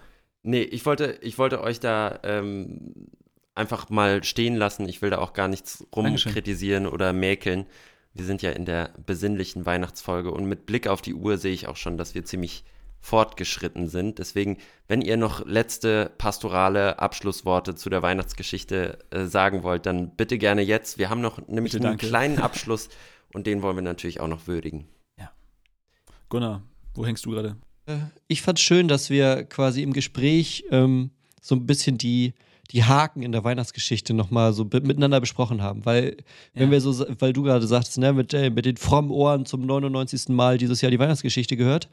[0.43, 3.07] Nee, ich wollte, ich wollte euch da ähm,
[3.55, 4.87] einfach mal stehen lassen.
[4.87, 7.65] Ich will da auch gar nichts rumkritisieren oder mäkeln.
[8.15, 11.67] Wir sind ja in der besinnlichen Weihnachtsfolge und mit Blick auf die Uhr sehe ich
[11.67, 12.63] auch schon, dass wir ziemlich
[13.01, 14.17] fortgeschritten sind.
[14.17, 14.57] Deswegen,
[14.87, 20.63] wenn ihr noch letzte pastorale Abschlussworte zu der Weihnachtsgeschichte äh, sagen wollt, dann bitte gerne
[20.63, 20.97] jetzt.
[20.97, 22.07] Wir haben noch nämlich bitte, einen danke.
[22.07, 22.89] kleinen Abschluss
[23.33, 24.87] und den wollen wir natürlich auch noch würdigen.
[25.19, 25.31] Ja.
[26.29, 26.63] Gunnar,
[26.95, 27.57] wo hängst du gerade?
[27.85, 27.97] Äh,
[28.27, 31.11] ich fand es schön, dass wir quasi im Gespräch ähm,
[31.41, 32.33] so ein bisschen die,
[32.71, 35.85] die Haken in der Weihnachtsgeschichte nochmal so miteinander besprochen haben.
[35.85, 36.17] Weil,
[36.53, 36.71] wenn ja.
[36.71, 40.29] wir so, weil du gerade sagst, ne, mit, äh, mit den frommen Ohren zum 99.
[40.29, 41.89] Mal dieses Jahr die Weihnachtsgeschichte gehört,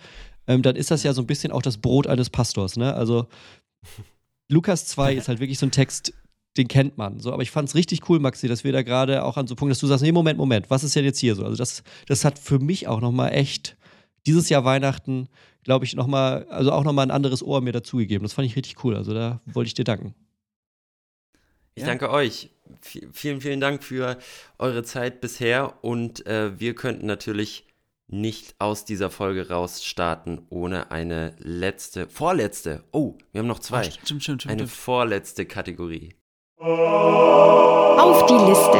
[0.46, 2.94] ähm, dann ist das ja so ein bisschen auch das Brot eines Pastors, ne?
[2.94, 3.26] Also
[4.48, 6.12] Lukas 2 ist halt wirklich so ein Text,
[6.56, 7.20] den kennt man.
[7.20, 9.52] So, aber ich fand es richtig cool, Maxi, dass wir da gerade auch an so
[9.52, 11.44] einem Punkt, dass du sagst, nee, Moment, Moment, was ist denn jetzt hier so?
[11.44, 13.76] Also das, das hat für mich auch nochmal echt
[14.26, 15.28] dieses Jahr Weihnachten
[15.64, 18.24] glaube ich, nochmal, also auch nochmal ein anderes Ohr mir dazugegeben.
[18.24, 18.96] Das fand ich richtig cool.
[18.96, 20.14] Also da wollte ich dir danken.
[21.74, 21.88] Ich ja.
[21.88, 22.50] danke euch.
[22.80, 24.18] V vielen, vielen Dank für
[24.58, 27.66] eure Zeit bisher und äh, wir könnten natürlich
[28.08, 33.80] nicht aus dieser Folge rausstarten ohne eine letzte, vorletzte, oh, wir haben noch zwei.
[33.80, 36.14] Oh, stimmt, stimmt, stimmt, eine vorletzte Kategorie.
[36.58, 38.78] Auf die Liste.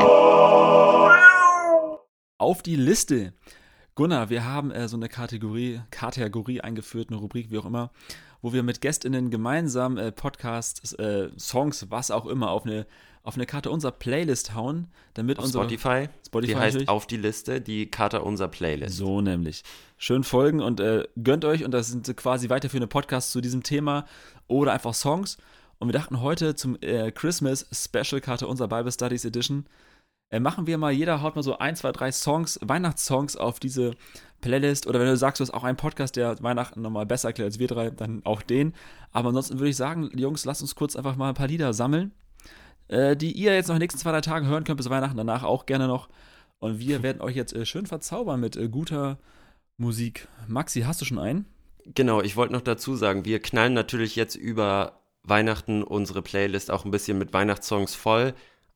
[2.39, 3.33] Auf die Liste.
[3.95, 7.91] Gunnar, wir haben äh, so eine Kategorie, Kategorie eingeführt, eine Rubrik, wie auch immer,
[8.43, 12.87] wo wir mit GästInnen gemeinsam äh, Podcasts, äh, Songs, was auch immer, auf eine,
[13.23, 15.65] auf eine Karte unserer Playlist hauen, damit auf unsere.
[15.65, 16.09] Spotify.
[16.27, 18.97] Spotify die heißt auf die Liste, die Karte unserer Playlist.
[18.97, 19.63] So nämlich.
[19.97, 24.07] Schön folgen und äh, gönnt euch, und das sind quasi weiterführende Podcasts zu diesem Thema
[24.49, 25.39] oder einfach Songs.
[25.79, 29.67] Und wir dachten heute zum äh, Christmas Special Karte unserer Bible Studies Edition
[30.33, 33.93] äh, machen wir mal, jeder haut mal so ein, zwei, drei Songs, Weihnachtssongs auf diese
[34.41, 34.87] Playlist.
[34.87, 37.59] Oder wenn du sagst, du hast auch einen Podcast, der Weihnachten nochmal besser erklärt als
[37.59, 38.73] wir drei, dann auch den.
[39.13, 42.13] Aber ansonsten würde ich sagen, Jungs, lasst uns kurz einfach mal ein paar Lieder sammeln,
[42.89, 45.19] äh, die ihr jetzt noch in den nächsten zwei, drei Tagen hören könnt bis Weihnachten,
[45.19, 46.09] danach auch gerne noch.
[46.59, 49.19] Und wir werden euch jetzt äh, schön verzaubern mit äh, guter
[49.77, 50.29] Musik.
[50.49, 51.45] Maxi, hast du schon einen?
[51.85, 56.87] Genau, ich wollte noch dazu sagen, wir knallen natürlich jetzt über Weihnachten unsere Playlist auch
[56.87, 58.33] ein bisschen mit Weihnachtssongs voll.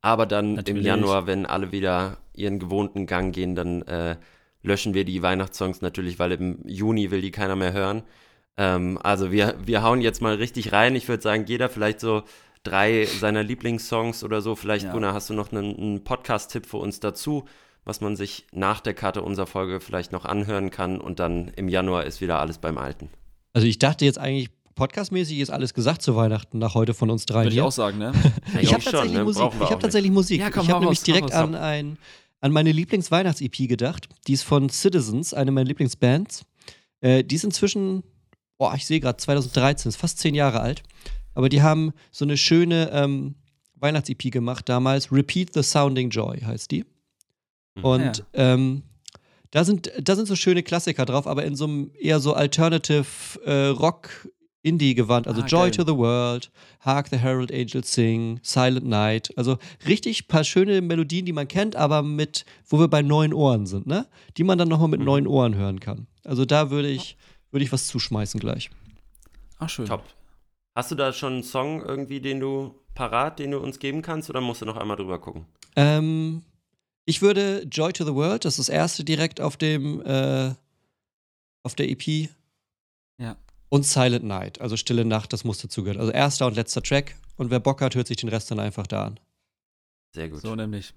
[0.07, 0.83] Aber dann Natürlich.
[0.83, 4.15] im Januar, wenn alle wieder ihren gewohnten Gang gehen, dann äh,
[4.63, 8.05] löschen wir die Weihnachtssongs natürlich, weil im Juni will die keiner mehr hören.
[8.57, 10.95] Ähm, also wir, wir hauen jetzt mal richtig rein.
[10.95, 12.23] Ich würde sagen, jeder vielleicht so
[12.63, 14.55] drei seiner Lieblingssongs oder so.
[14.55, 14.93] Vielleicht, ja.
[14.93, 17.45] Gunnar, hast du noch einen, einen Podcast-Tipp für uns dazu,
[17.85, 21.69] was man sich nach der Karte unserer Folge vielleicht noch anhören kann und dann im
[21.69, 23.11] Januar ist wieder alles beim Alten.
[23.55, 27.27] Also ich dachte jetzt eigentlich, podcastmäßig ist alles gesagt zu Weihnachten nach heute von uns
[27.27, 27.45] drei.
[27.45, 28.13] Würde ich auch sagen, ne?
[28.61, 29.25] ich habe tatsächlich, ne?
[29.25, 29.51] Musik.
[29.61, 30.41] Ich hab tatsächlich Musik.
[30.41, 31.99] Ja, komm, ich habe nämlich direkt an, ein,
[32.41, 34.09] an meine Lieblingsweihnachts-EP gedacht.
[34.29, 36.45] Die ist von Citizens, eine meiner Lieblingsbands.
[37.01, 38.05] Äh, die ist inzwischen,
[38.59, 40.83] boah, ich sehe gerade 2013, ist fast zehn Jahre alt.
[41.35, 43.35] Aber die haben so eine schöne ähm,
[43.77, 45.11] Weihnachts-EP gemacht damals.
[45.11, 46.85] Repeat the Sounding Joy heißt die.
[47.77, 47.85] Mhm.
[47.85, 48.25] Und ja.
[48.35, 48.83] ähm,
[49.51, 53.07] da sind, da sind so schöne Klassiker drauf, aber in so einem eher so Alternative
[53.45, 54.29] äh, Rock
[54.67, 55.71] Indie gewandt, also ah, Joy geil.
[55.71, 59.33] to the World, Hark the Herald Angels Sing, Silent Night.
[59.37, 63.67] Also richtig paar schöne Melodien, die man kennt, aber mit, wo wir bei neuen Ohren
[63.67, 64.07] sind, ne?
[64.37, 65.07] Die man dann nochmal mit mhm.
[65.07, 66.09] neuen Ohren hören kann.
[66.25, 67.17] Also da würde ich,
[67.53, 68.71] würde ich was zuschmeißen gleich.
[69.59, 69.87] Ach, schön.
[69.87, 70.03] Top.
[70.75, 74.29] Hast du da schon einen Song irgendwie, den du parat, den du uns geben kannst,
[74.29, 75.47] oder musst du noch einmal drüber gucken?
[75.77, 76.43] Ähm,
[77.05, 80.55] ich würde Joy to the World, das ist das erste direkt auf dem, äh,
[81.63, 82.29] auf der EP.
[83.19, 83.37] Ja.
[83.69, 86.01] Und Silent Night, also Stille Nacht, das muss dazugehören.
[86.01, 87.17] Also erster und letzter Track.
[87.37, 89.21] Und wer Bock hat, hört sich den Rest dann einfach da an.
[90.15, 90.41] Sehr gut.
[90.41, 90.95] So nämlich.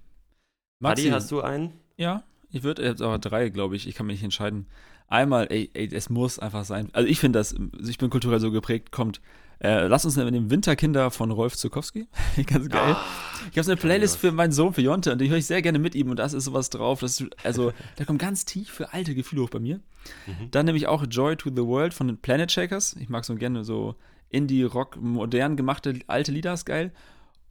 [0.78, 1.72] Maxi, hast du einen?
[1.96, 3.86] Ja, ich würde jetzt aber drei, glaube ich.
[3.86, 4.66] Ich kann mich nicht entscheiden.
[5.08, 6.88] Einmal, ey, ey, es muss einfach sein.
[6.92, 7.54] Also ich finde das,
[7.86, 9.20] ich bin kulturell so geprägt, kommt.
[9.62, 12.08] Äh, lass uns mit dem Winterkinder von Rolf Zukowski.
[12.46, 12.94] Ganz geil.
[12.94, 13.04] Ah,
[13.50, 15.60] ich habe so eine Playlist für meinen Sohn, für Jonte, und die höre ich sehr
[15.60, 17.00] gerne mit ihm und da ist sowas drauf.
[17.00, 19.80] Das, also, da kommt ganz tief für alte Gefühle hoch bei mir.
[20.26, 20.50] Mhm.
[20.50, 22.96] Dann nehme ich auch Joy to the World von den Planet Shakers.
[23.00, 23.96] Ich mag so gerne so
[24.30, 26.92] Indie-Rock, modern gemachte alte Lieder, ist geil.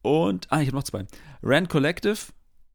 [0.02, 1.06] Und, ah, ich habe noch zwei.
[1.44, 2.18] Rand Collective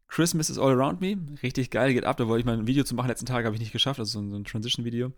[0.08, 2.18] Christmas is All Around Me, richtig geil, geht ab.
[2.18, 3.08] Da wollte ich mal ein Video zu machen.
[3.08, 5.10] Letzten Tag habe ich nicht geschafft, also so ein, so ein Transition-Video.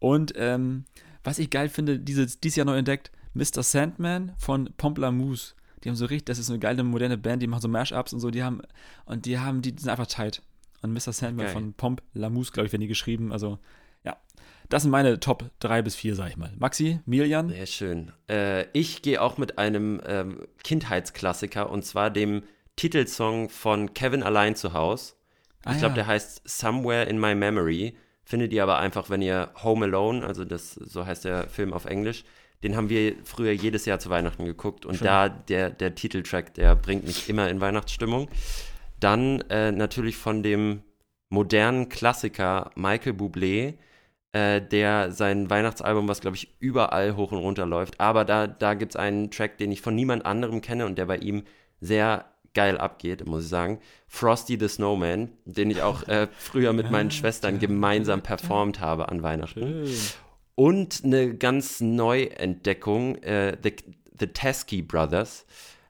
[0.00, 0.84] Und ähm,
[1.22, 3.62] was ich geil finde, dieses, dieses Jahr neu entdeckt, Mr.
[3.62, 5.54] Sandman von Pomplamoose.
[5.82, 8.20] Die haben so richtig, das ist eine geile moderne Band, die machen so Mashups und
[8.20, 8.62] so, die haben,
[9.04, 10.42] und die haben, die, die sind einfach tight.
[10.80, 11.12] Und Mr.
[11.12, 11.54] Sandman geil.
[11.54, 13.32] von Pomplamoose, glaube ich, werden die geschrieben.
[13.32, 13.58] Also,
[14.04, 14.16] ja.
[14.68, 16.52] Das sind meine Top 3 bis 4, sag ich mal.
[16.58, 17.48] Maxi, Milian?
[17.48, 18.12] Sehr schön.
[18.28, 22.42] Äh, ich gehe auch mit einem ähm, Kindheitsklassiker und zwar dem
[22.76, 25.16] Titelsong von Kevin allein zu Haus.
[25.60, 25.94] Ich ah, glaube, ja.
[25.94, 27.96] der heißt Somewhere in My Memory.
[28.24, 31.84] Findet ihr aber einfach, wenn ihr Home Alone, also das, so heißt der Film auf
[31.84, 32.24] Englisch,
[32.62, 35.06] den haben wir früher jedes Jahr zu Weihnachten geguckt und Schön.
[35.06, 38.28] da der, der Titeltrack, der bringt mich immer in Weihnachtsstimmung.
[39.00, 40.82] Dann äh, natürlich von dem
[41.28, 43.74] modernen Klassiker Michael Bublé,
[44.32, 48.74] äh, der sein Weihnachtsalbum, was glaube ich überall hoch und runter läuft, aber da, da
[48.74, 51.42] gibt es einen Track, den ich von niemand anderem kenne und der bei ihm
[51.80, 53.80] sehr geil abgeht, muss ich sagen.
[54.06, 59.22] Frosty the Snowman, den ich auch äh, früher mit meinen Schwestern gemeinsam performt habe an
[59.22, 59.88] Weihnachten.
[60.54, 63.74] Und eine ganz Neuentdeckung, äh, The,
[64.18, 65.46] The Teskey Brothers.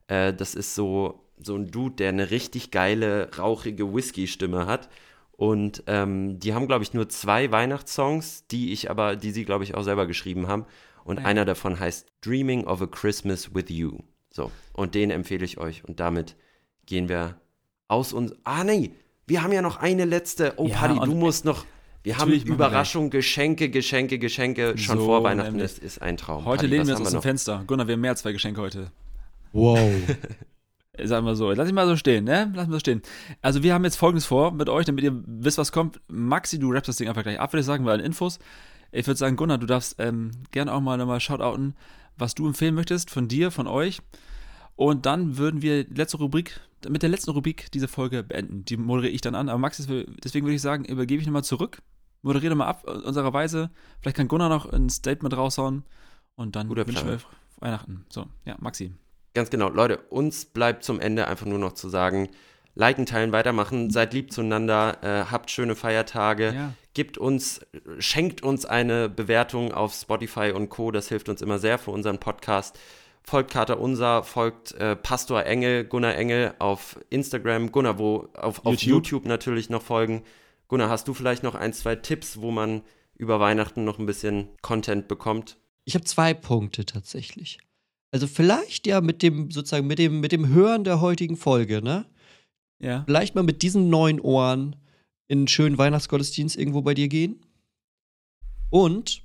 [0.07, 4.89] Äh, das ist so, so ein Dude, der eine richtig geile, rauchige Whisky-Stimme hat.
[5.33, 9.65] Und ähm, die haben, glaube ich, nur zwei Weihnachtssongs, die ich aber, die sie, glaube
[9.65, 10.67] ich, auch selber geschrieben haben.
[11.05, 11.25] Und ja.
[11.25, 13.99] einer davon heißt Dreaming of a Christmas with You.
[14.31, 15.85] So, und den empfehle ich euch.
[15.85, 16.37] Und damit
[16.87, 17.41] gehen wir
[17.89, 18.35] aus uns.
[18.45, 18.93] Ah, nee,
[19.27, 20.55] wir haben ja noch eine letzte.
[20.57, 21.65] Oh, ja, Paddy, du musst noch.
[22.03, 24.77] Wir haben Überraschung, Geschenke, Geschenke, Geschenke.
[24.77, 26.45] Schon so, vor Weihnachten ist, ist ein Traum.
[26.45, 27.63] Heute Paddy, lehnen wir uns aus dem Fenster.
[27.67, 28.91] Gunnar, wir haben mehr als zwei Geschenke heute.
[29.53, 29.79] Wow.
[31.03, 32.53] Sagen wir so, lass ich mal so stehen, ne?
[32.55, 33.03] Lass mal so stehen.
[33.41, 36.01] Also, wir haben jetzt folgendes vor mit euch, damit ihr wisst, was kommt.
[36.09, 38.41] Maxi, du rappst das Ding einfach gleich ab, würde ich sagen, weil Infos.
[38.91, 41.75] Ich würde sagen, Gunnar, du darfst ähm, gerne auch mal nochmal shoutouten,
[42.19, 44.01] was du empfehlen möchtest von dir, von euch.
[44.75, 48.65] Und dann würden wir die letzte Rubrik, mit der letzten Rubrik diese Folge beenden.
[48.65, 49.49] Die moderiere ich dann an.
[49.49, 51.79] Aber Max, deswegen würde ich sagen, übergebe ich nochmal zurück.
[52.23, 53.71] Moderiere mal ab unserer Weise.
[54.01, 55.85] Vielleicht kann Gunnar noch ein Statement raushauen.
[56.35, 57.19] Und dann Guter wünschen wir
[57.59, 58.07] Weihnachten.
[58.09, 58.93] So, ja, Maxi.
[59.35, 59.69] Ganz genau.
[59.69, 62.29] Leute, uns bleibt zum Ende einfach nur noch zu sagen,
[62.75, 66.73] liken, teilen, weitermachen, seid lieb zueinander, äh, habt schöne Feiertage, ja.
[66.95, 67.61] gibt uns,
[67.99, 70.91] schenkt uns eine Bewertung auf Spotify und Co.
[70.91, 72.79] Das hilft uns immer sehr für unseren Podcast
[73.25, 78.67] folgt Kater Unser, folgt äh, Pastor Engel, Gunnar Engel auf Instagram, Gunnar, wo auf, YouTube.
[78.67, 80.23] auf YouTube natürlich noch folgen.
[80.73, 82.81] Gunnar, hast du vielleicht noch ein, zwei Tipps, wo man
[83.19, 85.59] über Weihnachten noch ein bisschen Content bekommt?
[85.85, 87.59] Ich habe zwei Punkte tatsächlich.
[88.11, 92.07] Also vielleicht ja mit dem sozusagen mit dem mit dem Hören der heutigen Folge, ne?
[92.83, 93.03] Ja.
[93.05, 94.77] Vielleicht mal mit diesen neuen Ohren
[95.29, 97.45] in einen schönen Weihnachtsgottesdienst irgendwo bei dir gehen.
[98.71, 99.23] Und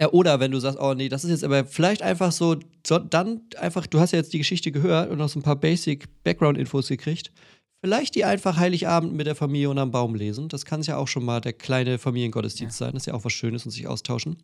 [0.00, 2.98] ja, oder wenn du sagst, oh nee, das ist jetzt aber vielleicht einfach so, so,
[2.98, 6.08] dann einfach, du hast ja jetzt die Geschichte gehört und noch so ein paar Basic
[6.24, 7.30] Background-Infos gekriegt.
[7.84, 10.48] Vielleicht die einfach Heiligabend mit der Familie unterm Baum lesen.
[10.48, 12.86] Das kann ja auch schon mal der kleine Familiengottesdienst ja.
[12.86, 12.94] sein.
[12.94, 14.38] Das ist ja auch was Schönes und sich austauschen.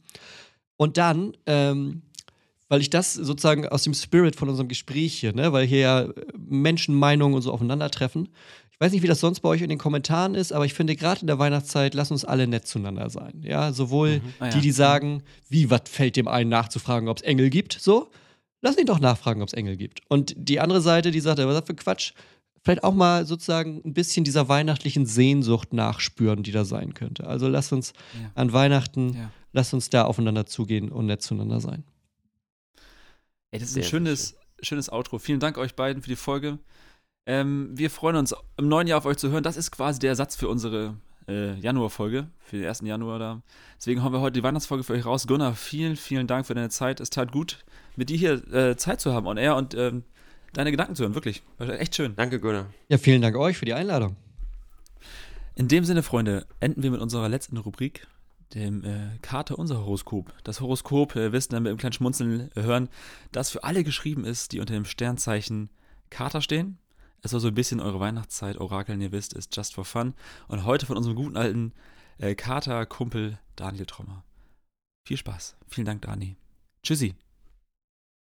[0.77, 2.03] Und dann, ähm,
[2.69, 6.09] weil ich das sozusagen aus dem Spirit von unserem Gespräch hier, ne, weil hier ja
[6.37, 8.29] Menschenmeinungen und so aufeinandertreffen,
[8.73, 10.95] ich weiß nicht, wie das sonst bei euch in den Kommentaren ist, aber ich finde
[10.95, 13.41] gerade in der Weihnachtszeit, lass uns alle nett zueinander sein.
[13.43, 14.35] Ja, sowohl mhm.
[14.41, 14.53] ah, ja.
[14.53, 18.11] die, die sagen, wie, was fällt dem einen nachzufragen, ob es Engel gibt, so,
[18.61, 20.03] lass ihn doch nachfragen, ob es Engel gibt.
[20.09, 22.13] Und die andere Seite, die sagt, was ist das für Quatsch?
[22.63, 27.27] Vielleicht auch mal sozusagen ein bisschen dieser weihnachtlichen Sehnsucht nachspüren, die da sein könnte.
[27.27, 28.31] Also lass uns ja.
[28.35, 29.31] an Weihnachten, ja.
[29.53, 31.85] lass uns da aufeinander zugehen und nett zueinander sein.
[33.51, 35.19] Ey, das ist ein schönes, schönes Outro.
[35.19, 36.59] Vielen Dank euch beiden für die Folge.
[37.27, 39.43] Ähm, wir freuen uns im neuen Jahr auf euch zu hören.
[39.43, 40.97] Das ist quasi der Satz für unsere
[41.29, 42.83] äh, Januarfolge, für den 1.
[42.83, 43.43] Januar da.
[43.79, 45.27] Deswegen haben wir heute die Weihnachtsfolge für euch raus.
[45.27, 47.01] Gunnar, vielen, vielen Dank für deine Zeit.
[47.01, 47.65] Es tat gut,
[47.97, 50.05] mit dir hier äh, Zeit zu haben on air und ähm,
[50.53, 51.15] deine Gedanken zu hören.
[51.15, 51.43] Wirklich.
[51.59, 52.15] War echt schön.
[52.17, 52.67] Danke, Gunnar.
[52.89, 54.17] Ja, vielen Dank euch für die Einladung.
[55.55, 58.07] In dem Sinne, Freunde, enden wir mit unserer letzten Rubrik,
[58.55, 60.33] dem äh, Karte unser Horoskop.
[60.45, 62.89] Das Horoskop, äh, wisst ihr, mit einem kleinen Schmunzeln hören,
[63.33, 65.71] das für alle geschrieben ist, die unter dem Sternzeichen
[66.09, 66.79] Kater stehen.
[67.23, 70.15] Es soll so ein bisschen eure Weihnachtszeit orakeln, ihr wisst, ist just for fun.
[70.49, 71.73] Und heute von unserem guten alten
[72.19, 74.25] äh, Kater, Kumpel Daniel Trommer.
[75.07, 75.57] Viel Spaß.
[75.69, 76.37] Vielen Dank, Dani.
[76.83, 77.15] Tschüssi.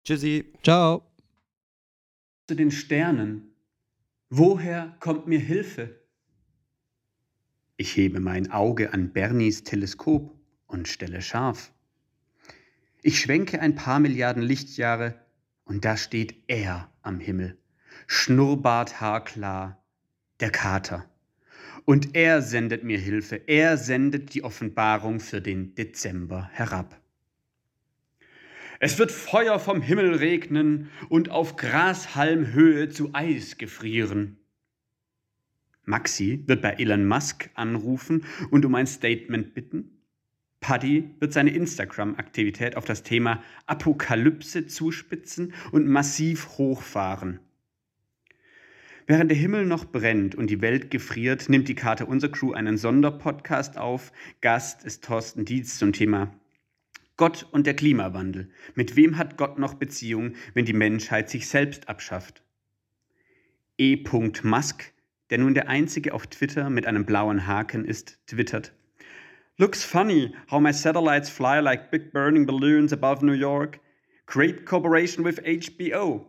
[0.04, 0.52] Tschüssi.
[0.62, 1.13] Ciao.
[2.46, 3.54] Zu den Sternen.
[4.28, 5.98] Woher kommt mir Hilfe?
[7.78, 11.72] Ich hebe mein Auge an Bernies Teleskop und stelle scharf.
[13.02, 15.18] Ich schwenke ein paar Milliarden Lichtjahre
[15.64, 17.56] und da steht er am Himmel.
[18.06, 19.82] Schnurrbart haarklar,
[20.40, 21.08] der Kater.
[21.86, 27.00] Und er sendet mir Hilfe, er sendet die Offenbarung für den Dezember herab.
[28.84, 34.36] Es wird Feuer vom Himmel regnen und auf Grashalmhöhe zu Eis gefrieren.
[35.86, 40.02] Maxi wird bei Elon Musk anrufen und um ein Statement bitten.
[40.60, 47.40] Paddy wird seine Instagram-Aktivität auf das Thema Apokalypse zuspitzen und massiv hochfahren.
[49.06, 52.76] Während der Himmel noch brennt und die Welt gefriert, nimmt die Karte Unser Crew einen
[52.76, 54.12] Sonderpodcast auf.
[54.42, 56.34] Gast ist Thorsten Dietz zum Thema
[57.16, 58.50] Gott und der Klimawandel.
[58.74, 62.42] Mit wem hat Gott noch Beziehung, wenn die Menschheit sich selbst abschafft?
[63.78, 64.02] E.
[64.42, 64.92] Musk,
[65.30, 68.72] der nun der einzige auf Twitter mit einem blauen Haken ist, twittert.
[69.56, 73.78] Looks funny how my satellites fly like big burning balloons above New York.
[74.26, 76.26] Great cooperation with HBO.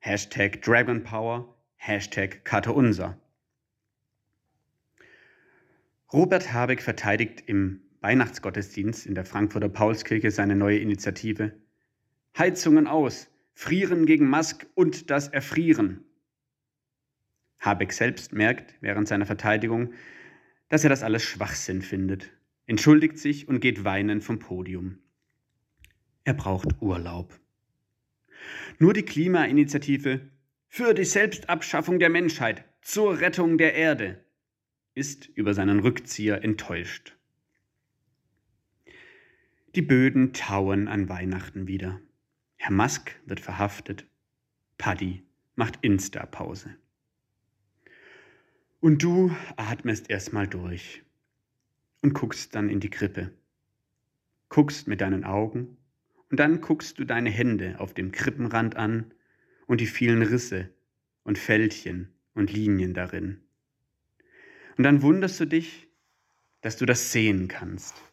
[0.00, 1.54] Hashtag Dragon Power.
[1.76, 3.16] Hashtag Karte Unser.
[6.12, 11.52] Robert Habeck verteidigt im Weihnachtsgottesdienst in der Frankfurter Paulskirche seine neue Initiative.
[12.36, 16.04] Heizungen aus, Frieren gegen Musk und das Erfrieren.
[17.58, 19.92] Habeck selbst merkt während seiner Verteidigung,
[20.68, 22.30] dass er das alles Schwachsinn findet,
[22.66, 24.98] entschuldigt sich und geht weinend vom Podium.
[26.24, 27.38] Er braucht Urlaub.
[28.78, 30.20] Nur die Klimainitiative
[30.68, 34.24] für die Selbstabschaffung der Menschheit zur Rettung der Erde
[34.94, 37.17] ist über seinen Rückzieher enttäuscht.
[39.78, 42.00] Die Böden tauen an Weihnachten wieder.
[42.56, 44.08] Herr Musk wird verhaftet.
[44.76, 45.22] Paddy
[45.54, 46.74] macht Insta-Pause.
[48.80, 51.04] Und du atmest erstmal durch
[52.02, 53.32] und guckst dann in die Krippe.
[54.48, 55.76] Guckst mit deinen Augen
[56.28, 59.14] und dann guckst du deine Hände auf dem Krippenrand an
[59.68, 60.70] und die vielen Risse
[61.22, 63.42] und Fältchen und Linien darin.
[64.76, 65.86] Und dann wunderst du dich,
[66.62, 68.07] dass du das sehen kannst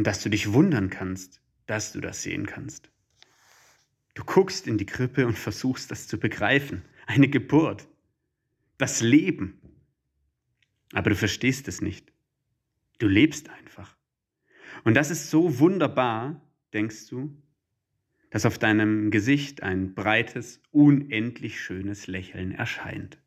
[0.00, 2.90] und dass du dich wundern kannst, dass du das sehen kannst.
[4.14, 6.80] Du guckst in die Krippe und versuchst das zu begreifen.
[7.06, 7.86] Eine Geburt.
[8.78, 9.60] Das Leben.
[10.94, 12.14] Aber du verstehst es nicht.
[12.98, 13.94] Du lebst einfach.
[14.84, 16.40] Und das ist so wunderbar,
[16.72, 17.36] denkst du,
[18.30, 23.19] dass auf deinem Gesicht ein breites, unendlich schönes Lächeln erscheint.